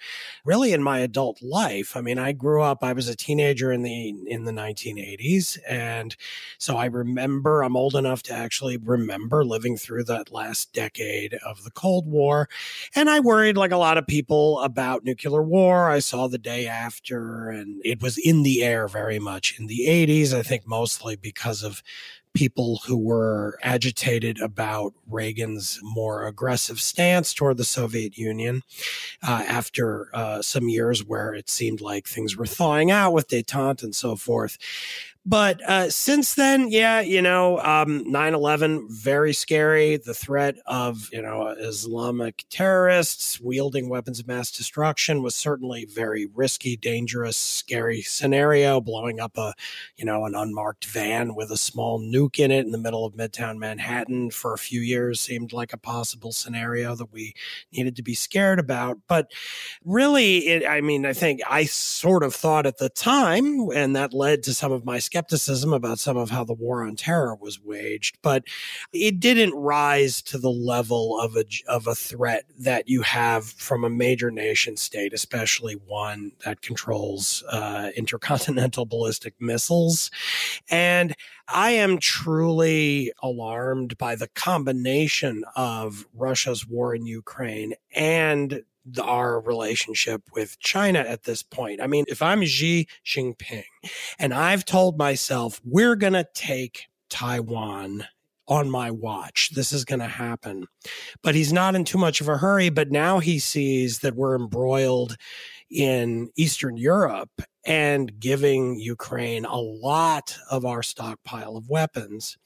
really 0.44 0.72
in 0.72 0.82
my 0.82 0.98
adult 1.00 1.42
life. 1.42 1.96
I 1.96 2.00
mean, 2.00 2.18
I 2.18 2.32
grew 2.32 2.62
up, 2.62 2.82
I 2.82 2.92
was 2.92 3.08
a 3.08 3.16
teenager 3.16 3.72
in 3.72 3.82
the, 3.82 4.14
in 4.26 4.44
the 4.44 4.52
1980s. 4.52 5.58
And 5.68 6.14
so 6.58 6.76
I 6.76 6.86
remember, 6.86 7.62
I'm 7.62 7.76
old 7.76 7.94
enough 7.94 8.22
to 8.24 8.34
actually 8.34 8.76
remember 8.76 9.44
living 9.44 9.76
through 9.76 10.04
that 10.04 10.32
last 10.32 10.72
decade 10.72 11.34
of 11.44 11.64
the 11.64 11.70
Cold 11.70 12.06
War. 12.06 12.48
And 12.94 13.08
I 13.10 13.20
worried 13.20 13.56
like 13.56 13.72
a 13.72 13.76
lot 13.76 13.98
of 13.98 14.06
people 14.06 14.60
about 14.60 15.04
nuclear 15.04 15.42
war. 15.42 15.90
I 15.90 16.00
saw 16.00 16.28
the 16.28 16.38
day 16.38 16.66
after 16.66 17.50
and 17.50 17.80
it 17.84 18.02
was 18.02 18.18
in 18.18 18.42
the 18.42 18.62
air 18.62 18.88
very 18.88 19.18
much 19.18 19.58
in 19.58 19.66
the 19.66 19.86
80s. 19.86 20.32
I 20.32 20.42
think 20.42 20.66
mostly 20.76 21.16
because 21.16 21.62
of 21.62 21.82
people 22.34 22.82
who 22.86 22.98
were 22.98 23.58
agitated 23.62 24.38
about 24.42 24.92
Reagan's 25.08 25.80
more 25.82 26.26
aggressive 26.26 26.78
stance 26.78 27.32
toward 27.32 27.56
the 27.56 27.64
Soviet 27.64 28.18
Union 28.18 28.62
uh, 29.26 29.42
after 29.48 30.10
uh, 30.12 30.42
some 30.42 30.68
years 30.68 31.02
where 31.02 31.32
it 31.32 31.48
seemed 31.48 31.80
like 31.80 32.06
things 32.06 32.36
were 32.36 32.44
thawing 32.44 32.90
out 32.90 33.14
with 33.14 33.28
detente 33.28 33.82
and 33.82 33.94
so 33.94 34.16
forth. 34.16 34.58
But 35.28 35.60
uh, 35.68 35.90
since 35.90 36.34
then, 36.34 36.70
yeah, 36.70 37.00
you 37.00 37.20
know, 37.20 37.58
um, 37.58 38.04
9-11, 38.04 38.88
very 38.88 39.32
scary. 39.32 39.96
The 39.96 40.14
threat 40.14 40.54
of, 40.66 41.08
you 41.12 41.20
know, 41.20 41.48
Islamic 41.48 42.44
terrorists 42.48 43.40
wielding 43.40 43.88
weapons 43.88 44.20
of 44.20 44.28
mass 44.28 44.52
destruction 44.52 45.24
was 45.24 45.34
certainly 45.34 45.84
very 45.84 46.28
risky, 46.32 46.76
dangerous, 46.76 47.36
scary 47.36 48.02
scenario. 48.02 48.80
Blowing 48.80 49.18
up 49.18 49.36
a, 49.36 49.54
you 49.96 50.04
know, 50.04 50.26
an 50.26 50.36
unmarked 50.36 50.84
van 50.84 51.34
with 51.34 51.50
a 51.50 51.56
small 51.56 51.98
nuke 51.98 52.38
in 52.38 52.52
it 52.52 52.64
in 52.64 52.70
the 52.70 52.78
middle 52.78 53.04
of 53.04 53.14
Midtown 53.14 53.58
Manhattan 53.58 54.30
for 54.30 54.54
a 54.54 54.58
few 54.58 54.80
years 54.80 55.20
seemed 55.20 55.52
like 55.52 55.72
a 55.72 55.78
possible 55.78 56.30
scenario 56.30 56.94
that 56.94 57.12
we 57.12 57.34
needed 57.72 57.96
to 57.96 58.02
be 58.02 58.14
scared 58.14 58.60
about. 58.60 58.98
But 59.08 59.32
really, 59.84 60.46
it, 60.46 60.64
I 60.64 60.82
mean, 60.82 61.04
I 61.04 61.14
think 61.14 61.40
I 61.50 61.64
sort 61.64 62.22
of 62.22 62.32
thought 62.32 62.64
at 62.64 62.78
the 62.78 62.90
time, 62.90 63.70
and 63.74 63.96
that 63.96 64.14
led 64.14 64.44
to 64.44 64.54
some 64.54 64.70
of 64.70 64.84
my 64.84 65.00
skepticism 65.16 65.72
about 65.72 65.98
some 65.98 66.18
of 66.18 66.28
how 66.28 66.44
the 66.44 66.52
war 66.52 66.84
on 66.86 66.94
terror 66.94 67.34
was 67.34 67.58
waged, 67.58 68.18
but 68.20 68.44
it 68.92 69.18
didn't 69.18 69.54
rise 69.54 70.20
to 70.20 70.36
the 70.36 70.50
level 70.50 71.18
of 71.18 71.34
a 71.36 71.44
of 71.66 71.86
a 71.86 71.94
threat 71.94 72.44
that 72.58 72.86
you 72.86 73.00
have 73.00 73.46
from 73.46 73.82
a 73.82 73.88
major 73.88 74.30
nation 74.30 74.76
state, 74.76 75.14
especially 75.14 75.72
one 75.86 76.32
that 76.44 76.60
controls 76.60 77.42
uh, 77.50 77.88
intercontinental 77.96 78.84
ballistic 78.94 79.32
missiles. 79.40 80.10
And 80.68 81.14
I 81.48 81.70
am 81.70 81.96
truly 81.98 83.10
alarmed 83.22 83.96
by 83.96 84.16
the 84.16 84.28
combination 84.28 85.44
of 85.54 86.06
Russia's 86.12 86.66
war 86.66 86.94
in 86.94 87.06
Ukraine 87.06 87.72
and 87.94 88.62
our 89.00 89.40
relationship 89.40 90.22
with 90.32 90.58
China 90.58 91.00
at 91.00 91.24
this 91.24 91.42
point. 91.42 91.80
I 91.80 91.86
mean, 91.86 92.04
if 92.08 92.22
I'm 92.22 92.44
Xi 92.44 92.88
Jinping 93.04 93.64
and 94.18 94.32
I've 94.32 94.64
told 94.64 94.98
myself 94.98 95.60
we're 95.64 95.96
going 95.96 96.12
to 96.14 96.26
take 96.34 96.86
Taiwan 97.08 98.06
on 98.48 98.70
my 98.70 98.90
watch. 98.90 99.50
This 99.54 99.72
is 99.72 99.84
going 99.84 100.00
to 100.00 100.06
happen. 100.06 100.66
But 101.22 101.34
he's 101.34 101.52
not 101.52 101.74
in 101.74 101.84
too 101.84 101.98
much 101.98 102.20
of 102.20 102.28
a 102.28 102.38
hurry. 102.38 102.68
But 102.68 102.90
now 102.90 103.18
he 103.18 103.38
sees 103.38 104.00
that 104.00 104.14
we're 104.14 104.36
embroiled 104.36 105.16
in 105.70 106.30
Eastern 106.36 106.76
Europe 106.76 107.42
and 107.64 108.20
giving 108.20 108.78
Ukraine 108.78 109.44
a 109.44 109.56
lot 109.58 110.36
of 110.50 110.64
our 110.64 110.82
stockpile 110.82 111.56
of 111.56 111.68
weapons. 111.68 112.38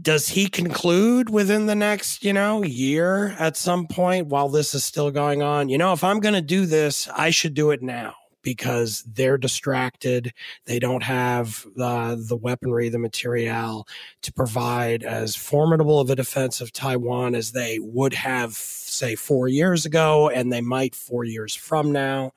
Does 0.00 0.28
he 0.28 0.48
conclude 0.48 1.30
within 1.30 1.66
the 1.66 1.74
next, 1.74 2.22
you 2.22 2.32
know, 2.32 2.62
year 2.62 3.34
at 3.38 3.56
some 3.56 3.86
point 3.86 4.26
while 4.26 4.48
this 4.48 4.74
is 4.74 4.84
still 4.84 5.10
going 5.10 5.42
on? 5.42 5.68
You 5.68 5.78
know, 5.78 5.92
if 5.92 6.04
I'm 6.04 6.20
going 6.20 6.34
to 6.34 6.42
do 6.42 6.66
this, 6.66 7.08
I 7.16 7.30
should 7.30 7.54
do 7.54 7.70
it 7.70 7.82
now 7.82 8.14
because 8.42 9.02
they're 9.02 9.38
distracted. 9.38 10.32
They 10.66 10.78
don't 10.78 11.02
have 11.02 11.66
uh, 11.78 12.16
the 12.18 12.36
weaponry, 12.36 12.88
the 12.88 12.98
material 12.98 13.86
to 14.22 14.32
provide 14.32 15.02
as 15.02 15.36
formidable 15.36 16.00
of 16.00 16.10
a 16.10 16.16
defense 16.16 16.60
of 16.60 16.72
Taiwan 16.72 17.34
as 17.34 17.52
they 17.52 17.78
would 17.78 18.14
have, 18.14 18.56
say, 18.98 19.14
four 19.14 19.48
years 19.48 19.86
ago, 19.86 20.28
and 20.28 20.52
they 20.52 20.60
might 20.60 20.94
four 20.94 21.24
years 21.24 21.54
from 21.54 21.92
now. 21.92 22.32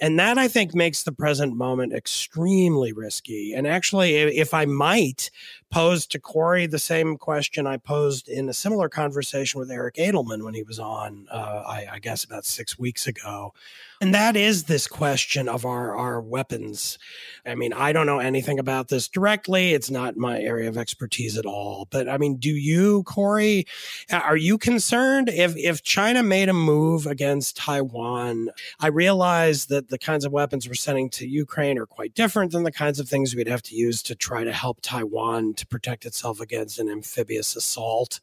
And 0.00 0.18
that 0.18 0.38
I 0.38 0.48
think 0.48 0.74
makes 0.74 1.02
the 1.02 1.12
present 1.12 1.56
moment 1.56 1.92
extremely 1.92 2.92
risky. 2.92 3.52
And 3.54 3.66
actually, 3.66 4.16
if 4.16 4.54
I 4.54 4.64
might 4.64 5.30
pose 5.70 6.06
to 6.06 6.18
Kori 6.18 6.66
the 6.66 6.78
same 6.78 7.16
question 7.16 7.66
I 7.66 7.78
posed 7.78 8.28
in 8.28 8.48
a 8.48 8.52
similar 8.52 8.88
conversation 8.88 9.58
with 9.58 9.70
Eric 9.70 9.94
Edelman 9.96 10.44
when 10.44 10.54
he 10.54 10.62
was 10.62 10.78
on, 10.78 11.26
uh, 11.30 11.62
I, 11.66 11.86
I 11.92 11.98
guess, 11.98 12.24
about 12.24 12.44
six 12.44 12.78
weeks 12.78 13.06
ago. 13.06 13.54
And 14.00 14.14
that 14.14 14.36
is 14.36 14.64
this 14.64 14.86
question 14.86 15.48
of 15.48 15.64
our, 15.64 15.96
our 15.96 16.20
weapons. 16.20 16.98
I 17.46 17.54
mean, 17.54 17.72
I 17.72 17.92
don't 17.92 18.06
know 18.06 18.18
anything 18.18 18.58
about 18.58 18.88
this 18.88 19.08
directly. 19.08 19.72
It's 19.72 19.90
not 19.90 20.16
my 20.16 20.40
area 20.40 20.68
of 20.68 20.76
expertise 20.76 21.38
at 21.38 21.46
all. 21.46 21.86
But 21.90 22.08
I 22.08 22.18
mean, 22.18 22.36
do 22.36 22.50
you, 22.50 23.04
Kori, 23.04 23.64
are 24.10 24.36
you 24.36 24.58
concerned 24.58 25.28
if, 25.28 25.56
if 25.56 25.82
China 25.92 26.22
made 26.22 26.48
a 26.48 26.54
move 26.54 27.06
against 27.06 27.54
Taiwan? 27.54 28.48
I 28.80 28.86
realize 28.86 29.66
that 29.66 29.90
the 29.90 29.98
kinds 29.98 30.24
of 30.24 30.32
weapons 30.32 30.66
we're 30.66 30.72
sending 30.72 31.10
to 31.10 31.28
Ukraine 31.28 31.76
are 31.76 31.84
quite 31.84 32.14
different 32.14 32.52
than 32.52 32.62
the 32.62 32.72
kinds 32.72 32.98
of 32.98 33.10
things 33.10 33.34
we'd 33.34 33.46
have 33.46 33.60
to 33.64 33.74
use 33.74 34.02
to 34.04 34.14
try 34.14 34.42
to 34.42 34.54
help 34.54 34.78
Taiwan 34.80 35.52
to 35.52 35.66
protect 35.66 36.06
itself 36.06 36.40
against 36.40 36.78
an 36.78 36.88
amphibious 36.88 37.54
assault 37.56 38.20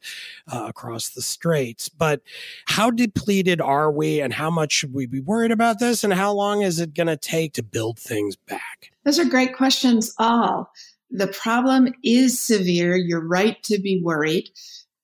uh, 0.52 0.64
across 0.66 1.10
the 1.10 1.22
straits. 1.22 1.88
But 1.88 2.22
how 2.66 2.90
depleted 2.90 3.60
are 3.60 3.92
we 3.92 4.20
and 4.20 4.32
how 4.32 4.50
much 4.50 4.72
should 4.72 4.92
we 4.92 5.06
be 5.06 5.20
worried 5.20 5.52
about 5.52 5.78
this? 5.78 6.02
And 6.02 6.12
how 6.12 6.32
long 6.32 6.62
is 6.62 6.80
it 6.80 6.92
going 6.92 7.06
to 7.06 7.16
take 7.16 7.52
to 7.52 7.62
build 7.62 8.00
things 8.00 8.34
back? 8.34 8.90
Those 9.04 9.20
are 9.20 9.24
great 9.24 9.54
questions, 9.54 10.12
all. 10.18 10.72
The 11.12 11.28
problem 11.28 11.94
is 12.02 12.40
severe. 12.40 12.96
You're 12.96 13.24
right 13.24 13.62
to 13.62 13.78
be 13.80 14.00
worried. 14.02 14.50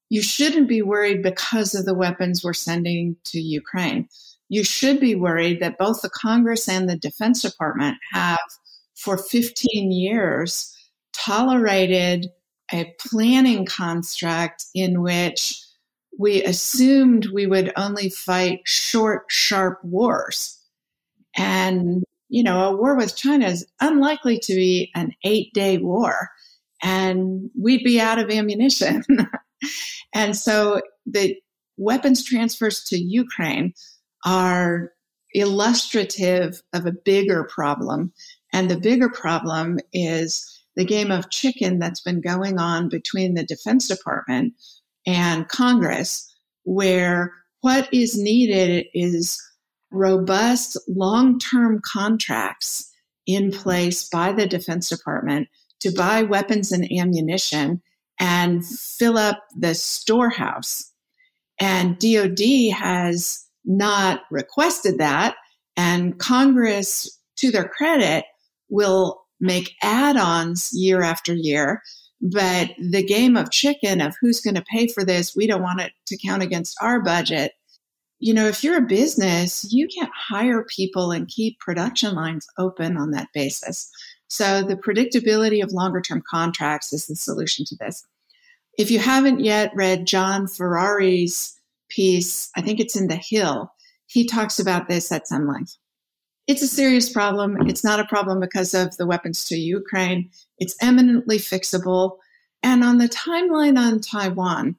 You 0.08 0.22
shouldn't 0.22 0.68
be 0.68 0.82
worried 0.82 1.22
because 1.22 1.74
of 1.74 1.84
the 1.84 1.94
weapons 1.94 2.44
we're 2.44 2.52
sending 2.52 3.16
to 3.24 3.40
Ukraine. 3.40 4.08
You 4.48 4.62
should 4.62 5.00
be 5.00 5.14
worried 5.14 5.60
that 5.60 5.78
both 5.78 6.02
the 6.02 6.10
Congress 6.10 6.68
and 6.68 6.88
the 6.88 6.96
Defense 6.96 7.42
Department 7.42 7.96
have, 8.12 8.38
for 8.94 9.18
15 9.18 9.90
years, 9.90 10.72
tolerated 11.12 12.28
a 12.72 12.94
planning 13.00 13.66
construct 13.66 14.64
in 14.74 15.02
which 15.02 15.60
we 16.18 16.42
assumed 16.44 17.26
we 17.26 17.46
would 17.46 17.72
only 17.76 18.08
fight 18.08 18.60
short, 18.64 19.24
sharp 19.28 19.78
wars. 19.84 20.58
And, 21.36 22.04
you 22.28 22.42
know, 22.42 22.70
a 22.70 22.76
war 22.76 22.96
with 22.96 23.16
China 23.16 23.46
is 23.46 23.66
unlikely 23.80 24.38
to 24.44 24.54
be 24.54 24.90
an 24.94 25.12
eight 25.24 25.52
day 25.52 25.78
war, 25.78 26.30
and 26.82 27.50
we'd 27.60 27.84
be 27.84 28.00
out 28.00 28.18
of 28.18 28.30
ammunition. 28.30 29.04
and 30.14 30.36
so 30.36 30.80
the 31.06 31.36
weapons 31.76 32.24
transfers 32.24 32.82
to 32.84 32.98
Ukraine 32.98 33.74
are 34.24 34.92
illustrative 35.34 36.62
of 36.72 36.86
a 36.86 36.92
bigger 36.92 37.44
problem. 37.44 38.12
And 38.52 38.70
the 38.70 38.78
bigger 38.78 39.10
problem 39.10 39.78
is 39.92 40.44
the 40.76 40.84
game 40.84 41.10
of 41.10 41.30
chicken 41.30 41.78
that's 41.78 42.00
been 42.00 42.20
going 42.20 42.58
on 42.58 42.88
between 42.88 43.34
the 43.34 43.44
Defense 43.44 43.88
Department 43.88 44.54
and 45.06 45.48
Congress, 45.48 46.32
where 46.64 47.32
what 47.60 47.92
is 47.92 48.18
needed 48.18 48.86
is 48.94 49.42
robust 49.90 50.78
long 50.88 51.38
term 51.38 51.80
contracts 51.84 52.90
in 53.26 53.50
place 53.50 54.08
by 54.08 54.32
the 54.32 54.46
Defense 54.46 54.88
Department 54.88 55.48
to 55.80 55.90
buy 55.92 56.22
weapons 56.22 56.72
and 56.72 56.90
ammunition 56.90 57.82
and 58.18 58.66
fill 58.66 59.18
up 59.18 59.42
the 59.56 59.74
storehouse. 59.74 60.92
And 61.60 61.98
DoD 61.98 62.72
has 62.74 63.44
not 63.64 64.22
requested 64.30 64.98
that. 64.98 65.36
And 65.76 66.18
Congress, 66.18 67.20
to 67.38 67.50
their 67.50 67.68
credit, 67.68 68.24
will 68.68 69.22
make 69.40 69.74
add 69.82 70.16
ons 70.16 70.70
year 70.72 71.02
after 71.02 71.34
year. 71.34 71.82
But 72.20 72.70
the 72.78 73.04
game 73.04 73.36
of 73.36 73.50
chicken 73.50 74.00
of 74.00 74.16
who's 74.20 74.40
going 74.40 74.54
to 74.54 74.64
pay 74.70 74.86
for 74.88 75.04
this, 75.04 75.36
we 75.36 75.46
don't 75.46 75.62
want 75.62 75.80
it 75.80 75.92
to 76.06 76.18
count 76.24 76.42
against 76.42 76.76
our 76.80 77.02
budget. 77.02 77.52
You 78.18 78.32
know, 78.32 78.46
if 78.46 78.64
you're 78.64 78.78
a 78.78 78.86
business, 78.86 79.70
you 79.70 79.86
can't 79.86 80.10
hire 80.14 80.64
people 80.74 81.10
and 81.10 81.28
keep 81.28 81.58
production 81.60 82.14
lines 82.14 82.46
open 82.58 82.96
on 82.96 83.10
that 83.10 83.28
basis. 83.34 83.90
So 84.28 84.62
the 84.62 84.76
predictability 84.76 85.62
of 85.62 85.72
longer 85.72 86.00
term 86.00 86.22
contracts 86.28 86.92
is 86.92 87.06
the 87.06 87.16
solution 87.16 87.64
to 87.66 87.76
this. 87.76 88.04
If 88.78 88.90
you 88.90 88.98
haven't 88.98 89.40
yet 89.40 89.72
read 89.74 90.06
John 90.06 90.46
Ferrari's 90.46 91.58
piece, 91.88 92.50
I 92.56 92.60
think 92.60 92.80
it's 92.80 92.96
in 92.96 93.08
The 93.08 93.16
Hill, 93.16 93.72
he 94.06 94.26
talks 94.26 94.58
about 94.58 94.88
this 94.88 95.10
at 95.10 95.26
some 95.26 95.46
length. 95.46 95.76
It's 96.46 96.62
a 96.62 96.68
serious 96.68 97.08
problem. 97.08 97.68
It's 97.68 97.82
not 97.82 97.98
a 97.98 98.04
problem 98.04 98.38
because 98.38 98.72
of 98.72 98.96
the 98.96 99.06
weapons 99.06 99.44
to 99.46 99.56
Ukraine. 99.56 100.30
It's 100.58 100.76
eminently 100.80 101.38
fixable. 101.38 102.18
And 102.62 102.84
on 102.84 102.98
the 102.98 103.08
timeline 103.08 103.78
on 103.78 104.00
Taiwan, 104.00 104.76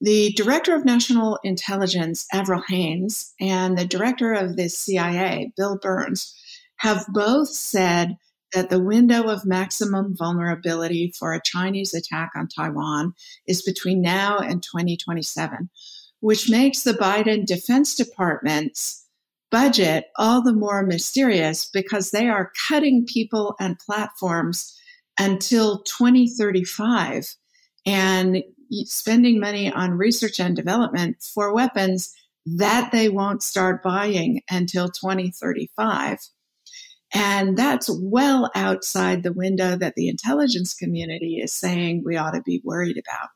the 0.00 0.32
director 0.32 0.74
of 0.74 0.84
national 0.84 1.38
intelligence, 1.44 2.26
Avril 2.32 2.62
Haines, 2.68 3.32
and 3.40 3.78
the 3.78 3.84
director 3.84 4.32
of 4.32 4.56
the 4.56 4.68
CIA, 4.68 5.52
Bill 5.56 5.78
Burns, 5.78 6.36
have 6.78 7.06
both 7.08 7.48
said 7.48 8.16
that 8.52 8.70
the 8.70 8.82
window 8.82 9.28
of 9.28 9.44
maximum 9.44 10.16
vulnerability 10.16 11.12
for 11.18 11.32
a 11.32 11.42
Chinese 11.42 11.94
attack 11.94 12.30
on 12.36 12.48
Taiwan 12.48 13.14
is 13.46 13.62
between 13.62 14.02
now 14.02 14.38
and 14.38 14.62
2027, 14.62 15.70
which 16.20 16.50
makes 16.50 16.82
the 16.82 16.92
Biden 16.92 17.46
Defense 17.46 17.94
Department's 17.94 19.06
budget 19.50 20.06
all 20.16 20.42
the 20.42 20.52
more 20.52 20.82
mysterious 20.82 21.66
because 21.66 22.10
they 22.10 22.28
are 22.28 22.52
cutting 22.68 23.04
people 23.06 23.54
and 23.60 23.78
platforms 23.78 24.78
until 25.18 25.82
2035 25.82 27.36
and 27.84 28.42
spending 28.84 29.38
money 29.38 29.70
on 29.70 29.92
research 29.92 30.40
and 30.40 30.56
development 30.56 31.16
for 31.34 31.54
weapons 31.54 32.14
that 32.46 32.90
they 32.92 33.08
won't 33.08 33.42
start 33.42 33.82
buying 33.82 34.40
until 34.50 34.88
2035. 34.88 36.18
And 37.14 37.56
that's 37.56 37.90
well 37.90 38.50
outside 38.54 39.22
the 39.22 39.32
window 39.32 39.76
that 39.76 39.94
the 39.96 40.08
intelligence 40.08 40.74
community 40.74 41.40
is 41.42 41.52
saying 41.52 42.02
we 42.04 42.16
ought 42.16 42.32
to 42.32 42.42
be 42.42 42.62
worried 42.64 42.96
about. 42.96 43.28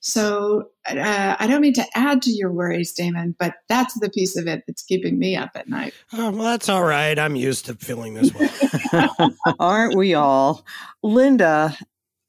So 0.00 0.70
uh, 0.88 1.34
I 1.38 1.46
don't 1.48 1.62
mean 1.62 1.72
to 1.74 1.86
add 1.96 2.22
to 2.22 2.30
your 2.30 2.52
worries, 2.52 2.92
Damon, 2.92 3.34
but 3.38 3.54
that's 3.68 3.98
the 3.98 4.10
piece 4.10 4.36
of 4.36 4.46
it 4.46 4.62
that's 4.66 4.84
keeping 4.84 5.18
me 5.18 5.34
up 5.34 5.50
at 5.56 5.68
night. 5.68 5.94
Oh, 6.12 6.30
well, 6.30 6.44
that's 6.44 6.68
all 6.68 6.84
right. 6.84 7.18
I'm 7.18 7.34
used 7.34 7.64
to 7.66 7.74
feeling 7.74 8.14
this 8.14 8.32
way. 8.32 8.48
Aren't 9.58 9.96
we 9.96 10.14
all? 10.14 10.64
Linda, 11.02 11.76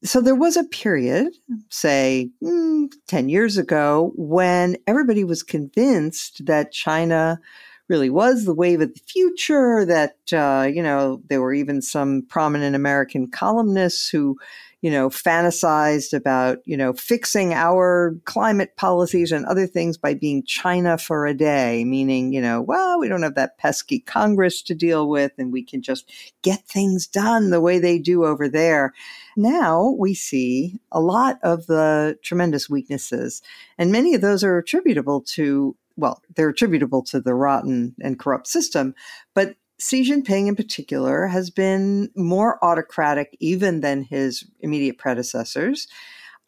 so 0.04 0.22
there 0.22 0.36
was 0.36 0.58
a 0.58 0.64
period, 0.64 1.34
say 1.70 2.32
mm, 2.44 2.92
10 3.08 3.30
years 3.30 3.58
ago, 3.58 4.12
when 4.16 4.78
everybody 4.88 5.24
was 5.24 5.44
convinced 5.44 6.46
that 6.46 6.72
China 6.72 7.40
really 7.88 8.10
was 8.10 8.46
the 8.46 8.54
wave 8.54 8.82
of 8.82 8.94
the 8.94 9.00
future, 9.08 9.86
that, 9.86 10.18
uh, 10.34 10.68
you 10.68 10.84
know, 10.84 11.22
there 11.30 11.42
were 11.42 11.54
even 11.54 11.82
some 11.82 12.24
prominent 12.30 12.76
American 12.76 13.30
columnists 13.30 14.10
who 14.10 14.38
you 14.82 14.92
know, 14.92 15.10
fantasized 15.10 16.14
about, 16.14 16.60
you 16.66 16.78
know, 16.78 16.94
fixing 16.94 17.52
our 17.52 18.16
climate 18.26 18.76
policies 18.78 19.32
and 19.32 19.44
other 19.46 19.66
things 19.66 19.98
by 19.98 20.14
being 20.14 20.44
China 20.46 21.00
for 21.00 21.26
a 21.26 21.34
day, 21.34 21.84
meaning, 21.84 22.32
you 22.32 22.40
know, 22.40 22.62
well, 22.62 23.00
we 23.00 23.08
don't 23.08 23.24
have 23.24 23.34
that 23.36 23.58
pesky 23.58 24.00
Congress 24.00 24.62
to 24.62 24.76
deal 24.76 25.10
with 25.10 25.32
and 25.40 25.52
we 25.52 25.64
can 25.64 25.82
just 25.82 26.12
get 26.44 26.64
things 26.68 27.08
done 27.08 27.50
the 27.50 27.60
way 27.60 27.80
they 27.80 27.98
do 27.98 28.24
over 28.24 28.48
there. 28.48 28.94
Now 29.36 29.96
we 29.98 30.14
see 30.14 30.80
a 30.92 31.02
lot 31.02 31.40
of 31.42 31.66
the 31.66 32.18
tremendous 32.22 32.70
weaknesses, 32.70 33.42
and 33.80 33.92
many 33.92 34.14
of 34.14 34.22
those 34.22 34.44
are 34.44 34.60
attributable 34.60 35.22
to 35.22 35.76
well, 35.98 36.22
they're 36.36 36.50
attributable 36.50 37.04
to 37.04 37.20
the 37.20 37.34
rotten 37.34 37.96
and 38.02 38.20
corrupt 38.20 38.48
system, 38.48 38.96
but 39.34 39.56
Xi 39.80 40.10
Jinping, 40.10 40.48
in 40.48 40.56
particular, 40.56 41.28
has 41.28 41.50
been 41.50 42.10
more 42.16 42.64
autocratic 42.64 43.38
even 43.40 43.82
than 43.82 44.04
his 44.04 44.44
immediate 44.62 44.98
predecessors. 44.98 45.88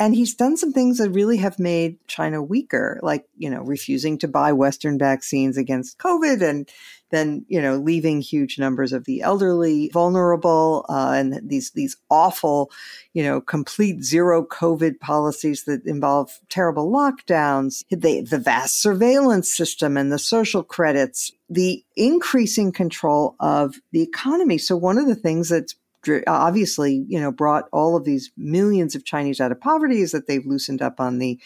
And 0.02 0.16
he's 0.16 0.34
done 0.34 0.56
some 0.56 0.72
things 0.72 0.98
that 1.00 1.12
really 1.12 1.36
have 1.38 1.60
made 1.60 1.98
China 2.08 2.42
weaker, 2.42 3.02
like, 3.04 3.26
you 3.38 3.50
know, 3.50 3.62
refusing 3.62 4.18
to 4.20 4.30
buy 4.30 4.54
Western 4.54 4.98
vaccines 4.98 5.58
against 5.58 5.98
COVID 5.98 6.42
and 6.42 6.70
then, 7.12 7.44
you 7.50 7.62
know, 7.62 7.76
leaving 7.76 8.22
huge 8.22 8.60
numbers 8.60 8.94
of 8.94 9.04
the 9.06 9.22
elderly 9.22 9.90
vulnerable, 9.92 10.86
uh, 10.88 11.14
and 11.16 11.42
these, 11.50 11.72
these 11.72 11.98
awful, 12.10 12.72
you 13.14 13.24
know, 13.24 13.42
complete 13.42 14.04
zero 14.04 14.46
COVID 14.46 15.00
policies 15.00 15.64
that 15.66 15.84
involve 15.86 16.40
terrible 16.50 16.90
lockdowns, 16.90 17.84
the, 17.90 18.22
the 18.22 18.38
vast 18.38 18.82
surveillance 18.82 19.52
system 19.52 19.98
and 19.98 20.12
the 20.12 20.20
social 20.20 20.64
credits, 20.64 21.32
the 21.50 21.84
increasing 21.98 22.72
control 22.72 23.36
of 23.40 23.76
the 23.92 24.04
economy. 24.04 24.60
So 24.60 24.78
one 24.78 25.00
of 25.00 25.08
the 25.08 25.16
things 25.16 25.50
that's 25.50 25.76
obviously, 26.28 27.06
you 27.08 27.20
know, 27.20 27.32
brought 27.32 27.66
all 27.72 27.96
of 27.96 28.06
these 28.06 28.32
millions 28.38 28.96
of 28.96 29.06
Chinese 29.06 29.40
out 29.40 29.52
of 29.52 29.60
poverty 29.60 30.02
is 30.02 30.12
that 30.12 30.28
they've 30.28 30.46
loosened 30.46 30.82
up 30.82 31.00
on 31.00 31.20
the 31.20 31.40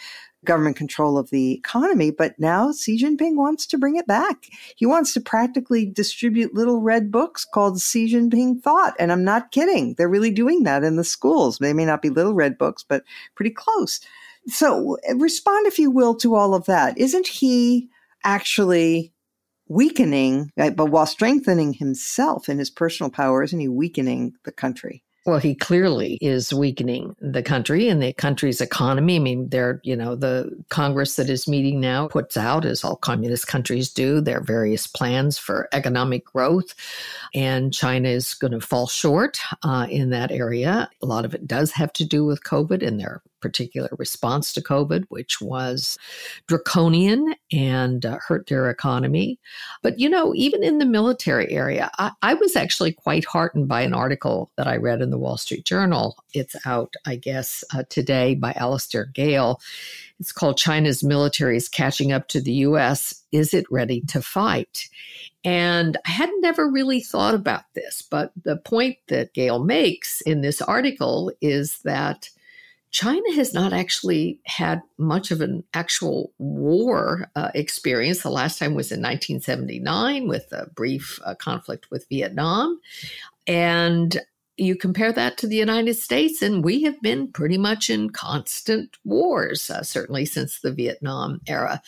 government 0.46 0.76
control 0.76 1.18
of 1.18 1.30
the 1.30 1.54
economy. 1.54 2.12
But 2.12 2.38
now 2.38 2.72
Xi 2.72 3.02
Jinping 3.02 3.36
wants 3.36 3.66
to 3.68 3.78
bring 3.78 3.96
it 3.96 4.08
back. 4.08 4.48
He 4.76 4.86
wants 4.86 5.14
to 5.14 5.22
practically 5.22 5.86
distribute 5.86 6.54
little 6.54 6.82
red 6.82 7.12
books 7.12 7.46
called 7.46 7.80
Xi 7.80 8.14
Jinping 8.14 8.62
Thought. 8.62 8.94
And 9.00 9.12
I'm 9.12 9.24
not 9.24 9.52
kidding. 9.52 9.96
They're 9.98 10.10
really 10.10 10.32
doing 10.32 10.64
that 10.64 10.84
in 10.84 10.98
the 10.98 11.04
schools. 11.04 11.58
They 11.58 11.74
may 11.74 11.86
not 11.86 12.02
be 12.02 12.10
little 12.10 12.34
red 12.34 12.58
books, 12.58 12.84
but 12.88 13.04
pretty 13.36 13.52
close. 13.52 14.00
So 14.48 14.98
respond, 15.16 15.68
if 15.68 15.80
you 15.80 15.90
will, 15.90 16.16
to 16.16 16.36
all 16.36 16.54
of 16.54 16.66
that. 16.66 16.98
Isn't 16.98 17.28
he 17.28 17.90
actually 18.26 19.13
weakening, 19.68 20.52
but 20.56 20.90
while 20.90 21.06
strengthening 21.06 21.74
himself 21.74 22.50
in 22.50 22.60
his 22.60 22.70
personal 22.70 23.10
power, 23.10 23.44
isn't 23.44 23.60
he 23.60 23.68
weakening 23.68 24.34
the 24.44 24.52
country? 24.52 25.04
Well, 25.26 25.40
he 25.40 25.56
clearly 25.56 26.18
is 26.20 26.54
weakening 26.54 27.16
the 27.22 27.44
country 27.44 27.88
and 27.88 28.04
the 28.04 28.12
country's 28.12 28.60
economy. 28.60 29.16
I 29.16 29.20
mean, 29.20 29.48
they're, 29.48 29.80
you 29.82 29.96
know, 29.96 30.18
the 30.18 30.52
Congress 30.70 31.16
that 31.16 31.30
is 31.30 31.48
meeting 31.48 31.80
now 31.80 32.10
puts 32.10 32.36
out, 32.36 32.66
as 32.66 32.84
all 32.84 32.98
communist 32.98 33.48
countries 33.48 33.90
do, 33.90 34.20
their 34.20 34.42
various 34.42 34.86
plans 34.86 35.38
for 35.38 35.70
economic 35.72 36.26
growth. 36.26 36.76
And 37.34 37.74
China 37.74 38.10
is 38.10 38.34
going 38.34 38.52
to 38.52 38.60
fall 38.60 38.88
short 38.88 39.40
uh, 39.64 39.88
in 39.90 40.10
that 40.10 40.30
area. 40.30 40.90
A 41.02 41.06
lot 41.06 41.24
of 41.24 41.34
it 41.34 41.48
does 41.48 41.72
have 41.72 41.94
to 41.94 42.06
do 42.06 42.26
with 42.26 42.44
COVID 42.44 42.86
and 42.86 43.00
their 43.00 43.22
particular 43.44 43.90
response 44.00 44.54
to 44.54 44.62
COVID, 44.62 45.04
which 45.10 45.42
was 45.42 46.00
draconian 46.48 47.36
and 47.52 48.06
uh, 48.06 48.18
hurt 48.26 48.48
their 48.48 48.70
economy. 48.70 49.38
But, 49.82 50.00
you 50.00 50.10
know, 50.10 50.34
even 50.34 50.64
in 50.64 50.80
the 50.80 50.86
military 50.86 51.52
area, 51.52 51.92
I, 52.00 52.12
I 52.22 52.34
was 52.36 52.56
actually 52.56 52.94
quite 52.94 53.26
heartened 53.26 53.68
by 53.68 53.82
an 53.82 53.94
article 53.94 54.50
that 54.56 54.68
I 54.68 54.78
read 54.78 55.02
in 55.02 55.12
the 55.12 55.18
Wall 55.18 55.38
Street 55.38 55.66
Journal. 55.66 56.18
It's 56.34 56.56
out, 56.66 56.94
I 57.06 57.18
guess, 57.18 57.64
uh, 57.76 57.84
today 57.90 58.34
by 58.34 58.54
Alastair 58.54 59.06
Gale. 59.06 59.60
It's 60.20 60.32
called 60.32 60.58
China's 60.58 61.04
Military 61.04 61.58
is 61.58 61.68
Catching 61.68 62.14
Up 62.14 62.30
to 62.30 62.40
the 62.40 62.54
U.S. 62.68 63.24
Is 63.34 63.54
it 63.54 63.66
ready 63.70 64.00
to 64.08 64.22
fight? 64.22 64.88
And 65.44 65.98
I 66.08 66.12
had 66.12 66.30
never 66.40 66.70
really 66.70 67.02
thought 67.02 67.36
about 67.36 67.66
this, 67.76 68.02
but 68.02 68.32
the 68.42 68.56
point 68.56 68.98
that 69.10 69.34
Gale 69.34 69.62
makes 69.62 70.22
in 70.22 70.40
this 70.40 70.62
article 70.62 71.34
is 71.42 71.80
that 71.84 72.30
China 72.94 73.34
has 73.36 73.56
not 73.56 73.74
actually 73.74 74.40
had 74.46 74.82
much 75.00 75.32
of 75.32 75.42
an 75.42 75.64
actual 75.74 76.32
war 76.38 77.28
uh, 77.36 77.50
experience. 77.56 78.22
The 78.22 78.30
last 78.30 78.60
time 78.60 78.76
was 78.76 78.92
in 78.92 79.02
1979 79.02 80.28
with 80.28 80.52
a 80.52 80.70
brief 80.70 81.20
uh, 81.26 81.34
conflict 81.34 81.90
with 81.90 82.08
Vietnam. 82.08 82.80
And 83.48 84.22
you 84.58 84.76
compare 84.76 85.12
that 85.12 85.38
to 85.38 85.48
the 85.48 85.56
United 85.56 85.96
States, 85.96 86.42
and 86.42 86.64
we 86.64 86.84
have 86.84 87.02
been 87.02 87.28
pretty 87.32 87.58
much 87.58 87.90
in 87.90 88.12
constant 88.12 88.98
wars, 89.04 89.70
uh, 89.70 89.82
certainly 89.82 90.26
since 90.26 90.60
the 90.60 90.72
Vietnam 90.72 91.42
era. 91.48 91.82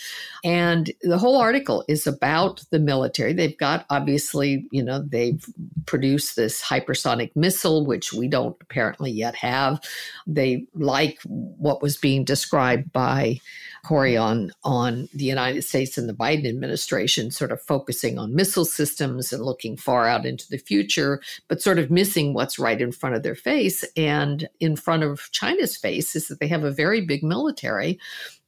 And 0.44 0.92
the 1.02 1.20
whole 1.20 1.38
article 1.38 1.84
is 1.88 2.08
about 2.08 2.64
the 2.72 2.80
military. 2.80 3.34
They've 3.34 3.58
got, 3.58 3.86
obviously, 3.90 4.68
you 4.72 4.84
know, 4.84 5.00
they've 5.00 5.46
produced 5.86 6.36
this 6.36 6.64
hypersonic 6.64 7.36
missile, 7.36 7.86
which 7.86 8.14
we 8.14 8.28
don't 8.28 8.58
apparently 8.62 9.12
yet 9.12 9.36
have. 9.36 9.80
They 10.26 10.66
like 10.74 11.20
what 11.24 11.84
was 11.84 11.98
being 11.98 12.24
described 12.24 12.92
by 12.92 13.40
Kori 13.86 14.18
on 14.18 14.52
on 14.64 15.08
the 15.14 15.26
United 15.26 15.62
States 15.62 15.98
and 15.98 16.10
the 16.10 16.14
Biden 16.14 16.48
administration, 16.48 17.30
sort 17.30 17.52
of 17.52 17.62
focusing 17.62 18.18
on 18.18 18.34
missile 18.34 18.66
systems 18.66 19.32
and 19.32 19.46
looking 19.46 19.78
far 19.78 20.08
out 20.08 20.26
into 20.26 20.50
the 20.50 20.58
future, 20.58 21.22
but 21.48 21.62
sort 21.62 21.78
of 21.78 21.92
missing 21.92 22.34
what's 22.34 22.55
right 22.60 22.82
in 22.82 22.92
front 22.92 23.16
of 23.16 23.24
their 23.24 23.36
face. 23.36 23.84
And 23.96 24.48
in 24.60 24.76
front 24.76 25.04
of 25.04 25.30
China's 25.32 25.76
face 25.76 26.16
is 26.16 26.28
that 26.28 26.40
they 26.40 26.48
have 26.48 26.64
a 26.64 26.72
very 26.72 27.02
big 27.02 27.24
military, 27.24 28.00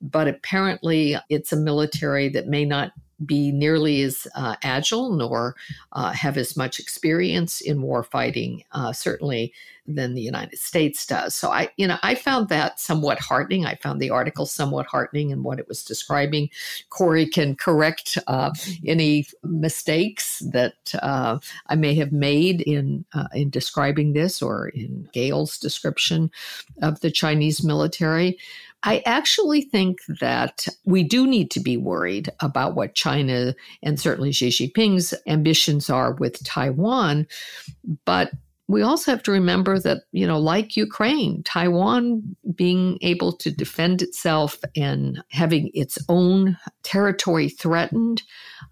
but 0.01 0.27
apparently 0.27 1.15
it's 1.29 1.51
a 1.51 1.57
military 1.57 2.29
that 2.29 2.47
may 2.47 2.65
not 2.65 2.91
be 3.25 3.51
nearly 3.51 4.01
as 4.03 4.27
uh, 4.35 4.55
agile 4.63 5.11
nor 5.11 5.55
uh, 5.93 6.11
have 6.11 6.37
as 6.37 6.55
much 6.55 6.79
experience 6.79 7.61
in 7.61 7.81
war 7.81 8.03
fighting, 8.03 8.63
uh, 8.73 8.93
certainly 8.93 9.53
than 9.88 10.13
the 10.13 10.21
United 10.21 10.60
States 10.60 11.06
does. 11.06 11.34
So 11.34 11.50
I, 11.50 11.69
you 11.78 11.88
know, 11.88 11.97
I 12.04 12.15
found 12.15 12.50
that 12.50 12.80
somewhat 12.80 13.19
heartening. 13.19 13.65
I 13.65 13.76
found 13.76 14.02
the 14.02 14.10
article 14.10 14.45
somewhat 14.45 14.86
heartening 14.86 15.30
in 15.30 15.43
what 15.43 15.60
it 15.60 15.67
was 15.67 15.84
describing. 15.84 16.50
Kori 16.89 17.26
can 17.26 17.56
correct 17.56 18.17
uh, 18.28 18.52
any 18.86 19.28
mistakes 19.43 20.39
that 20.52 20.93
uh, 21.02 21.39
I 21.67 21.76
may 21.76 21.95
have 21.95 22.12
made 22.12 22.62
in 22.62 23.06
uh, 23.13 23.28
in 23.34 23.50
describing 23.50 24.13
this 24.13 24.41
or 24.41 24.69
in 24.69 25.08
Gale's 25.13 25.58
description 25.58 26.32
of 26.82 27.00
the 27.00 27.12
Chinese 27.12 27.63
military. 27.63 28.38
I 28.84 29.02
actually 29.06 29.62
think 29.62 30.00
that 30.19 30.67
we 30.86 31.04
do 31.04 31.26
need 31.26 31.50
to 31.52 31.60
be 31.60 31.78
worried 31.78 32.30
about 32.39 32.76
what 32.76 32.93
China 32.93 33.56
and 33.82 34.00
certainly 34.00 34.32
Xi 34.32 34.50
Jinping's 34.50 35.13
ambitions 35.26 35.89
are 35.89 36.13
with 36.13 36.43
Taiwan. 36.43 37.28
But 38.06 38.32
we 38.67 38.82
also 38.82 39.12
have 39.12 39.23
to 39.23 39.32
remember 39.32 39.80
that, 39.80 40.03
you 40.12 40.27
know, 40.27 40.39
like 40.39 40.75
Ukraine, 40.75 41.41
Taiwan 41.43 42.36
being 42.53 42.97
able 43.01 43.32
to 43.38 43.49
defend 43.49 44.01
itself 44.01 44.60
and 44.75 45.23
having 45.32 45.71
its 45.73 45.97
own 46.10 46.58
territory 46.84 47.47
threatened, 47.47 48.23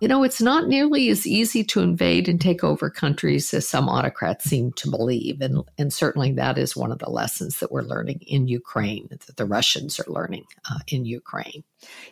you 0.02 0.08
know, 0.10 0.24
it's 0.24 0.42
not 0.42 0.68
nearly 0.68 1.10
as 1.10 1.26
easy 1.26 1.64
to 1.64 1.80
invade 1.80 2.28
and 2.28 2.42
take 2.42 2.64
over 2.64 2.90
countries 2.90 3.54
as 3.54 3.68
some 3.68 3.88
autocrats 3.88 4.44
seem 4.44 4.74
to 4.74 4.90
believe. 4.90 5.40
And, 5.40 5.64
and 5.78 5.94
certainly 5.94 6.34
that 6.34 6.58
is 6.58 6.76
one 6.76 6.92
of 6.92 7.00
the 7.00 7.10
lessons 7.10 7.60
that 7.60 7.72
we're 7.72 7.82
learning 7.82 8.20
in 8.28 8.50
Ukraine, 8.50 9.08
that 9.12 9.38
the 9.38 9.46
Russians 9.46 9.98
are 10.00 10.12
learning 10.12 10.44
uh, 10.70 10.80
in 10.90 11.06
Ukraine. 11.06 11.64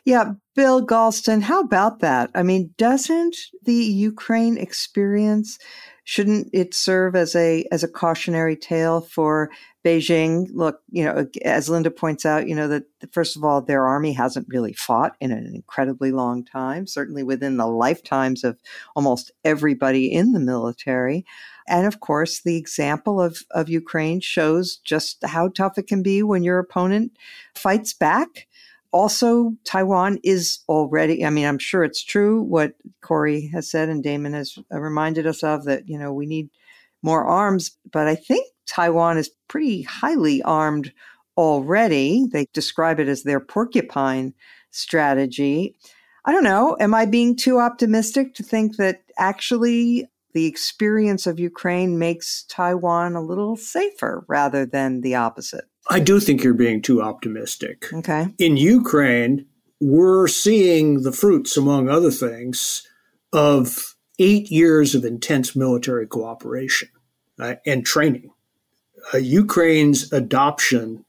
Yeah, 0.05 0.33
Bill 0.55 0.85
Galston, 0.85 1.41
how 1.41 1.59
about 1.59 1.99
that? 1.99 2.29
I 2.33 2.43
mean, 2.43 2.73
doesn't 2.77 3.35
the 3.63 3.73
Ukraine 3.73 4.57
experience 4.57 5.59
shouldn't 6.03 6.49
it 6.53 6.73
serve 6.73 7.15
as 7.15 7.35
a 7.35 7.65
as 7.71 7.83
a 7.83 7.87
cautionary 7.87 8.55
tale 8.55 9.01
for 9.01 9.49
Beijing? 9.83 10.47
Look, 10.51 10.81
you 10.89 11.03
know, 11.03 11.27
as 11.43 11.69
Linda 11.69 11.91
points 11.91 12.25
out, 12.25 12.47
you 12.47 12.55
know 12.55 12.67
that 12.67 12.83
first 13.11 13.35
of 13.35 13.43
all, 13.43 13.61
their 13.61 13.85
army 13.85 14.13
hasn't 14.13 14.47
really 14.49 14.73
fought 14.73 15.15
in 15.19 15.31
an 15.31 15.51
incredibly 15.53 16.11
long 16.11 16.43
time, 16.43 16.87
certainly 16.87 17.23
within 17.23 17.57
the 17.57 17.67
lifetimes 17.67 18.43
of 18.43 18.57
almost 18.95 19.31
everybody 19.43 20.11
in 20.11 20.33
the 20.33 20.39
military. 20.39 21.25
And 21.67 21.87
of 21.87 22.01
course, 22.01 22.41
the 22.41 22.57
example 22.57 23.21
of, 23.21 23.39
of 23.51 23.69
Ukraine 23.69 24.19
shows 24.19 24.77
just 24.77 25.23
how 25.23 25.47
tough 25.47 25.77
it 25.77 25.87
can 25.87 26.03
be 26.03 26.21
when 26.21 26.43
your 26.43 26.59
opponent 26.59 27.17
fights 27.55 27.93
back 27.93 28.47
also, 28.93 29.53
Taiwan 29.65 30.19
is 30.23 30.59
already, 30.69 31.25
I 31.25 31.31
mean, 31.31 31.45
I'm 31.45 31.57
sure 31.57 31.83
it's 31.83 32.03
true 32.03 32.43
what 32.43 32.75
Kori 33.01 33.47
has 33.47 33.69
said 33.69 33.89
and 33.89 34.03
Damon 34.03 34.33
has 34.33 34.57
uh, 34.71 34.79
reminded 34.79 35.25
us 35.25 35.43
of 35.43 35.65
that, 35.65 35.89
you 35.89 35.97
know, 35.97 36.13
we 36.13 36.27
need 36.27 36.49
more 37.01 37.25
arms. 37.25 37.71
But 37.91 38.07
I 38.07 38.13
think 38.13 38.45
Taiwan 38.67 39.17
is 39.17 39.31
pretty 39.47 39.81
highly 39.81 40.43
armed 40.43 40.93
already. 41.37 42.27
They 42.31 42.45
describe 42.53 42.99
it 42.99 43.07
as 43.07 43.23
their 43.23 43.39
porcupine 43.39 44.35
strategy. 44.69 45.75
I 46.25 46.31
don't 46.31 46.43
know. 46.43 46.77
Am 46.79 46.93
I 46.93 47.05
being 47.05 47.35
too 47.35 47.59
optimistic 47.59 48.35
to 48.35 48.43
think 48.43 48.77
that 48.77 49.01
actually 49.17 50.07
the 50.33 50.45
experience 50.45 51.25
of 51.25 51.39
Ukraine 51.39 51.97
makes 51.97 52.45
Taiwan 52.47 53.15
a 53.15 53.21
little 53.21 53.57
safer 53.57 54.23
rather 54.27 54.67
than 54.67 55.01
the 55.01 55.15
opposite? 55.15 55.65
I 55.89 55.99
do 55.99 56.19
think 56.19 56.43
you're 56.43 56.53
being 56.53 56.81
too 56.81 57.01
optimistic. 57.01 57.91
Okay. 57.93 58.27
In 58.37 58.57
Ukraine, 58.57 59.45
we're 59.79 60.27
seeing 60.27 61.03
the 61.03 61.11
fruits, 61.11 61.57
among 61.57 61.89
other 61.89 62.11
things, 62.11 62.87
of 63.33 63.95
eight 64.19 64.49
years 64.49 64.95
of 64.95 65.03
intense 65.03 65.55
military 65.55 66.07
cooperation 66.07 66.89
uh, 67.39 67.55
and 67.65 67.85
training. 67.85 68.31
Uh, 69.13 69.17
Ukraine's 69.17 70.11
adoption 70.13 71.03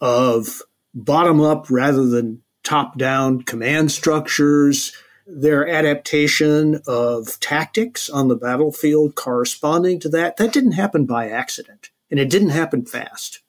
of 0.00 0.62
bottom 0.94 1.40
up 1.40 1.70
rather 1.70 2.06
than 2.06 2.42
top 2.62 2.96
down 2.96 3.42
command 3.42 3.92
structures, 3.92 4.92
their 5.26 5.68
adaptation 5.68 6.80
of 6.86 7.38
tactics 7.40 8.08
on 8.08 8.28
the 8.28 8.36
battlefield 8.36 9.14
corresponding 9.14 10.00
to 10.00 10.08
that, 10.08 10.36
that 10.36 10.52
didn't 10.52 10.72
happen 10.72 11.04
by 11.04 11.28
accident 11.28 11.90
and 12.10 12.20
it 12.20 12.30
didn't 12.30 12.50
happen 12.50 12.84
fast. 12.84 13.40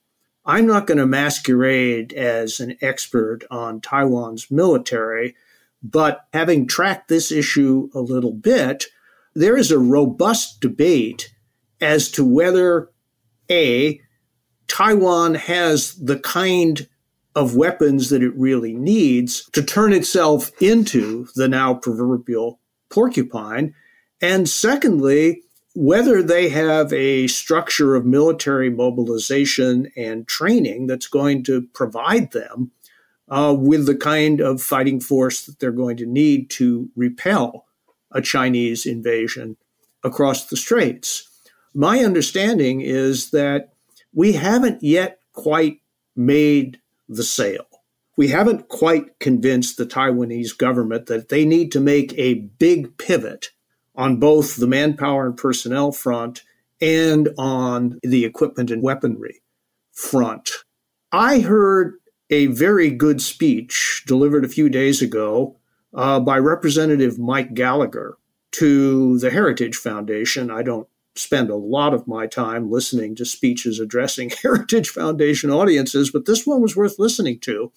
I'm 0.48 0.66
not 0.66 0.88
going 0.88 0.98
to 0.98 1.06
masquerade 1.06 2.14
as 2.14 2.62
an 2.62 2.78
expert 2.82 3.44
on 3.52 3.82
Taiwan's 3.82 4.50
military, 4.50 5.36
but 5.84 6.22
having 6.34 6.68
tracked 6.68 7.10
this 7.10 7.34
issue 7.34 7.90
a 7.94 8.00
little 8.00 8.32
bit, 8.32 8.86
there 9.36 9.58
is 9.58 9.72
a 9.72 9.78
robust 9.78 10.62
debate 10.62 11.34
as 11.82 12.10
to 12.12 12.24
whether 12.24 12.90
A, 13.52 14.00
Taiwan 14.70 15.36
has 15.36 15.96
the 15.96 16.18
kind 16.18 16.88
of 17.36 17.56
weapons 17.56 18.10
that 18.10 18.24
it 18.24 18.36
really 18.36 18.74
needs 18.74 19.48
to 19.52 19.62
turn 19.62 19.92
itself 19.92 20.50
into 20.62 21.28
the 21.36 21.50
now 21.50 21.74
proverbial 21.74 22.60
porcupine. 22.90 23.76
And 24.22 24.48
secondly, 24.48 25.44
whether 25.80 26.24
they 26.24 26.50
have 26.50 26.92
a 26.92 27.28
structure 27.28 27.96
of 27.96 28.04
military 28.04 28.68
mobilization 28.68 29.92
and 29.96 30.28
training 30.28 30.88
that's 30.88 31.06
going 31.06 31.44
to 31.44 31.62
provide 31.72 32.32
them 32.32 32.72
uh, 33.30 33.56
with 33.56 33.86
the 33.86 33.96
kind 33.96 34.42
of 34.42 34.60
fighting 34.60 35.00
force 35.00 35.46
that 35.46 35.60
they're 35.60 35.72
going 35.72 35.96
to 35.96 36.08
need 36.08 36.50
to 36.50 36.90
repel 36.96 37.68
a 38.12 38.24
Chinese 38.24 38.88
invasion 38.88 39.56
across 40.04 40.48
the 40.48 40.58
straits. 40.58 41.30
My 41.76 42.00
understanding 42.00 42.82
is 42.82 43.30
that 43.30 43.74
we 44.12 44.34
haven't 44.34 44.82
yet 44.82 45.20
quite 45.34 45.82
made 46.16 46.80
the 47.08 47.22
sale. 47.22 47.68
We 48.18 48.30
haven't 48.30 48.68
quite 48.68 49.20
convinced 49.20 49.78
the 49.78 49.86
Taiwanese 49.86 50.58
government 50.58 51.06
that 51.06 51.30
they 51.30 51.46
need 51.46 51.72
to 51.74 51.80
make 51.80 52.18
a 52.18 52.34
big 52.34 52.98
pivot 52.98 53.52
on 53.98 54.18
both 54.18 54.56
the 54.56 54.68
manpower 54.68 55.26
and 55.26 55.36
personnel 55.36 55.92
front 55.92 56.44
and 56.80 57.30
on 57.38 58.00
the 58.04 58.24
equipment 58.24 58.70
and 58.70 58.84
weaponry 58.84 59.42
front. 59.92 60.52
I 61.12 61.40
heard 61.40 61.96
a 62.30 62.48
very 62.48 62.92
good 62.92 63.22
speech 63.22 64.04
delivered 64.06 64.46
a 64.46 64.50
few 64.50 64.70
days 64.70 65.02
ago 65.02 65.58
uh, 65.94 66.20
by 66.20 66.38
Representative 66.38 67.18
Mike 67.18 67.54
Gallagher 67.54 68.18
to 68.52 69.18
the 69.20 69.32
Heritage 69.32 69.76
Foundation. 69.76 70.52
I 70.52 70.62
don't 70.62 70.88
spend 71.16 71.50
a 71.50 71.56
lot 71.56 71.94
of 71.94 72.08
my 72.08 72.28
time 72.28 72.70
listening 72.70 73.16
to 73.16 73.26
speeches 73.26 73.80
addressing 73.80 74.30
Heritage 74.42 74.90
Foundation 74.90 75.50
audiences, 75.50 76.12
but 76.12 76.26
this 76.26 76.46
one 76.46 76.62
was 76.62 76.76
worth 76.76 77.00
listening 77.00 77.40
to. 77.40 77.72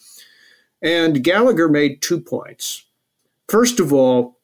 And 0.83 1.23
Gallagher 1.23 1.69
made 1.69 2.03
two 2.03 2.21
points. 2.21 2.85
First 3.49 3.81
of 3.81 3.93
all, 3.93 4.40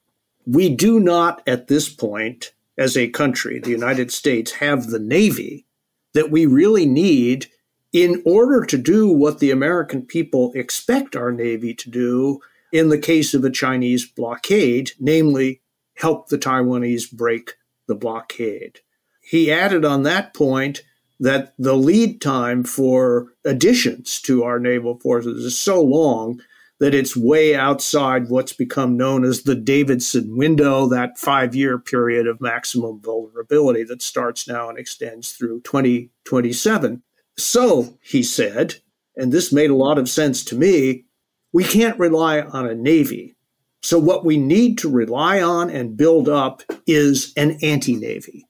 we 0.46 0.68
do 0.68 1.00
not 1.00 1.42
at 1.46 1.66
this 1.66 1.88
point, 1.88 2.52
as 2.78 2.96
a 2.96 3.08
country, 3.08 3.58
the 3.58 3.70
United 3.70 4.12
States, 4.12 4.52
have 4.52 4.86
the 4.86 4.98
Navy 4.98 5.66
that 6.14 6.30
we 6.30 6.46
really 6.46 6.86
need 6.86 7.46
in 7.92 8.22
order 8.24 8.64
to 8.64 8.78
do 8.78 9.08
what 9.08 9.38
the 9.38 9.50
American 9.50 10.02
people 10.02 10.52
expect 10.54 11.16
our 11.16 11.32
Navy 11.32 11.74
to 11.74 11.90
do 11.90 12.40
in 12.72 12.88
the 12.88 12.98
case 12.98 13.34
of 13.34 13.44
a 13.44 13.50
Chinese 13.50 14.06
blockade, 14.06 14.92
namely 15.00 15.62
help 15.94 16.28
the 16.28 16.38
Taiwanese 16.38 17.10
break 17.10 17.54
the 17.86 17.94
blockade. 17.94 18.80
He 19.20 19.50
added 19.50 19.84
on 19.84 20.02
that 20.02 20.34
point 20.34 20.82
that 21.18 21.54
the 21.58 21.74
lead 21.74 22.20
time 22.20 22.64
for 22.64 23.32
additions 23.44 24.20
to 24.22 24.44
our 24.44 24.60
naval 24.60 24.98
forces 25.00 25.44
is 25.44 25.58
so 25.58 25.80
long 25.80 26.40
that 26.78 26.94
it's 26.94 27.16
way 27.16 27.54
outside 27.54 28.28
what's 28.28 28.52
become 28.52 28.96
known 28.96 29.24
as 29.24 29.42
the 29.42 29.54
Davidson 29.54 30.36
window, 30.36 30.86
that 30.88 31.18
five 31.18 31.54
year 31.54 31.78
period 31.78 32.26
of 32.26 32.40
maximum 32.40 33.00
vulnerability 33.00 33.82
that 33.84 34.02
starts 34.02 34.46
now 34.46 34.68
and 34.68 34.78
extends 34.78 35.32
through 35.32 35.62
2027. 35.62 37.02
So, 37.38 37.98
he 38.02 38.22
said, 38.22 38.76
and 39.16 39.32
this 39.32 39.52
made 39.52 39.70
a 39.70 39.76
lot 39.76 39.98
of 39.98 40.08
sense 40.08 40.44
to 40.46 40.56
me, 40.56 41.04
we 41.52 41.64
can't 41.64 41.98
rely 41.98 42.40
on 42.40 42.66
a 42.66 42.74
Navy. 42.74 43.36
So, 43.82 43.98
what 43.98 44.24
we 44.24 44.36
need 44.36 44.78
to 44.78 44.90
rely 44.90 45.40
on 45.40 45.70
and 45.70 45.96
build 45.96 46.28
up 46.28 46.62
is 46.86 47.32
an 47.36 47.58
anti 47.62 47.94
Navy. 47.94 48.46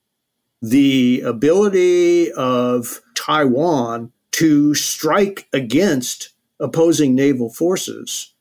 The 0.63 1.23
ability 1.25 2.33
of 2.33 3.01
Taiwan 3.15 4.13
to 4.33 4.75
strike 4.75 5.49
against 5.53 6.31
opposing 6.61 7.15
naval 7.15 7.51
forces 7.51 8.35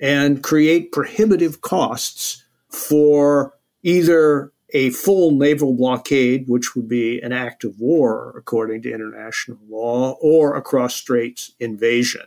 and 0.00 0.42
create 0.42 0.92
prohibitive 0.92 1.60
costs 1.60 2.44
for 2.68 3.54
either 3.82 4.52
a 4.72 4.90
full 4.90 5.32
naval 5.32 5.74
blockade, 5.74 6.48
which 6.48 6.74
would 6.74 6.88
be 6.88 7.20
an 7.20 7.32
act 7.32 7.62
of 7.62 7.78
war 7.78 8.34
according 8.36 8.82
to 8.82 8.92
international 8.92 9.58
law, 9.68 10.16
or 10.20 10.56
a 10.56 10.62
cross 10.62 10.94
straits 10.94 11.52
invasion. 11.60 12.22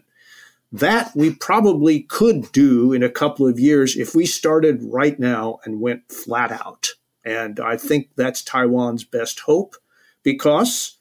That 0.72 1.12
we 1.16 1.34
probably 1.34 2.02
could 2.02 2.52
do 2.52 2.94
in 2.94 3.02
a 3.02 3.10
couple 3.10 3.48
of 3.48 3.60
years 3.60 3.96
if 3.96 4.14
we 4.14 4.26
started 4.26 4.84
right 4.84 5.18
now 5.20 5.60
and 5.64 5.82
went 5.82 6.12
flat 6.12 6.52
out. 6.52 6.90
And 7.24 7.60
I 7.60 7.78
think 7.78 8.10
that's 8.16 8.44
Taiwan's 8.44 9.04
best 9.04 9.42
hope 9.42 9.76
because 10.22 10.95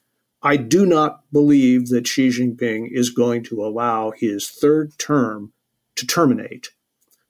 I 0.45 0.57
do 0.57 0.85
not 0.85 1.23
believe 1.31 1.87
that 1.87 2.05
Xi 2.05 2.29
Jinping 2.29 2.91
is 2.91 3.09
going 3.09 3.41
to 3.45 3.65
allow 3.65 4.11
his 4.11 4.47
third 4.47 4.95
term 4.99 5.53
to 5.95 6.05
terminate 6.05 6.69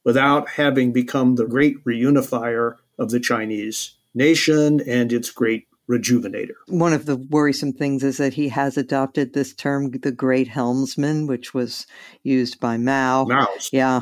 without 0.04 0.50
having 0.50 0.92
become 0.92 1.36
the 1.36 1.46
great 1.46 1.82
reunifier 1.86 2.76
of 3.00 3.12
the 3.12 3.22
Chinese 3.22 3.96
nation 4.14 4.82
and 4.82 5.14
its 5.14 5.32
great 5.32 5.66
rejuvenator. 5.90 6.56
One 6.68 6.94
of 6.94 7.06
the 7.06 7.16
worrisome 7.16 7.74
things 7.74 8.04
is 8.04 8.18
that 8.18 8.34
he 8.34 8.50
has 8.50 8.78
adopted 8.78 9.34
this 9.34 9.54
term, 9.54 9.92
the 9.92 10.12
great 10.12 10.48
helmsman, 10.48 11.28
which 11.28 11.54
was 11.54 11.86
used 12.24 12.60
by 12.60 12.78
Mao. 12.78 13.26
Mao's. 13.26 13.70
Yeah. 13.72 14.02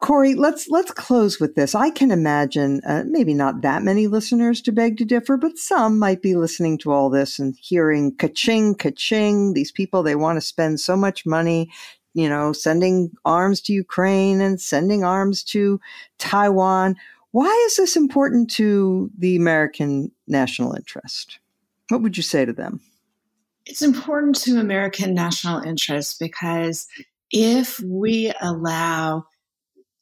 Kori, 0.00 0.34
let's 0.34 0.68
let's 0.68 0.90
close 0.90 1.38
with 1.38 1.54
this. 1.54 1.74
I 1.74 1.90
can 1.90 2.10
imagine 2.10 2.80
uh, 2.86 3.04
maybe 3.06 3.34
not 3.34 3.60
that 3.62 3.82
many 3.82 4.06
listeners 4.06 4.62
to 4.62 4.72
beg 4.72 4.96
to 4.98 5.04
differ, 5.04 5.36
but 5.36 5.58
some 5.58 5.98
might 5.98 6.22
be 6.22 6.34
listening 6.34 6.78
to 6.78 6.92
all 6.92 7.10
this 7.10 7.38
and 7.38 7.54
hearing 7.60 8.16
ka-ching, 8.16 8.74
ka-ching. 8.74 9.52
These 9.52 9.72
people, 9.72 10.02
they 10.02 10.16
want 10.16 10.36
to 10.36 10.40
spend 10.40 10.80
so 10.80 10.96
much 10.96 11.26
money 11.26 11.70
you 12.14 12.28
know, 12.28 12.52
sending 12.52 13.12
arms 13.24 13.60
to 13.60 13.72
Ukraine 13.72 14.40
and 14.40 14.60
sending 14.60 15.04
arms 15.04 15.44
to 15.44 15.80
Taiwan. 16.18 16.96
Why 17.30 17.64
is 17.66 17.76
this 17.76 17.96
important 17.96 18.50
to 18.52 19.10
the 19.18 19.36
American 19.36 20.10
national 20.26 20.74
interest? 20.74 21.38
What 21.88 22.02
would 22.02 22.16
you 22.16 22.22
say 22.22 22.44
to 22.44 22.52
them? 22.52 22.80
It's 23.66 23.82
important 23.82 24.36
to 24.42 24.58
American 24.58 25.14
national 25.14 25.60
interest 25.60 26.18
because 26.18 26.86
if 27.30 27.78
we 27.80 28.32
allow 28.40 29.24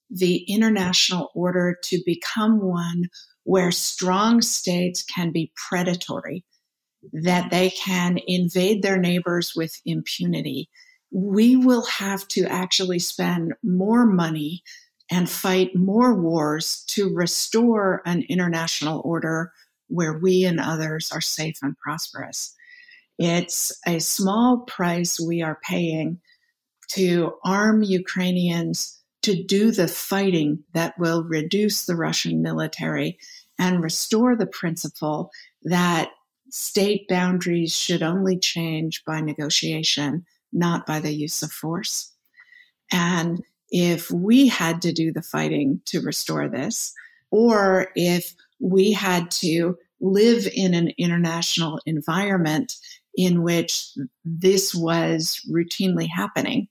the 0.09 0.45
international 0.49 1.31
order 1.35 1.77
to 1.85 2.01
become 2.07 2.61
one 2.61 3.07
where 3.43 3.73
strong 3.73 4.41
states 4.41 5.03
can 5.03 5.33
be 5.33 5.53
predatory, 5.69 6.45
that 7.13 7.51
they 7.51 7.71
can 7.71 8.19
invade 8.27 8.83
their 8.83 8.99
neighbors 8.99 9.53
with 9.57 9.81
impunity, 9.85 10.69
we 11.11 11.57
will 11.57 11.85
have 11.87 12.27
to 12.29 12.45
actually 12.47 12.99
spend 12.99 13.53
more 13.63 14.07
money 14.07 14.63
and 15.11 15.31
fight 15.31 15.75
more 15.77 16.15
wars 16.15 16.85
to 16.89 17.15
restore 17.15 18.03
an 18.05 18.25
international 18.29 19.03
order 19.05 19.53
where 19.89 20.19
we 20.19 20.45
and 20.45 20.59
others 20.59 21.13
are 21.13 21.21
safe 21.21 21.59
and 21.63 21.79
prosperous. 21.79 22.55
It's 23.19 23.79
a 23.87 24.01
small 24.01 24.59
price 24.67 25.21
we 25.21 25.43
are 25.43 25.61
paying 25.63 26.21
to 26.89 27.35
arm 27.45 27.83
Ukrainians 27.83 29.01
to 29.23 29.43
do 29.43 29.71
the 29.71 29.89
fighting 29.89 30.65
that 30.73 30.99
will 30.99 31.25
reduce 31.25 31.87
the 31.87 31.97
Russian 31.97 32.43
military 32.43 33.19
and 33.59 33.83
restore 33.83 34.37
the 34.37 34.47
principle 34.47 35.31
that 35.63 36.11
state 36.51 37.09
boundaries 37.09 37.75
should 37.75 38.03
only 38.03 38.39
change 38.39 39.03
by 39.05 39.21
negotiation, 39.21 40.25
not 40.53 40.87
by 40.87 41.01
the 41.01 41.13
use 41.13 41.43
of 41.43 41.51
force. 41.51 42.13
And 42.93 43.43
if 43.79 44.11
we 44.11 44.49
had 44.49 44.81
to 44.81 44.91
do 44.91 45.13
the 45.13 45.21
fighting 45.21 45.83
to 45.85 46.01
restore 46.01 46.49
this, 46.49 46.95
or 47.31 47.89
if 47.95 48.35
we 48.59 48.91
had 48.91 49.31
to 49.31 49.77
live 50.01 50.49
in 50.55 50.73
an 50.73 50.93
international 50.97 51.79
environment 51.85 52.73
in 53.17 53.43
which 53.43 53.87
this 54.25 54.75
was 54.75 55.43
routinely 55.51 56.09
happening. 56.09 56.69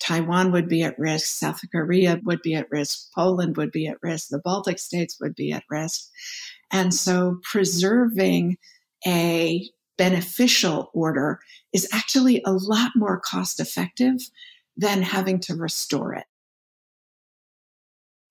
Taiwan 0.00 0.50
would 0.50 0.68
be 0.68 0.82
at 0.82 0.98
risk, 0.98 1.26
South 1.26 1.60
Korea 1.70 2.20
would 2.24 2.42
be 2.42 2.56
at 2.56 2.70
risk, 2.72 3.12
Poland 3.14 3.56
would 3.56 3.70
be 3.70 3.86
at 3.86 4.02
risk, 4.02 4.28
the 4.28 4.40
Baltic 4.40 4.80
states 4.80 5.18
would 5.20 5.36
be 5.36 5.52
at 5.52 5.62
risk. 5.70 6.08
And 6.72 6.92
so 6.92 7.38
preserving 7.44 8.58
a 9.06 9.70
beneficial 9.96 10.90
order 10.92 11.38
is 11.72 11.88
actually 11.92 12.42
a 12.44 12.52
lot 12.52 12.90
more 12.96 13.20
cost 13.20 13.60
effective 13.60 14.16
than 14.76 15.02
having 15.02 15.38
to 15.38 15.54
restore 15.54 16.14
it. 16.14 16.24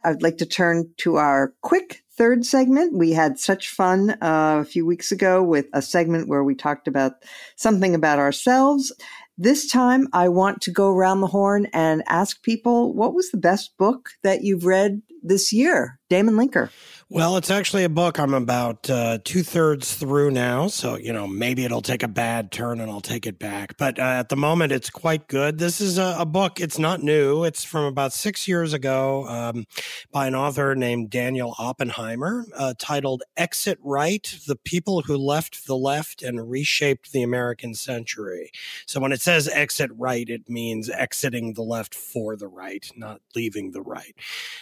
I'd 0.03 0.21
like 0.21 0.37
to 0.39 0.45
turn 0.45 0.89
to 0.97 1.17
our 1.17 1.53
quick 1.61 2.03
third 2.17 2.45
segment. 2.45 2.97
We 2.97 3.11
had 3.11 3.39
such 3.39 3.69
fun 3.69 4.11
uh, 4.21 4.59
a 4.61 4.65
few 4.65 4.85
weeks 4.85 5.11
ago 5.11 5.41
with 5.41 5.67
a 5.73 5.81
segment 5.81 6.27
where 6.27 6.43
we 6.43 6.55
talked 6.55 6.87
about 6.87 7.13
something 7.55 7.95
about 7.95 8.19
ourselves. 8.19 8.91
This 9.37 9.69
time, 9.69 10.07
I 10.13 10.29
want 10.29 10.61
to 10.61 10.71
go 10.71 10.91
around 10.91 11.21
the 11.21 11.27
horn 11.27 11.67
and 11.73 12.03
ask 12.07 12.43
people 12.43 12.93
what 12.93 13.13
was 13.13 13.31
the 13.31 13.37
best 13.37 13.77
book 13.77 14.09
that 14.23 14.43
you've 14.43 14.65
read 14.65 15.01
this 15.23 15.51
year? 15.51 15.99
Damon 16.11 16.35
Linker. 16.35 16.69
Well, 17.13 17.35
it's 17.35 17.51
actually 17.51 17.83
a 17.83 17.89
book 17.89 18.19
I'm 18.19 18.33
about 18.33 18.89
uh, 18.89 19.17
two 19.21 19.43
thirds 19.43 19.95
through 19.95 20.31
now. 20.31 20.67
So, 20.67 20.95
you 20.95 21.11
know, 21.11 21.27
maybe 21.27 21.65
it'll 21.65 21.81
take 21.81 22.03
a 22.03 22.07
bad 22.07 22.53
turn 22.53 22.79
and 22.79 22.89
I'll 22.89 23.01
take 23.01 23.27
it 23.27 23.37
back. 23.37 23.75
But 23.75 23.99
uh, 23.99 24.03
at 24.03 24.29
the 24.29 24.37
moment, 24.37 24.71
it's 24.71 24.89
quite 24.89 25.27
good. 25.27 25.57
This 25.57 25.81
is 25.81 25.97
a, 25.97 26.15
a, 26.19 26.25
book. 26.25 26.61
It's 26.61 26.79
not 26.79 27.03
new. 27.03 27.43
It's 27.43 27.65
from 27.65 27.83
about 27.83 28.13
six 28.13 28.47
years 28.47 28.71
ago 28.71 29.27
um, 29.27 29.65
by 30.13 30.25
an 30.25 30.35
author 30.35 30.73
named 30.73 31.09
Daniel 31.09 31.53
Oppenheimer 31.59 32.45
uh, 32.55 32.75
titled 32.79 33.23
Exit 33.35 33.77
Right 33.83 34.33
The 34.47 34.55
People 34.55 35.01
Who 35.01 35.17
Left 35.17 35.67
the 35.67 35.75
Left 35.75 36.23
and 36.23 36.49
Reshaped 36.49 37.11
the 37.11 37.23
American 37.23 37.73
Century. 37.73 38.51
So 38.85 39.01
when 39.01 39.11
it 39.11 39.19
says 39.19 39.49
exit 39.49 39.91
right, 39.97 40.29
it 40.29 40.49
means 40.49 40.89
exiting 40.89 41.55
the 41.55 41.61
left 41.61 41.93
for 41.93 42.37
the 42.37 42.47
right, 42.47 42.89
not 42.95 43.19
leaving 43.35 43.71
the 43.71 43.81
right. 43.81 44.15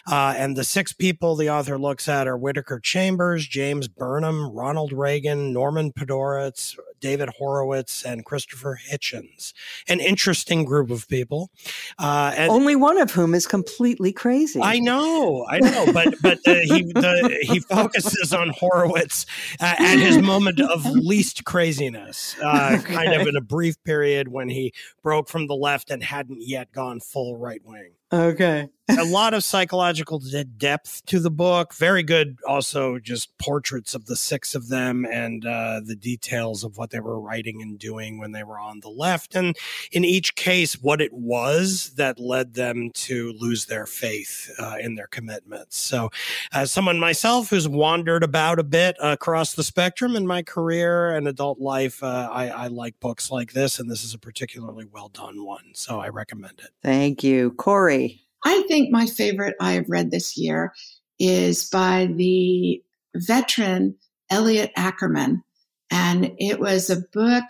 Uh, 0.08 0.34
and 0.36 0.58
the 0.58 0.64
six 0.64 0.94
people 0.94 1.36
the 1.40 1.50
author 1.50 1.78
looks 1.78 2.08
at 2.08 2.28
are 2.28 2.38
Whittaker 2.38 2.80
Chambers, 2.80 3.48
James 3.48 3.88
Burnham, 3.88 4.52
Ronald 4.52 4.92
Reagan, 4.92 5.54
Norman 5.54 5.92
Podhoretz, 5.92 6.78
David 7.00 7.30
Horowitz, 7.30 8.04
and 8.04 8.26
Christopher 8.26 8.80
Hitchens. 8.92 9.54
An 9.88 10.00
interesting 10.00 10.66
group 10.66 10.92
of 10.92 11.08
people. 11.08 11.50
Uh, 11.98 12.34
and 12.36 12.52
Only 12.52 12.76
one 12.76 13.00
of 13.00 13.12
whom 13.12 13.34
is 13.34 13.48
completely 13.48 14.12
crazy. 14.12 14.60
I 14.62 14.80
know, 14.80 15.46
I 15.50 15.60
know, 15.60 15.92
but 15.94 16.16
but 16.22 16.40
uh, 16.46 16.56
he 16.64 16.84
the, 16.84 17.40
he 17.42 17.60
focuses 17.62 18.34
on 18.34 18.50
Horowitz 18.50 19.26
uh, 19.60 19.76
at 19.80 19.98
his 19.98 20.20
moment 20.20 20.60
of 20.60 20.86
least 20.86 21.46
craziness, 21.46 22.36
uh, 22.44 22.78
okay. 22.80 22.94
kind 22.94 23.14
of 23.14 23.28
in 23.28 23.36
a 23.36 23.42
brief 23.42 23.82
period 23.84 24.28
when 24.28 24.50
he 24.50 24.74
broke 25.02 25.30
from 25.30 25.48
the 25.48 25.56
left 25.56 25.90
and 25.90 26.04
hadn't 26.04 26.42
yet 26.42 26.72
gone 26.72 27.00
full 27.00 27.38
right 27.38 27.62
wing. 27.64 27.94
Okay. 28.12 28.70
a 28.98 29.04
lot 29.04 29.34
of 29.34 29.44
psychological 29.44 30.18
de- 30.20 30.44
depth 30.44 31.06
to 31.06 31.20
the 31.20 31.30
book. 31.30 31.76
Very 31.76 32.02
good, 32.02 32.40
also, 32.48 32.98
just 32.98 33.38
portraits 33.38 33.94
of 33.94 34.08
the 34.08 34.16
six 34.16 34.56
of 34.56 34.70
them 34.70 35.06
and 35.06 35.46
uh, 35.46 35.82
the 35.84 35.96
details 35.96 36.64
of 36.64 36.78
what 36.78 36.90
they 36.90 37.00
were 37.00 37.20
writing 37.20 37.62
and 37.62 37.78
doing 37.78 38.18
when 38.18 38.32
they 38.32 38.44
were 38.44 38.58
on 38.58 38.80
the 38.80 38.90
left. 38.90 39.36
And 39.36 39.56
in 39.92 40.04
each 40.04 40.36
case, 40.36 40.74
what 40.82 41.02
it 41.02 41.14
was 41.14 41.92
that 41.98 42.20
led 42.20 42.56
them 42.56 42.90
to 42.94 43.34
lose 43.34 43.66
their 43.66 43.86
faith 43.86 44.50
uh, 44.58 44.78
in 44.80 44.96
their 44.96 45.08
commitments. 45.08 45.78
So, 45.78 46.10
as 46.52 46.72
someone 46.72 47.00
myself 47.00 47.50
who's 47.50 47.68
wandered 47.68 48.24
about 48.24 48.58
a 48.58 48.64
bit 48.64 48.96
across 49.00 49.54
the 49.54 49.64
spectrum 49.64 50.16
in 50.16 50.26
my 50.26 50.42
career 50.42 51.12
and 51.12 51.28
adult 51.28 51.60
life, 51.60 52.02
uh, 52.02 52.30
I, 52.32 52.48
I 52.50 52.68
like 52.68 53.00
books 53.00 53.30
like 53.30 53.54
this. 53.54 53.78
And 53.80 53.90
this 53.90 54.04
is 54.04 54.16
a 54.16 54.20
particularly 54.20 54.86
well 54.86 55.10
done 55.10 55.46
one. 55.46 55.74
So, 55.74 56.00
I 56.00 56.10
recommend 56.10 56.60
it. 56.60 56.72
Thank 56.82 57.24
you. 57.24 57.52
Kori. 57.52 57.99
I 58.46 58.64
think 58.68 58.92
my 58.92 59.06
favorite 59.06 59.56
I 59.60 59.74
have 59.74 59.90
read 59.90 60.12
this 60.12 60.38
year 60.38 60.74
is 61.20 61.70
by 61.70 62.08
the 62.16 62.82
veteran 63.16 63.96
Elliot 64.30 64.72
Ackerman. 64.76 65.44
And 65.92 66.32
it 66.38 66.60
was 66.60 66.90
a 66.90 67.04
book, 67.14 67.44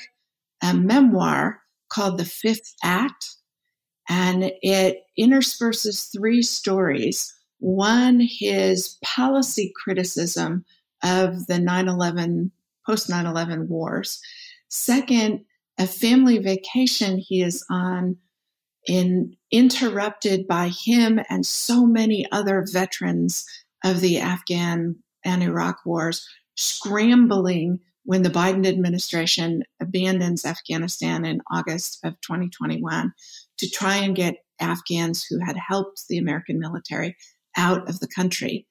a 0.63 0.73
memoir 0.73 1.61
called 1.91 2.17
The 2.17 2.25
Fifth 2.25 2.73
Act. 2.83 3.35
And 4.07 4.51
it 4.61 5.03
intersperses 5.17 6.09
three 6.11 6.41
stories. 6.41 7.33
One, 7.59 8.21
his 8.21 8.97
policy 9.03 9.73
criticism 9.83 10.65
of 11.03 11.45
the 11.47 11.59
9 11.59 11.87
11, 11.87 12.51
post 12.85 13.09
9 13.09 13.25
11 13.25 13.67
wars. 13.67 14.19
Second, 14.69 15.45
a 15.77 15.85
family 15.85 16.39
vacation 16.39 17.17
he 17.17 17.41
is 17.41 17.63
on 17.69 18.17
in 18.89 19.35
interrupted 19.51 20.47
by 20.47 20.69
him 20.69 21.19
and 21.29 21.45
so 21.45 21.85
many 21.85 22.25
other 22.31 22.65
veterans 22.69 23.45
of 23.85 24.01
the 24.01 24.17
Afghan 24.17 24.95
and 25.23 25.43
Iraq 25.43 25.85
wars 25.85 26.27
scrambling 26.57 27.79
when 28.03 28.23
the 28.23 28.31
Biden 28.31 28.65
administration 28.65 29.63
abandons 29.79 30.43
Afghanistan 30.43 31.23
in 31.23 31.39
August 31.51 31.99
of 32.03 32.19
2021 32.21 33.13
to 33.59 33.69
try 33.69 33.97
and 33.97 34.15
get 34.15 34.37
Afghans 34.59 35.23
who 35.23 35.37
had 35.45 35.55
helped 35.55 36.07
the 36.09 36.17
American 36.17 36.59
military 36.59 37.15
out 37.55 37.87
of 37.87 37.99
the 37.99 38.07
country. 38.07 38.65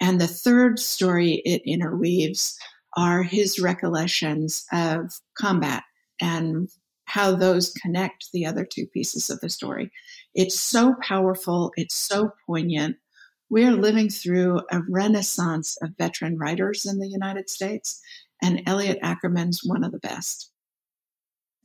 And 0.00 0.20
the 0.20 0.26
third 0.26 0.80
story 0.80 1.42
it 1.44 1.62
interweaves 1.64 2.58
are 2.96 3.22
his 3.22 3.60
recollections 3.60 4.64
of 4.72 5.12
combat 5.38 5.84
and 6.20 6.68
how 7.10 7.34
those 7.34 7.72
connect 7.72 8.30
the 8.32 8.46
other 8.46 8.64
two 8.64 8.86
pieces 8.86 9.30
of 9.30 9.40
the 9.40 9.50
story. 9.50 9.90
It's 10.34 10.58
so 10.58 10.94
powerful, 11.02 11.72
it's 11.76 11.96
so 11.96 12.30
poignant. 12.46 12.96
We 13.50 13.64
are 13.64 13.72
living 13.72 14.08
through 14.08 14.60
a 14.70 14.80
renaissance 14.88 15.76
of 15.82 15.90
veteran 15.98 16.38
writers 16.38 16.86
in 16.86 17.00
the 17.00 17.08
United 17.08 17.50
States, 17.50 18.00
and 18.40 18.62
Elliot 18.66 18.98
Ackerman's 19.02 19.60
one 19.64 19.82
of 19.82 19.90
the 19.90 19.98
best. 19.98 20.52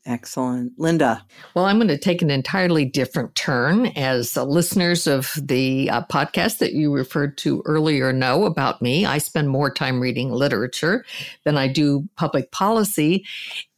Excellent. 0.08 0.74
Linda. 0.78 1.26
Well, 1.56 1.66
I'm 1.66 1.78
going 1.78 1.88
to 1.88 1.98
take 1.98 2.22
an 2.22 2.30
entirely 2.30 2.86
different 2.86 3.34
turn. 3.34 3.88
As 3.88 4.38
uh, 4.38 4.44
listeners 4.44 5.08
of 5.08 5.34
the 5.36 5.90
uh, 5.90 6.04
podcast 6.06 6.60
that 6.60 6.74
you 6.74 6.94
referred 6.94 7.40
to 7.40 7.64
earlier 7.66 8.14
know 8.14 8.46
about 8.46 8.84
me, 8.84 9.06
I 9.06 9.18
spend 9.18 9.50
more 9.50 9.72
time 9.72 10.00
reading 10.00 10.32
literature 10.32 11.06
than 11.44 11.58
I 11.58 11.68
do 11.68 12.08
public 12.16 12.52
policy. 12.52 13.26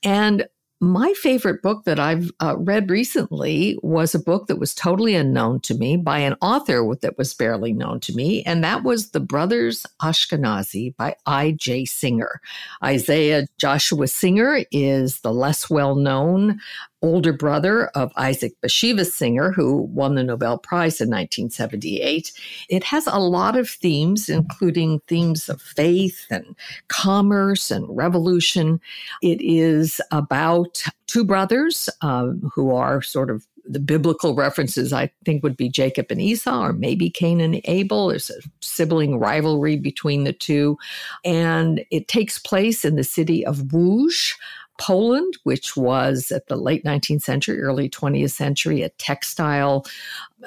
And 0.03 0.47
my 0.79 1.11
favorite 1.13 1.63
book 1.63 1.85
that 1.85 1.99
I've 1.99 2.31
uh, 2.39 2.55
read 2.57 2.91
recently 2.91 3.79
was 3.81 4.13
a 4.13 4.19
book 4.19 4.45
that 4.47 4.59
was 4.59 4.75
totally 4.75 5.15
unknown 5.15 5.59
to 5.61 5.73
me 5.73 5.97
by 5.97 6.19
an 6.19 6.35
author 6.39 6.95
that 7.01 7.17
was 7.17 7.33
barely 7.33 7.73
known 7.73 7.99
to 8.01 8.13
me, 8.13 8.43
and 8.43 8.63
that 8.63 8.83
was 8.83 9.09
The 9.09 9.19
Brothers 9.19 9.85
Ashkenazi 10.01 10.95
by 10.95 11.15
I.J. 11.25 11.85
Singer. 11.85 12.41
Isaiah 12.83 13.47
Joshua 13.57 14.07
Singer 14.07 14.63
is 14.71 15.21
the 15.21 15.33
less 15.33 15.67
well 15.69 15.95
known 15.95 16.59
older 17.01 17.33
brother 17.33 17.87
of 17.89 18.11
Isaac 18.17 18.53
Bashevis 18.61 19.11
Singer, 19.11 19.51
who 19.51 19.83
won 19.83 20.15
the 20.15 20.23
Nobel 20.23 20.57
Prize 20.57 20.99
in 20.99 21.09
1978. 21.09 22.31
It 22.69 22.83
has 22.83 23.07
a 23.07 23.19
lot 23.19 23.55
of 23.57 23.69
themes, 23.69 24.29
including 24.29 24.99
themes 25.07 25.49
of 25.49 25.61
faith 25.61 26.25
and 26.29 26.55
commerce 26.87 27.71
and 27.71 27.85
revolution. 27.95 28.81
It 29.21 29.41
is 29.41 30.01
about 30.11 30.83
two 31.07 31.23
brothers 31.23 31.89
um, 32.01 32.51
who 32.53 32.73
are 32.73 33.01
sort 33.01 33.29
of 33.29 33.47
the 33.69 33.79
biblical 33.79 34.33
references, 34.33 34.93
I 34.93 35.11
think, 35.25 35.43
would 35.43 35.57
be 35.57 35.69
Jacob 35.69 36.07
and 36.09 36.21
Esau, 36.21 36.67
or 36.67 36.73
maybe 36.73 37.09
Cain 37.09 37.41
and 37.41 37.59
Abel. 37.65 38.07
There's 38.07 38.29
a 38.29 38.41
sibling 38.61 39.19
rivalry 39.19 39.75
between 39.75 40.23
the 40.23 40.33
two. 40.33 40.77
And 41.25 41.83
it 41.91 42.07
takes 42.07 42.39
place 42.39 42.85
in 42.85 42.95
the 42.95 43.03
city 43.03 43.45
of 43.45 43.57
Łódź, 43.57 44.33
Poland, 44.77 45.37
which 45.43 45.75
was 45.75 46.31
at 46.31 46.47
the 46.47 46.55
late 46.55 46.83
19th 46.83 47.23
century, 47.23 47.61
early 47.61 47.89
20th 47.89 48.31
century, 48.31 48.81
a 48.81 48.89
textile 48.89 49.85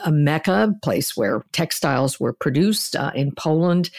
a 0.04 0.12
mecca, 0.12 0.74
place 0.82 1.16
where 1.16 1.44
textiles 1.52 2.20
were 2.20 2.32
produced 2.32 2.94
uh, 2.96 3.10
in 3.14 3.32
Poland. 3.32 3.90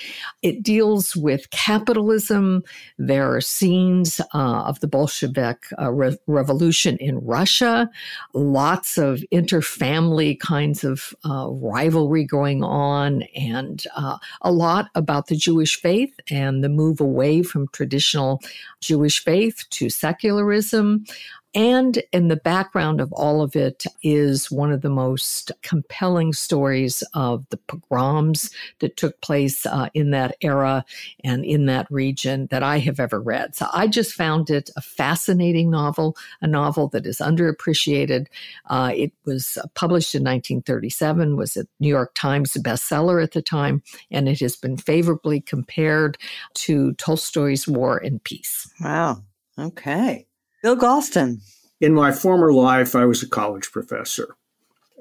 It 0.41 0.63
deals 0.63 1.15
with 1.15 1.49
capitalism. 1.49 2.63
There 2.97 3.33
are 3.35 3.41
scenes 3.41 4.21
uh, 4.33 4.63
of 4.63 4.79
the 4.79 4.87
Bolshevik 4.87 5.65
uh, 5.79 5.91
re- 5.91 6.17
revolution 6.27 6.97
in 6.97 7.19
Russia, 7.19 7.89
lots 8.33 8.97
of 8.97 9.23
interfamily 9.31 10.39
kinds 10.39 10.83
of 10.83 11.13
uh, 11.25 11.47
rivalry 11.49 12.23
going 12.23 12.63
on, 12.63 13.23
and 13.35 13.83
uh, 13.95 14.17
a 14.41 14.51
lot 14.51 14.89
about 14.95 15.27
the 15.27 15.35
Jewish 15.35 15.79
faith 15.79 16.13
and 16.29 16.63
the 16.63 16.69
move 16.69 17.01
away 17.01 17.43
from 17.43 17.67
traditional 17.69 18.41
Jewish 18.79 19.23
faith 19.23 19.65
to 19.71 19.89
secularism. 19.89 21.05
And 21.53 22.01
in 22.13 22.29
the 22.29 22.37
background 22.37 23.01
of 23.01 23.11
all 23.11 23.41
of 23.41 23.55
it 23.55 23.83
is 24.01 24.49
one 24.49 24.71
of 24.71 24.81
the 24.81 24.89
most 24.89 25.51
compelling 25.61 26.31
stories 26.31 27.03
of 27.13 27.45
the 27.49 27.57
pogroms 27.57 28.51
that 28.79 28.95
took 28.95 29.19
place 29.19 29.65
uh, 29.65 29.89
in 29.93 30.11
that 30.11 30.37
era 30.41 30.85
and 31.25 31.43
in 31.43 31.65
that 31.65 31.91
region 31.91 32.47
that 32.51 32.63
I 32.63 32.79
have 32.79 33.01
ever 33.01 33.19
read. 33.19 33.55
So 33.55 33.67
I 33.73 33.87
just 33.87 34.13
found 34.13 34.49
it 34.49 34.69
a 34.77 34.81
fascinating 34.81 35.69
novel, 35.69 36.15
a 36.41 36.47
novel 36.47 36.87
that 36.89 37.05
is 37.05 37.17
underappreciated. 37.17 38.27
Uh, 38.67 38.93
it 38.95 39.11
was 39.25 39.57
published 39.73 40.15
in 40.15 40.21
1937, 40.21 41.35
was 41.35 41.57
a 41.57 41.65
New 41.81 41.89
York 41.89 42.13
Times 42.15 42.53
bestseller 42.53 43.21
at 43.21 43.33
the 43.33 43.41
time, 43.41 43.83
and 44.09 44.29
it 44.29 44.39
has 44.39 44.55
been 44.55 44.77
favorably 44.77 45.41
compared 45.41 46.17
to 46.53 46.93
Tolstoy's 46.93 47.67
War 47.67 47.97
and 47.97 48.23
Peace. 48.23 48.71
Wow. 48.79 49.23
Okay. 49.59 50.27
Bill 50.61 50.77
Galston. 50.77 51.41
In 51.79 51.93
my 51.93 52.11
former 52.11 52.53
life, 52.53 52.95
I 52.95 53.05
was 53.05 53.23
a 53.23 53.29
college 53.29 53.71
professor. 53.71 54.35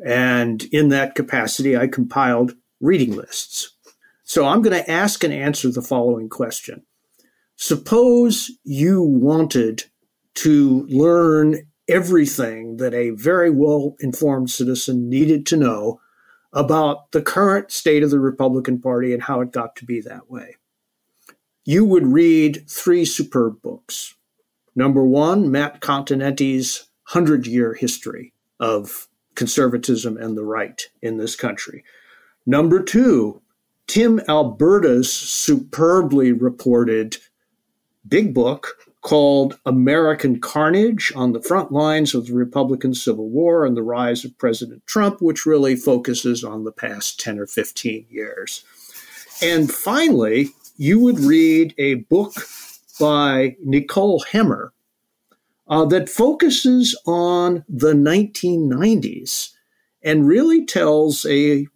And 0.04 0.62
in 0.72 0.88
that 0.88 1.14
capacity, 1.14 1.76
I 1.76 1.86
compiled 1.86 2.54
reading 2.80 3.14
lists. 3.14 3.76
So 4.24 4.46
I'm 4.46 4.62
going 4.62 4.76
to 4.76 4.90
ask 4.90 5.22
and 5.22 5.34
answer 5.34 5.70
the 5.70 5.82
following 5.82 6.28
question. 6.28 6.86
Suppose 7.56 8.50
you 8.64 9.02
wanted 9.02 9.84
to 10.36 10.86
learn 10.88 11.66
everything 11.88 12.78
that 12.78 12.94
a 12.94 13.10
very 13.10 13.50
well 13.50 13.96
informed 14.00 14.50
citizen 14.50 15.10
needed 15.10 15.44
to 15.46 15.56
know 15.56 16.00
about 16.52 17.12
the 17.12 17.20
current 17.20 17.70
state 17.70 18.02
of 18.02 18.10
the 18.10 18.20
Republican 18.20 18.80
Party 18.80 19.12
and 19.12 19.22
how 19.22 19.40
it 19.40 19.52
got 19.52 19.76
to 19.76 19.84
be 19.84 20.00
that 20.00 20.30
way. 20.30 20.56
You 21.64 21.84
would 21.84 22.06
read 22.06 22.64
three 22.68 23.04
superb 23.04 23.60
books. 23.60 24.14
Number 24.74 25.04
one, 25.04 25.50
Matt 25.50 25.80
Continetti's 25.80 26.88
100 27.12 27.46
year 27.46 27.74
history 27.74 28.32
of 28.58 29.08
conservatism 29.34 30.16
and 30.16 30.36
the 30.36 30.44
right 30.44 30.82
in 31.02 31.16
this 31.16 31.34
country. 31.34 31.84
Number 32.46 32.82
two, 32.82 33.40
Tim 33.86 34.20
Alberta's 34.28 35.12
superbly 35.12 36.32
reported 36.32 37.16
big 38.06 38.32
book 38.32 38.76
called 39.02 39.58
American 39.64 40.40
Carnage 40.40 41.12
on 41.16 41.32
the 41.32 41.42
Front 41.42 41.72
Lines 41.72 42.14
of 42.14 42.26
the 42.26 42.34
Republican 42.34 42.94
Civil 42.94 43.28
War 43.28 43.64
and 43.64 43.76
the 43.76 43.82
Rise 43.82 44.24
of 44.24 44.36
President 44.38 44.86
Trump, 44.86 45.22
which 45.22 45.46
really 45.46 45.74
focuses 45.74 46.44
on 46.44 46.64
the 46.64 46.72
past 46.72 47.18
10 47.18 47.38
or 47.38 47.46
15 47.46 48.06
years. 48.10 48.62
And 49.42 49.72
finally, 49.72 50.50
you 50.76 51.00
would 51.00 51.18
read 51.18 51.74
a 51.78 51.94
book 51.94 52.34
by 53.00 53.56
Nicole 53.64 54.22
Hemmer 54.30 54.70
uh, 55.68 55.84
that 55.86 56.08
focuses 56.08 56.96
on 57.06 57.64
the 57.68 57.92
1990s 57.92 59.50
and 60.02 60.28
really 60.28 60.66
tells 60.66 61.24
a 61.26 61.66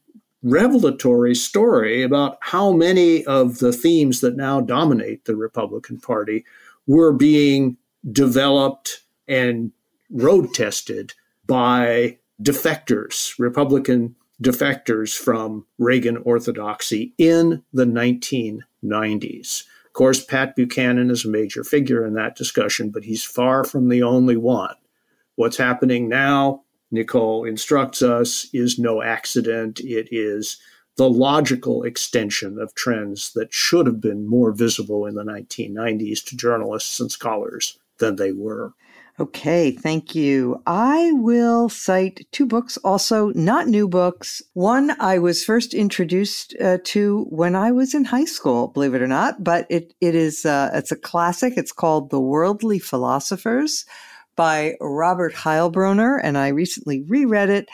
revelatory 0.43 1.35
story 1.35 2.03
about 2.03 2.37
how 2.41 2.71
many 2.73 3.25
of 3.25 3.59
the 3.59 3.73
themes 3.73 4.21
that 4.21 4.37
now 4.37 4.61
dominate 4.61 5.25
the 5.25 5.37
Republican 5.37 5.99
Party 5.99 6.45
were 6.87 7.13
being 7.13 7.77
developed 8.13 9.01
and 9.27 9.73
road 10.11 10.53
tested 10.53 11.15
by 11.47 12.19
defectors, 12.43 13.39
Republican 13.39 14.15
defectors 14.43 15.17
from 15.17 15.65
Reagan 15.79 16.19
orthodoxy 16.19 17.15
in 17.17 17.63
the 17.73 17.85
1990s. 17.85 19.65
Of 19.95 19.99
course, 19.99 20.25
Pat 20.25 20.57
Buchanan 20.57 21.09
is 21.09 21.25
a 21.25 21.29
major 21.29 21.63
figure 21.63 22.05
in 22.05 22.15
that 22.15 22.35
discussion, 22.35 22.91
but 22.91 23.05
he's 23.05 23.23
far 23.23 23.63
from 23.63 23.89
the 23.89 24.03
only 24.03 24.37
one. 24.37 24.75
What's 25.37 25.57
happening 25.57 26.09
now, 26.09 26.65
Nicole 26.91 27.45
instructs 27.45 28.03
us, 28.03 28.49
is 28.53 28.77
no 28.77 29.03
accident. 29.03 29.79
It 29.79 30.09
is 30.11 30.57
the 30.97 31.09
logical 31.09 31.85
extension 31.85 32.59
of 32.59 32.75
trends 32.75 33.35
that 33.35 33.55
should 33.55 33.87
have 33.87 34.01
been 34.01 34.27
more 34.27 34.51
visible 34.51 35.07
in 35.07 35.15
the 35.15 35.23
1990s 35.23 36.25
to 36.25 36.37
journalists 36.37 36.99
and 36.99 37.13
scholars 37.13 37.79
than 37.99 38.17
they 38.17 38.33
were. 38.33 38.73
Okay, 39.21 39.71
thank 39.71 40.17
you. 40.17 40.61
I 40.67 41.13
will 41.13 41.69
cite 41.69 42.27
two 42.33 42.47
books, 42.47 42.77
also 42.79 43.29
not 43.37 43.69
new 43.69 43.87
books. 43.87 44.43
One 44.55 44.97
I 45.01 45.19
was 45.19 45.45
first 45.45 45.73
introduced 45.73 46.57
uh, 46.61 46.79
to 46.87 47.25
when 47.31 47.55
I 47.55 47.71
was 47.71 47.95
in 47.95 48.05
high 48.05 48.25
school, 48.25 48.69
believe 48.69 48.93
it 48.93 49.03
or 49.03 49.07
not, 49.07 49.45
but 49.45 49.67
it 49.71 49.95
it 50.01 50.17
is 50.17 50.45
uh, 50.45 50.71
it's 50.75 50.91
a 50.91 50.97
classic. 50.97 51.55
It's 51.57 51.71
called 51.71 52.11
The 52.11 52.21
Worldly 52.21 52.81
Philosophers 52.81 53.85
by 54.35 54.75
Robert 54.81 55.35
Heilbroner, 55.35 56.19
and 56.21 56.37
I 56.37 56.49
recently 56.49 57.03
reread 57.03 57.51
it 57.51 57.69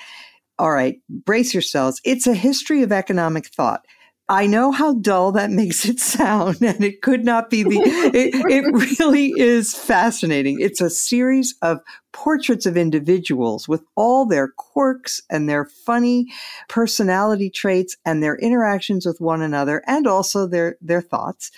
all 0.60 0.72
right, 0.72 1.00
brace 1.08 1.54
yourselves. 1.54 2.02
It's 2.04 2.26
a 2.26 2.34
history 2.34 2.82
of 2.82 2.92
economic 2.92 3.46
thought. 3.46 3.86
I 4.30 4.46
know 4.46 4.70
how 4.70 4.94
dull 4.94 5.32
that 5.32 5.50
makes 5.50 5.84
it 5.84 5.98
sound, 5.98 6.58
and 6.62 6.84
it 6.84 7.02
could 7.02 7.24
not 7.24 7.50
be 7.50 7.64
the, 7.64 7.80
it, 8.14 8.32
it 8.48 9.00
really 9.00 9.32
is 9.36 9.74
fascinating. 9.74 10.60
It's 10.60 10.80
a 10.80 10.88
series 10.88 11.56
of 11.62 11.80
portraits 12.12 12.64
of 12.64 12.76
individuals 12.76 13.68
with 13.68 13.82
all 13.96 14.26
their 14.26 14.48
quirks 14.48 15.20
and 15.30 15.48
their 15.48 15.64
funny 15.64 16.28
personality 16.68 17.50
traits 17.50 17.96
and 18.04 18.22
their 18.22 18.36
interactions 18.36 19.04
with 19.04 19.20
one 19.20 19.42
another 19.42 19.82
and 19.88 20.06
also 20.06 20.46
their, 20.46 20.76
their 20.80 21.02
thoughts 21.02 21.50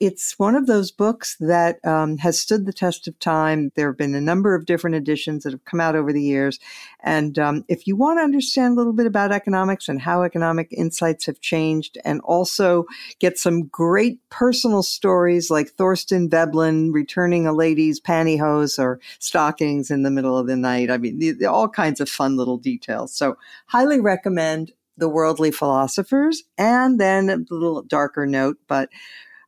it's 0.00 0.38
one 0.38 0.54
of 0.54 0.66
those 0.66 0.92
books 0.92 1.36
that 1.40 1.84
um, 1.84 2.18
has 2.18 2.38
stood 2.38 2.66
the 2.66 2.72
test 2.72 3.08
of 3.08 3.18
time. 3.18 3.72
There 3.74 3.88
have 3.88 3.96
been 3.96 4.14
a 4.14 4.20
number 4.20 4.54
of 4.54 4.64
different 4.64 4.94
editions 4.94 5.42
that 5.42 5.52
have 5.52 5.64
come 5.64 5.80
out 5.80 5.96
over 5.96 6.12
the 6.12 6.22
years. 6.22 6.60
And 7.02 7.38
um, 7.38 7.64
if 7.68 7.86
you 7.86 7.96
want 7.96 8.18
to 8.18 8.22
understand 8.22 8.74
a 8.74 8.76
little 8.76 8.92
bit 8.92 9.06
about 9.06 9.32
economics 9.32 9.88
and 9.88 10.00
how 10.00 10.22
economic 10.22 10.68
insights 10.70 11.26
have 11.26 11.40
changed, 11.40 11.98
and 12.04 12.20
also 12.20 12.86
get 13.18 13.38
some 13.38 13.66
great 13.66 14.20
personal 14.30 14.82
stories 14.82 15.50
like 15.50 15.70
Thorstein 15.70 16.28
Veblen 16.28 16.92
returning 16.92 17.46
a 17.46 17.52
lady's 17.52 18.00
pantyhose 18.00 18.78
or 18.78 19.00
stockings 19.18 19.90
in 19.90 20.02
the 20.02 20.10
middle 20.10 20.38
of 20.38 20.46
the 20.46 20.56
night, 20.56 20.90
I 20.90 20.98
mean, 20.98 21.18
the, 21.18 21.32
the, 21.32 21.46
all 21.46 21.68
kinds 21.68 22.00
of 22.00 22.08
fun 22.08 22.36
little 22.36 22.56
details. 22.56 23.12
So, 23.12 23.36
highly 23.66 24.00
recommend 24.00 24.72
the 24.96 25.08
worldly 25.08 25.50
philosophers 25.50 26.42
and 26.56 27.00
then 27.00 27.30
a 27.30 27.36
little 27.54 27.82
darker 27.82 28.26
note 28.26 28.58
but 28.66 28.88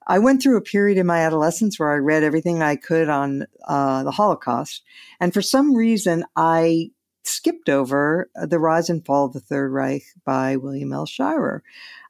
I 0.06 0.18
went 0.18 0.42
through 0.42 0.56
a 0.56 0.62
period 0.62 0.98
in 0.98 1.06
my 1.06 1.20
adolescence 1.20 1.78
where 1.78 1.92
I 1.92 1.96
read 1.96 2.22
everything 2.22 2.62
I 2.62 2.76
could 2.76 3.08
on 3.08 3.46
uh, 3.66 4.02
the 4.02 4.10
Holocaust. 4.10 4.82
And 5.20 5.32
for 5.32 5.42
some 5.42 5.74
reason, 5.74 6.24
I 6.36 6.90
skipped 7.24 7.68
over 7.68 8.30
The 8.34 8.58
Rise 8.58 8.90
and 8.90 9.04
Fall 9.04 9.26
of 9.26 9.32
the 9.32 9.40
Third 9.40 9.72
Reich 9.72 10.02
by 10.24 10.56
William 10.56 10.92
L. 10.92 11.06
Shirer, 11.06 11.62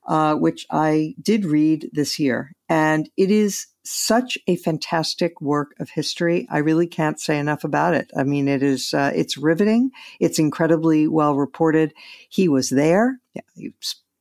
uh, 0.07 0.35
which 0.35 0.67
I 0.71 1.15
did 1.21 1.45
read 1.45 1.91
this 1.93 2.19
year. 2.19 2.53
And 2.69 3.11
it 3.17 3.31
is 3.31 3.67
such 3.83 4.39
a 4.47 4.57
fantastic 4.57 5.41
work 5.41 5.75
of 5.81 5.91
history. 5.91 6.47
I 6.51 6.59
really 6.59 6.87
can't 6.87 7.21
say 7.21 7.39
enough 7.39 7.65
about 7.65 7.95
it. 7.95 8.11
I 8.17 8.23
mean, 8.23 8.47
it 8.47 8.63
is, 8.63 8.95
uh, 8.95 9.11
it's 9.15 9.37
riveting. 9.37 9.91
It's 10.21 10.39
incredibly 10.39 11.09
well 11.09 11.35
reported. 11.35 11.93
He 12.29 12.49
was 12.49 12.71
there. 12.71 13.19
Yeah, 13.35 13.43
he 13.57 13.73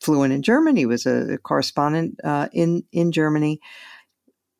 fluent 0.01 0.33
in 0.33 0.41
German. 0.41 0.75
He 0.75 0.85
was 0.85 1.05
a, 1.05 1.37
correspondent 1.37 2.19
uh, 2.23 2.49
in 2.53 2.83
in 2.91 3.11
Germany. 3.11 3.59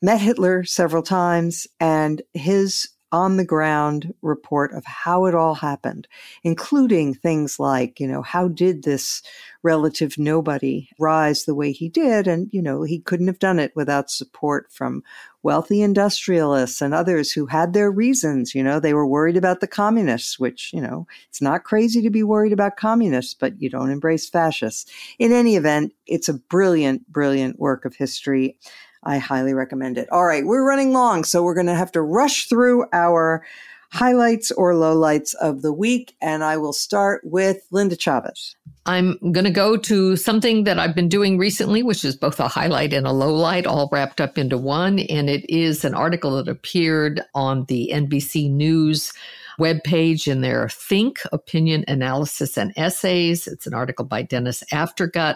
Met 0.02 0.22
Hitler 0.22 0.64
several 0.64 1.04
times, 1.04 1.68
and 1.80 2.22
his 2.34 2.90
on 3.12 3.38
the 3.38 3.46
ground 3.46 4.14
report 4.22 4.74
of 4.74 4.86
how 4.86 5.26
it 5.26 5.34
all 5.34 5.56
happened, 5.56 6.08
including 6.44 7.14
things 7.14 7.60
like, 7.60 8.00
you 8.00 8.08
know, 8.08 8.22
how 8.22 8.48
did 8.48 8.84
this 8.84 9.24
relative 9.64 10.18
nobody 10.18 10.90
rise 11.00 11.46
the 11.46 11.56
way 11.56 11.72
he 11.72 11.90
did? 11.90 12.28
And, 12.28 12.50
you 12.52 12.62
know, 12.62 12.84
he 12.84 13.00
couldn't 13.00 13.28
have 13.28 13.40
done 13.40 13.60
it 13.60 13.76
without 13.76 14.12
support 14.12 14.72
from 14.72 15.04
wealthy 15.42 15.82
industrialists 15.82 16.82
and 16.82 16.94
others 16.94 17.32
who 17.32 17.46
had 17.48 17.74
their 17.74 17.90
reasons. 17.90 18.54
You 18.54 18.64
know, 18.64 18.80
they 18.80 18.94
were 18.94 19.08
worried 19.08 19.38
about 19.38 19.60
the 19.60 19.68
communists, 19.68 20.40
which, 20.40 20.72
you 20.74 20.82
know, 20.82 21.08
it's 21.30 21.42
not 21.42 21.64
crazy 21.64 22.02
to 22.02 22.10
be 22.10 22.24
worried 22.24 22.54
about 22.54 22.78
communists, 22.78 23.34
but 23.34 23.62
you 23.62 23.70
don't 23.70 23.92
embrace 23.92 24.30
fascists. 24.30 24.92
In 25.18 25.32
any 25.32 25.56
event, 25.56 25.94
it's 26.06 26.30
a 26.30 26.34
brilliant, 26.34 27.12
brilliant 27.12 27.60
work 27.60 27.86
of 27.86 27.96
history. 27.96 28.58
I 29.04 29.18
highly 29.18 29.54
recommend 29.54 29.98
it. 29.98 30.10
All 30.12 30.26
right, 30.26 30.46
we're 30.46 30.68
running 30.68 30.94
long, 30.94 31.24
so 31.24 31.44
we're 31.44 31.54
going 31.54 31.68
to 31.68 31.76
have 31.76 31.92
to 31.94 32.02
rush 32.02 32.48
through 32.48 32.86
our 32.92 33.46
highlights 33.92 34.52
or 34.52 34.74
lowlights 34.74 35.34
of 35.36 35.62
the 35.62 35.74
week. 35.74 36.16
And 36.22 36.44
I 36.44 36.58
will 36.58 36.74
start 36.74 37.22
with 37.24 37.66
Linda 37.72 37.96
Chavez. 37.96 38.56
I'm 38.86 39.18
going 39.32 39.46
to 39.46 39.52
go 39.52 39.78
to 39.78 40.16
something 40.16 40.64
that 40.64 40.80
I've 40.80 40.96
been 40.96 41.10
doing 41.10 41.38
recently, 41.38 41.84
which 41.84 42.04
is 42.04 42.16
both 42.16 42.40
a 42.40 42.48
highlight 42.48 42.94
and 42.94 43.06
a 43.06 43.12
lowlight, 43.12 43.68
all 43.68 43.90
wrapped 43.92 44.22
up 44.22 44.38
into 44.38 44.58
one. 44.58 45.00
And 45.00 45.30
it 45.30 45.48
is 45.50 45.86
an 45.86 45.94
article 45.94 46.36
that 46.38 46.48
appeared 46.48 47.22
on 47.36 47.66
the 47.66 47.92
NBC 47.94 48.50
News 48.50 49.14
webpage 49.60 50.28
in 50.28 50.42
their 50.42 50.70
Think 50.70 51.20
Opinion 51.32 51.86
Analysis 51.88 52.58
and 52.58 52.74
Essays. 52.76 53.46
It's 53.46 53.68
an 53.68 53.74
article 53.74 54.06
by 54.06 54.24
Dennis 54.24 54.64
Aftergut, 54.72 55.36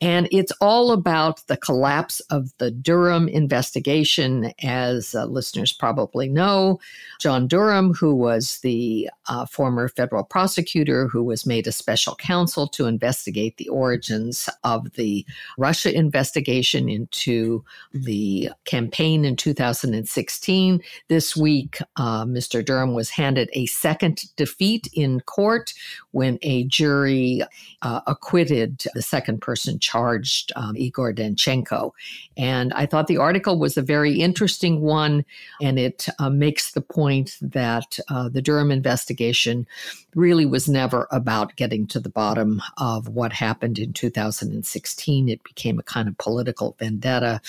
and 0.00 0.28
it's 0.30 0.52
all 0.60 0.92
about 0.92 1.44
the 1.46 1.56
collapse 1.56 2.20
of 2.30 2.52
the 2.58 2.70
Durham 2.70 3.26
investigation. 3.28 4.52
As 4.62 5.14
uh, 5.14 5.24
listeners 5.24 5.72
probably 5.72 6.28
know, 6.28 6.78
John 7.20 7.48
Durham, 7.48 7.94
who 7.94 8.14
was 8.14 8.60
the 8.60 9.10
uh, 9.28 9.46
former 9.46 9.88
federal 9.88 10.24
prosecutor 10.24 11.08
who 11.08 11.22
was 11.22 11.46
made 11.46 11.66
a 11.66 11.72
special 11.72 12.14
counsel 12.16 12.68
to 12.68 12.86
investigate 12.86 13.56
the 13.56 13.68
origins 13.68 14.48
of 14.62 14.92
the 14.92 15.24
Russia 15.56 15.96
investigation 15.96 16.88
into 16.88 17.64
the 17.92 18.50
campaign 18.64 19.24
in 19.24 19.36
2016. 19.36 20.82
This 21.08 21.36
week, 21.36 21.78
uh, 21.96 22.24
Mr. 22.24 22.64
Durham 22.64 22.94
was 22.94 23.10
handed 23.10 23.48
a 23.54 23.66
second 23.66 24.22
defeat 24.36 24.88
in 24.92 25.20
court 25.20 25.72
when 26.10 26.38
a 26.42 26.64
jury 26.64 27.42
uh, 27.82 28.00
acquitted 28.06 28.84
the 28.94 29.02
second 29.02 29.40
person 29.40 29.78
charged, 29.78 30.52
um, 30.56 30.76
Igor 30.76 31.12
Danchenko. 31.12 31.92
And 32.36 32.72
I 32.74 32.86
thought 32.86 33.06
the 33.06 33.16
article 33.16 33.58
was 33.58 33.76
a 33.76 33.82
very 33.82 34.20
interesting 34.20 34.80
one, 34.80 35.24
and 35.60 35.78
it 35.78 36.08
uh, 36.18 36.30
makes 36.30 36.72
the 36.72 36.80
point 36.80 37.36
that 37.40 37.98
uh, 38.08 38.28
the 38.28 38.42
Durham 38.42 38.70
investigation 38.70 39.66
really 40.14 40.46
was 40.46 40.68
never 40.68 41.08
about 41.10 41.56
getting 41.56 41.86
to 41.88 42.00
the 42.00 42.08
bottom 42.08 42.62
of 42.76 43.08
what 43.08 43.32
happened 43.32 43.78
in 43.78 43.92
2016. 43.92 45.28
It 45.28 45.42
became 45.44 45.78
a 45.78 45.82
kind 45.82 46.08
of 46.08 46.18
political 46.18 46.76
vendetta 46.78 47.40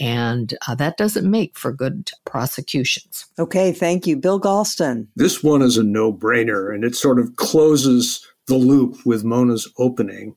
And 0.00 0.54
uh, 0.66 0.74
that 0.76 0.96
doesn't 0.96 1.30
make 1.30 1.56
for 1.56 1.72
good 1.72 2.10
prosecutions. 2.24 3.26
Okay, 3.38 3.72
thank 3.72 4.06
you. 4.06 4.16
Bill 4.16 4.40
Galston. 4.40 5.06
This 5.16 5.42
one 5.42 5.62
is 5.62 5.76
a 5.76 5.82
no 5.82 6.12
brainer, 6.12 6.74
and 6.74 6.84
it 6.84 6.96
sort 6.96 7.18
of 7.18 7.36
closes 7.36 8.26
the 8.46 8.56
loop 8.56 9.04
with 9.04 9.24
Mona's 9.24 9.68
opening. 9.78 10.34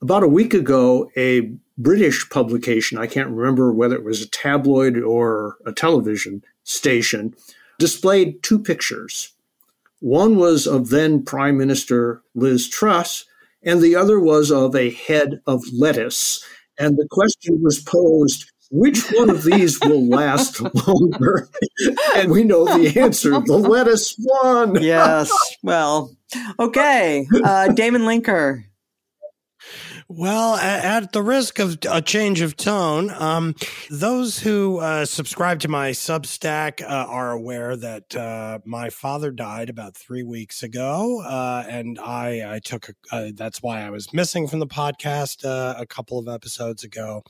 About 0.00 0.22
a 0.22 0.28
week 0.28 0.54
ago, 0.54 1.10
a 1.16 1.52
British 1.76 2.28
publication, 2.30 2.98
I 2.98 3.06
can't 3.06 3.30
remember 3.30 3.72
whether 3.72 3.94
it 3.94 4.04
was 4.04 4.22
a 4.22 4.28
tabloid 4.28 4.96
or 4.98 5.56
a 5.66 5.72
television 5.72 6.42
station, 6.64 7.34
displayed 7.78 8.42
two 8.42 8.58
pictures. 8.58 9.32
One 10.00 10.36
was 10.36 10.66
of 10.66 10.90
then 10.90 11.24
Prime 11.24 11.56
Minister 11.56 12.22
Liz 12.34 12.68
Truss, 12.68 13.24
and 13.62 13.80
the 13.80 13.96
other 13.96 14.20
was 14.20 14.52
of 14.52 14.74
a 14.74 14.90
head 14.90 15.40
of 15.46 15.64
lettuce. 15.72 16.44
And 16.78 16.96
the 16.96 17.08
question 17.10 17.60
was 17.60 17.80
posed 17.80 18.50
which 18.70 19.04
one 19.12 19.30
of 19.30 19.44
these 19.44 19.78
will 19.80 20.06
last 20.08 20.60
longer? 20.86 21.48
and 22.16 22.30
we 22.30 22.44
know 22.44 22.64
the 22.64 23.00
answer 23.00 23.30
the 23.30 23.56
lettuce 23.56 24.14
one. 24.18 24.82
yes. 24.82 25.30
Well, 25.62 26.14
okay. 26.58 27.26
Uh, 27.44 27.68
Damon 27.72 28.02
Linker. 28.02 28.64
Well, 30.10 30.54
at 30.54 31.12
the 31.12 31.22
risk 31.22 31.58
of 31.58 31.76
a 31.86 32.00
change 32.00 32.40
of 32.40 32.56
tone, 32.56 33.10
um, 33.10 33.54
those 33.90 34.38
who 34.38 34.78
uh, 34.78 35.04
subscribe 35.04 35.60
to 35.60 35.68
my 35.68 35.90
Substack 35.90 36.80
uh, 36.80 36.86
are 36.86 37.30
aware 37.32 37.76
that 37.76 38.16
uh, 38.16 38.60
my 38.64 38.88
father 38.88 39.30
died 39.30 39.68
about 39.68 39.94
three 39.94 40.22
weeks 40.22 40.62
ago, 40.62 41.20
uh, 41.20 41.62
and 41.68 41.98
I, 41.98 42.54
I 42.54 42.58
took 42.58 42.88
a, 42.88 42.94
uh, 43.14 43.30
that's 43.34 43.60
why 43.60 43.82
I 43.82 43.90
was 43.90 44.14
missing 44.14 44.48
from 44.48 44.60
the 44.60 44.66
podcast 44.66 45.44
uh, 45.44 45.74
a 45.76 45.84
couple 45.84 46.18
of 46.18 46.26
episodes 46.26 46.84
ago. 46.84 47.22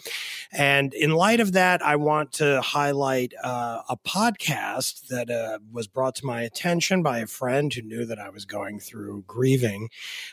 And 0.52 0.94
in 0.94 1.10
light 1.10 1.40
of 1.40 1.54
that, 1.54 1.84
I 1.84 1.96
want 1.96 2.30
to 2.34 2.60
highlight 2.60 3.32
a 3.42 3.96
podcast 4.06 5.08
that 5.08 5.58
was 5.72 5.88
brought 5.88 6.14
to 6.16 6.26
my 6.26 6.42
attention 6.42 7.02
by 7.02 7.18
a 7.18 7.26
friend 7.26 7.74
who 7.74 7.82
knew 7.82 8.04
that 8.04 8.20
I 8.20 8.30
was 8.30 8.44
going 8.44 8.78
through 8.78 9.24
grieving, 9.26 9.88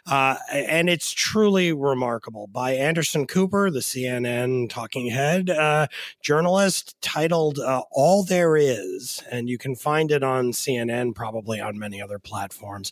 and 0.06 0.90
it's 0.92 1.12
truly 1.12 1.74
remarkable 1.74 2.35
by 2.52 2.74
Anderson 2.74 3.26
Cooper, 3.26 3.72
the 3.72 3.80
CNN 3.80 4.70
talking 4.70 5.10
head 5.10 5.50
uh, 5.50 5.88
journalist, 6.22 6.96
titled 7.02 7.60
uh, 7.60 7.84
All 7.92 8.24
There 8.24 8.58
Is. 8.58 9.24
And 9.32 9.50
you 9.50 9.58
can 9.58 9.76
find 9.76 10.12
it 10.12 10.22
on 10.22 10.52
CNN, 10.52 11.16
probably 11.16 11.62
on 11.62 11.80
many 11.80 12.02
other 12.02 12.20
platforms. 12.20 12.92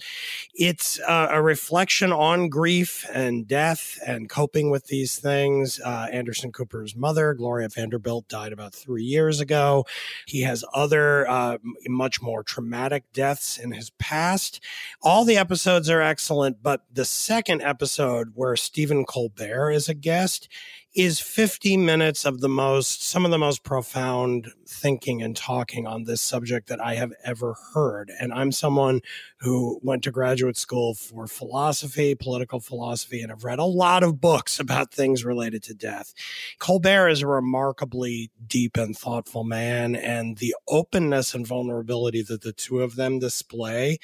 It's 0.53 0.99
uh, 1.01 1.27
a 1.29 1.41
reflection 1.41 2.13
on 2.13 2.47
grief 2.47 3.05
and 3.13 3.45
death 3.45 3.99
and 4.07 4.29
coping 4.29 4.71
with 4.71 4.87
these 4.87 5.19
things. 5.19 5.79
Uh, 5.83 6.07
Anderson 6.11 6.53
Cooper's 6.53 6.95
mother, 6.95 7.33
Gloria 7.33 7.67
Vanderbilt, 7.67 8.29
died 8.29 8.53
about 8.53 8.73
three 8.73 9.03
years 9.03 9.41
ago. 9.41 9.85
He 10.25 10.43
has 10.43 10.63
other 10.73 11.29
uh, 11.29 11.57
much 11.87 12.21
more 12.21 12.43
traumatic 12.43 13.11
deaths 13.11 13.57
in 13.57 13.73
his 13.73 13.89
past. 13.91 14.61
All 15.01 15.25
the 15.25 15.37
episodes 15.37 15.89
are 15.89 16.01
excellent, 16.01 16.63
but 16.63 16.85
the 16.91 17.05
second 17.05 17.61
episode, 17.61 18.31
where 18.35 18.55
Stephen 18.55 19.03
There 19.37 19.71
as 19.71 19.89
a 19.89 19.93
guest 19.93 20.47
is 20.95 21.19
50 21.19 21.77
minutes 21.77 22.23
of 22.25 22.39
the 22.39 22.49
most, 22.49 23.03
some 23.03 23.25
of 23.25 23.31
the 23.31 23.37
most 23.37 23.63
profound 23.63 24.51
thinking 24.67 25.21
and 25.21 25.35
talking 25.35 25.87
on 25.87 26.03
this 26.03 26.21
subject 26.21 26.67
that 26.69 26.79
I 26.79 26.95
have 26.95 27.13
ever 27.23 27.55
heard. 27.73 28.11
And 28.19 28.31
I'm 28.31 28.51
someone 28.51 29.01
who 29.43 29.77
went 29.83 30.03
to 30.03 30.11
graduate 30.11 30.55
school 30.55 30.93
for 30.93 31.27
philosophy, 31.27 32.15
political 32.15 32.61
philosophy, 32.61 33.21
and 33.21 33.29
have 33.29 33.43
read 33.43 33.59
a 33.59 33.65
lot 33.65 34.01
of 34.01 34.21
books 34.21 34.59
about 34.59 34.91
things 34.91 35.25
related 35.25 35.61
to 35.61 35.73
death. 35.73 36.13
Colbert 36.59 37.09
is 37.09 37.21
a 37.21 37.27
remarkably 37.27 38.31
deep 38.47 38.77
and 38.77 38.97
thoughtful 38.97 39.43
man, 39.43 39.95
and 39.95 40.37
the 40.37 40.55
openness 40.69 41.33
and 41.33 41.45
vulnerability 41.45 42.21
that 42.21 42.41
the 42.41 42.53
two 42.53 42.81
of 42.81 42.95
them 42.95 43.19
display 43.19 43.97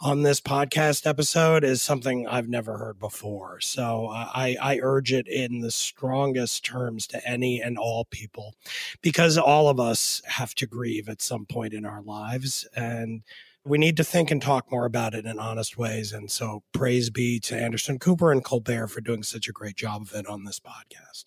on 0.00 0.22
this 0.22 0.40
podcast 0.40 1.06
episode 1.06 1.62
is 1.62 1.82
something 1.82 2.26
I've 2.26 2.48
never 2.48 2.78
heard 2.78 2.98
before. 2.98 3.60
So 3.60 4.06
uh, 4.06 4.30
I, 4.34 4.56
I 4.60 4.80
urge 4.82 5.12
it 5.12 5.28
in 5.28 5.60
the 5.60 5.70
strongest 5.70 6.64
terms 6.64 7.06
to 7.08 7.28
any 7.28 7.60
and 7.60 7.76
all 7.76 8.06
people 8.06 8.54
because 9.02 9.36
all 9.36 9.68
of 9.68 9.78
us 9.78 10.22
have 10.24 10.54
to 10.54 10.66
grieve 10.66 11.08
at 11.08 11.20
some 11.20 11.44
point 11.44 11.74
in 11.74 11.84
our 11.84 12.02
lives. 12.02 12.66
And 12.74 13.22
we 13.66 13.78
need 13.78 13.96
to 13.96 14.04
think 14.04 14.30
and 14.30 14.40
talk 14.40 14.70
more 14.70 14.84
about 14.84 15.14
it 15.14 15.26
in 15.26 15.38
honest 15.38 15.76
ways. 15.76 16.12
And 16.12 16.30
so 16.30 16.62
praise 16.72 17.10
be 17.10 17.40
to 17.40 17.56
Anderson 17.56 17.98
Cooper 17.98 18.30
and 18.30 18.44
Colbert 18.44 18.88
for 18.88 19.00
doing 19.00 19.24
such 19.24 19.48
a 19.48 19.52
great 19.52 19.76
job 19.76 20.02
of 20.02 20.14
it 20.14 20.26
on 20.26 20.44
this 20.44 20.60
podcast. 20.60 21.24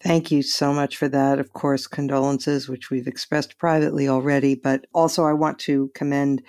Thank 0.00 0.30
you 0.30 0.42
so 0.42 0.72
much 0.72 0.96
for 0.96 1.08
that. 1.08 1.38
Of 1.38 1.52
course, 1.52 1.86
condolences, 1.86 2.68
which 2.68 2.90
we've 2.90 3.06
expressed 3.06 3.56
privately 3.56 4.08
already, 4.08 4.54
but 4.54 4.86
also 4.92 5.24
I 5.24 5.32
want 5.32 5.58
to 5.60 5.90
commend 5.94 6.42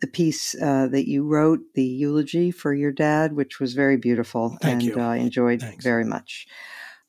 the 0.00 0.06
piece 0.06 0.54
uh, 0.60 0.88
that 0.88 1.08
you 1.08 1.26
wrote, 1.26 1.60
the 1.74 1.84
eulogy 1.84 2.50
for 2.50 2.72
your 2.72 2.92
dad, 2.92 3.34
which 3.34 3.60
was 3.60 3.74
very 3.74 3.96
beautiful 3.96 4.56
Thank 4.60 4.84
and 4.84 5.00
I 5.00 5.18
uh, 5.18 5.22
enjoyed 5.22 5.60
Thanks. 5.60 5.84
very 5.84 6.04
much. 6.04 6.46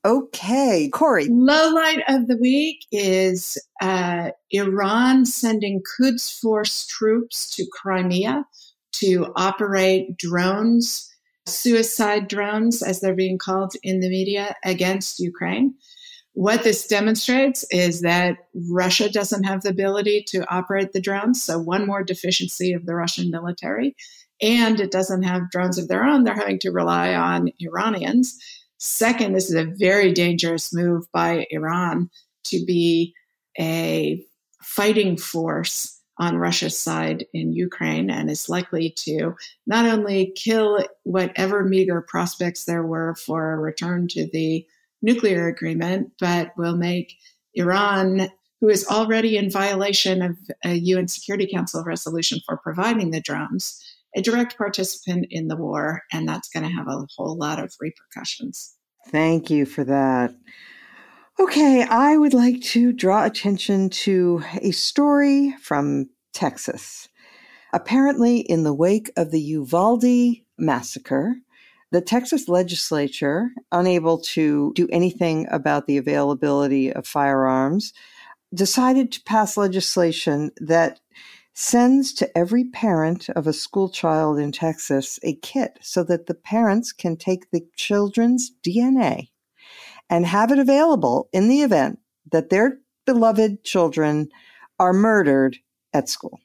Okay, 0.05 0.87
Kori. 0.93 1.25
Low 1.29 1.73
light 1.73 2.03
of 2.07 2.27
the 2.27 2.37
week 2.37 2.85
is 2.91 3.57
uh, 3.81 4.29
Iran 4.51 5.25
sending 5.25 5.81
Quds 5.81 6.29
Force 6.29 6.85
troops 6.85 7.49
to 7.55 7.65
Crimea 7.71 8.45
to 8.97 9.33
operate 9.35 10.15
drones, 10.15 11.11
suicide 11.47 12.27
drones, 12.27 12.83
as 12.83 13.01
they're 13.01 13.15
being 13.15 13.39
called 13.39 13.73
in 13.81 13.99
the 13.99 14.09
media, 14.09 14.55
against 14.63 15.19
Ukraine. 15.19 15.73
What 16.33 16.63
this 16.63 16.85
demonstrates 16.85 17.65
is 17.71 18.01
that 18.01 18.37
Russia 18.69 19.09
doesn't 19.09 19.45
have 19.45 19.63
the 19.63 19.69
ability 19.69 20.23
to 20.27 20.47
operate 20.53 20.91
the 20.91 21.01
drones. 21.01 21.41
So, 21.41 21.57
one 21.57 21.87
more 21.87 22.03
deficiency 22.03 22.73
of 22.73 22.85
the 22.85 22.93
Russian 22.93 23.31
military. 23.31 23.95
And 24.39 24.79
it 24.79 24.91
doesn't 24.91 25.23
have 25.23 25.49
drones 25.49 25.79
of 25.79 25.87
their 25.87 26.03
own. 26.03 26.25
They're 26.25 26.35
having 26.35 26.59
to 26.59 26.69
rely 26.69 27.15
on 27.15 27.49
Iranians. 27.59 28.37
Second, 28.85 29.33
this 29.33 29.49
is 29.49 29.55
a 29.55 29.73
very 29.79 30.13
dangerous 30.13 30.71
move 30.71 31.05
by 31.11 31.47
Iran 31.49 32.07
to 32.45 32.63
be 32.67 33.15
a 33.59 34.23
fighting 34.61 35.17
force 35.17 35.99
on 36.19 36.37
Russia's 36.37 36.77
side 36.77 37.25
in 37.33 37.51
Ukraine 37.51 38.11
and 38.11 38.29
is 38.29 38.47
likely 38.47 38.93
to 39.05 39.33
not 39.65 39.87
only 39.87 40.33
kill 40.35 40.85
whatever 41.01 41.63
meager 41.63 42.05
prospects 42.07 42.65
there 42.65 42.85
were 42.85 43.15
for 43.15 43.53
a 43.53 43.57
return 43.57 44.07
to 44.09 44.29
the 44.31 44.63
nuclear 45.01 45.47
agreement, 45.47 46.11
but 46.19 46.51
will 46.55 46.77
make 46.77 47.11
Iran, 47.55 48.29
who 48.61 48.69
is 48.69 48.85
already 48.87 49.35
in 49.35 49.49
violation 49.49 50.21
of 50.21 50.37
a 50.63 50.75
UN 50.75 51.07
Security 51.07 51.49
Council 51.51 51.83
resolution 51.83 52.39
for 52.45 52.57
providing 52.57 53.09
the 53.09 53.19
drones, 53.19 53.83
a 54.15 54.21
direct 54.21 54.59
participant 54.59 55.25
in 55.31 55.47
the 55.47 55.57
war, 55.57 56.03
and 56.13 56.29
that's 56.29 56.49
going 56.49 56.63
to 56.63 56.71
have 56.71 56.87
a 56.87 57.07
whole 57.17 57.35
lot 57.35 57.57
of 57.57 57.73
repercussions. 57.81 58.74
Thank 59.09 59.49
you 59.49 59.65
for 59.65 59.83
that. 59.83 60.35
Okay, 61.39 61.83
I 61.83 62.17
would 62.17 62.33
like 62.33 62.61
to 62.61 62.93
draw 62.93 63.25
attention 63.25 63.89
to 63.89 64.41
a 64.61 64.71
story 64.71 65.53
from 65.61 66.09
Texas. 66.33 67.09
Apparently, 67.73 68.39
in 68.39 68.63
the 68.63 68.73
wake 68.73 69.11
of 69.17 69.31
the 69.31 69.41
Uvalde 69.41 70.37
massacre, 70.57 71.35
the 71.91 72.01
Texas 72.01 72.47
legislature, 72.47 73.51
unable 73.71 74.17
to 74.19 74.71
do 74.75 74.87
anything 74.91 75.47
about 75.51 75.87
the 75.87 75.97
availability 75.97 76.91
of 76.91 77.05
firearms, 77.05 77.93
decided 78.53 79.11
to 79.11 79.23
pass 79.23 79.57
legislation 79.57 80.51
that 80.57 80.99
sends 81.55 82.13
to 82.13 82.37
every 82.37 82.65
parent 82.65 83.29
of 83.29 83.47
a 83.47 83.53
school 83.53 83.89
child 83.89 84.37
in 84.37 84.51
Texas 84.51 85.17
a 85.23 85.35
kit 85.37 85.79
so 85.81 86.03
that 86.03 86.27
the 86.27 86.35
parents 86.35 86.91
can 86.91 87.15
take 87.15 87.49
the 87.49 87.65
children's 87.77 88.51
DNA 88.61 89.29
and 90.09 90.25
have 90.25 90.51
it 90.51 90.59
available 90.59 91.29
in 91.31 91.47
the 91.47 91.61
event 91.61 91.97
that 92.31 92.49
their 92.49 92.79
beloved 93.05 93.63
children 93.63 94.27
are 94.79 94.91
murdered 94.91 95.57
at 95.93 96.09
school. 96.09 96.39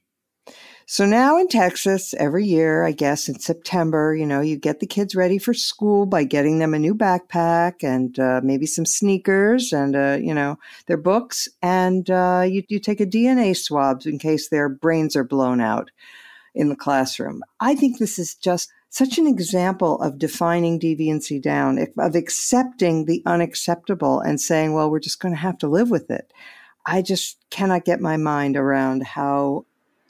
So 0.92 1.06
now 1.06 1.38
in 1.38 1.46
Texas, 1.46 2.14
every 2.14 2.44
year, 2.44 2.84
I 2.84 2.90
guess 2.90 3.28
in 3.28 3.38
September, 3.38 4.12
you 4.12 4.26
know, 4.26 4.40
you 4.40 4.56
get 4.56 4.80
the 4.80 4.88
kids 4.88 5.14
ready 5.14 5.38
for 5.38 5.54
school 5.54 6.04
by 6.04 6.24
getting 6.24 6.58
them 6.58 6.74
a 6.74 6.80
new 6.80 6.96
backpack 6.96 7.84
and 7.84 8.18
uh, 8.18 8.40
maybe 8.42 8.66
some 8.66 8.84
sneakers 8.84 9.72
and, 9.72 9.94
uh, 9.94 10.18
you 10.20 10.34
know, 10.34 10.58
their 10.88 10.96
books. 10.96 11.48
And 11.62 12.10
uh, 12.10 12.44
you, 12.44 12.64
you 12.66 12.80
take 12.80 13.00
a 13.00 13.06
DNA 13.06 13.56
swab 13.56 14.02
in 14.04 14.18
case 14.18 14.48
their 14.48 14.68
brains 14.68 15.14
are 15.14 15.22
blown 15.22 15.60
out 15.60 15.92
in 16.56 16.70
the 16.70 16.74
classroom. 16.76 17.44
I 17.60 17.76
think 17.76 17.98
this 17.98 18.18
is 18.18 18.34
just 18.34 18.72
such 18.88 19.16
an 19.16 19.28
example 19.28 20.02
of 20.02 20.18
defining 20.18 20.80
deviancy 20.80 21.40
down, 21.40 21.78
of 21.98 22.16
accepting 22.16 23.04
the 23.04 23.22
unacceptable 23.26 24.18
and 24.18 24.40
saying, 24.40 24.72
well, 24.72 24.90
we're 24.90 24.98
just 24.98 25.20
going 25.20 25.34
to 25.34 25.40
have 25.40 25.58
to 25.58 25.68
live 25.68 25.88
with 25.88 26.10
it. 26.10 26.32
I 26.84 27.02
just 27.02 27.36
cannot 27.50 27.84
get 27.84 28.00
my 28.00 28.16
mind 28.16 28.56
around 28.56 29.04
how 29.04 29.66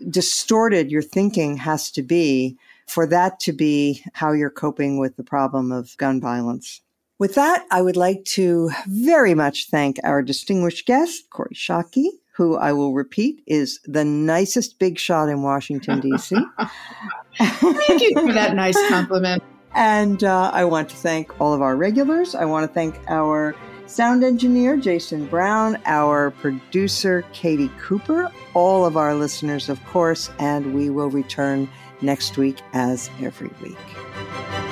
distorted 0.09 0.91
your 0.91 1.03
thinking 1.03 1.57
has 1.59 1.91
to 1.93 2.03
be 2.03 2.57
for 2.87 3.07
that 3.07 3.39
to 3.41 3.53
be 3.53 4.03
how 4.15 4.33
you're 4.33 4.51
coping 4.51 4.99
with 4.99 5.17
the 5.17 5.23
problem 5.23 5.71
of 5.71 5.97
gun 5.97 6.21
violence. 6.21 6.81
With 7.19 7.35
that, 7.35 7.67
I 7.71 7.83
would 7.83 7.97
like 7.97 8.25
to 8.37 8.71
very 8.87 9.35
much 9.35 9.69
thank 9.71 9.99
our 10.03 10.23
distinguished 10.23 10.87
guest, 10.87 11.29
Kori 11.31 11.55
Schake, 11.55 12.07
who 12.35 12.57
I 12.57 12.73
will 12.73 12.95
repeat 12.95 13.43
is 13.47 13.79
the 13.85 14.05
nicest 14.05 14.79
big 14.79 14.99
shot 14.99 15.29
in 15.29 15.43
Washington, 15.43 16.01
D.C. 16.01 16.37
Thank 17.39 18.01
you 18.01 18.15
for 18.15 18.33
that 18.33 18.55
nice 18.55 18.79
compliment. 18.89 19.43
And 19.75 20.25
uh, 20.25 20.51
I 20.53 20.65
want 20.65 20.89
to 20.89 20.97
thank 20.97 21.39
all 21.41 21.53
of 21.53 21.63
our 21.63 21.77
regulars. 21.77 22.35
I 22.35 22.45
want 22.47 22.67
to 22.67 22.73
thank 22.73 22.99
our 23.09 23.55
sound 23.91 24.23
engineer, 24.23 24.77
Jason 24.77 25.27
Brown, 25.27 25.77
our 25.85 26.31
producer, 26.31 27.25
Katie 27.33 27.71
Cooper, 27.81 28.31
all 28.55 28.87
of 28.87 28.97
our 28.97 29.15
listeners, 29.15 29.69
of 29.69 29.85
course, 29.87 30.31
and 30.39 30.75
we 30.75 30.91
will 30.91 31.11
return 31.11 31.69
next 32.01 32.39
week 32.39 32.59
as 32.73 33.11
every 33.21 33.51
week. 33.61 34.70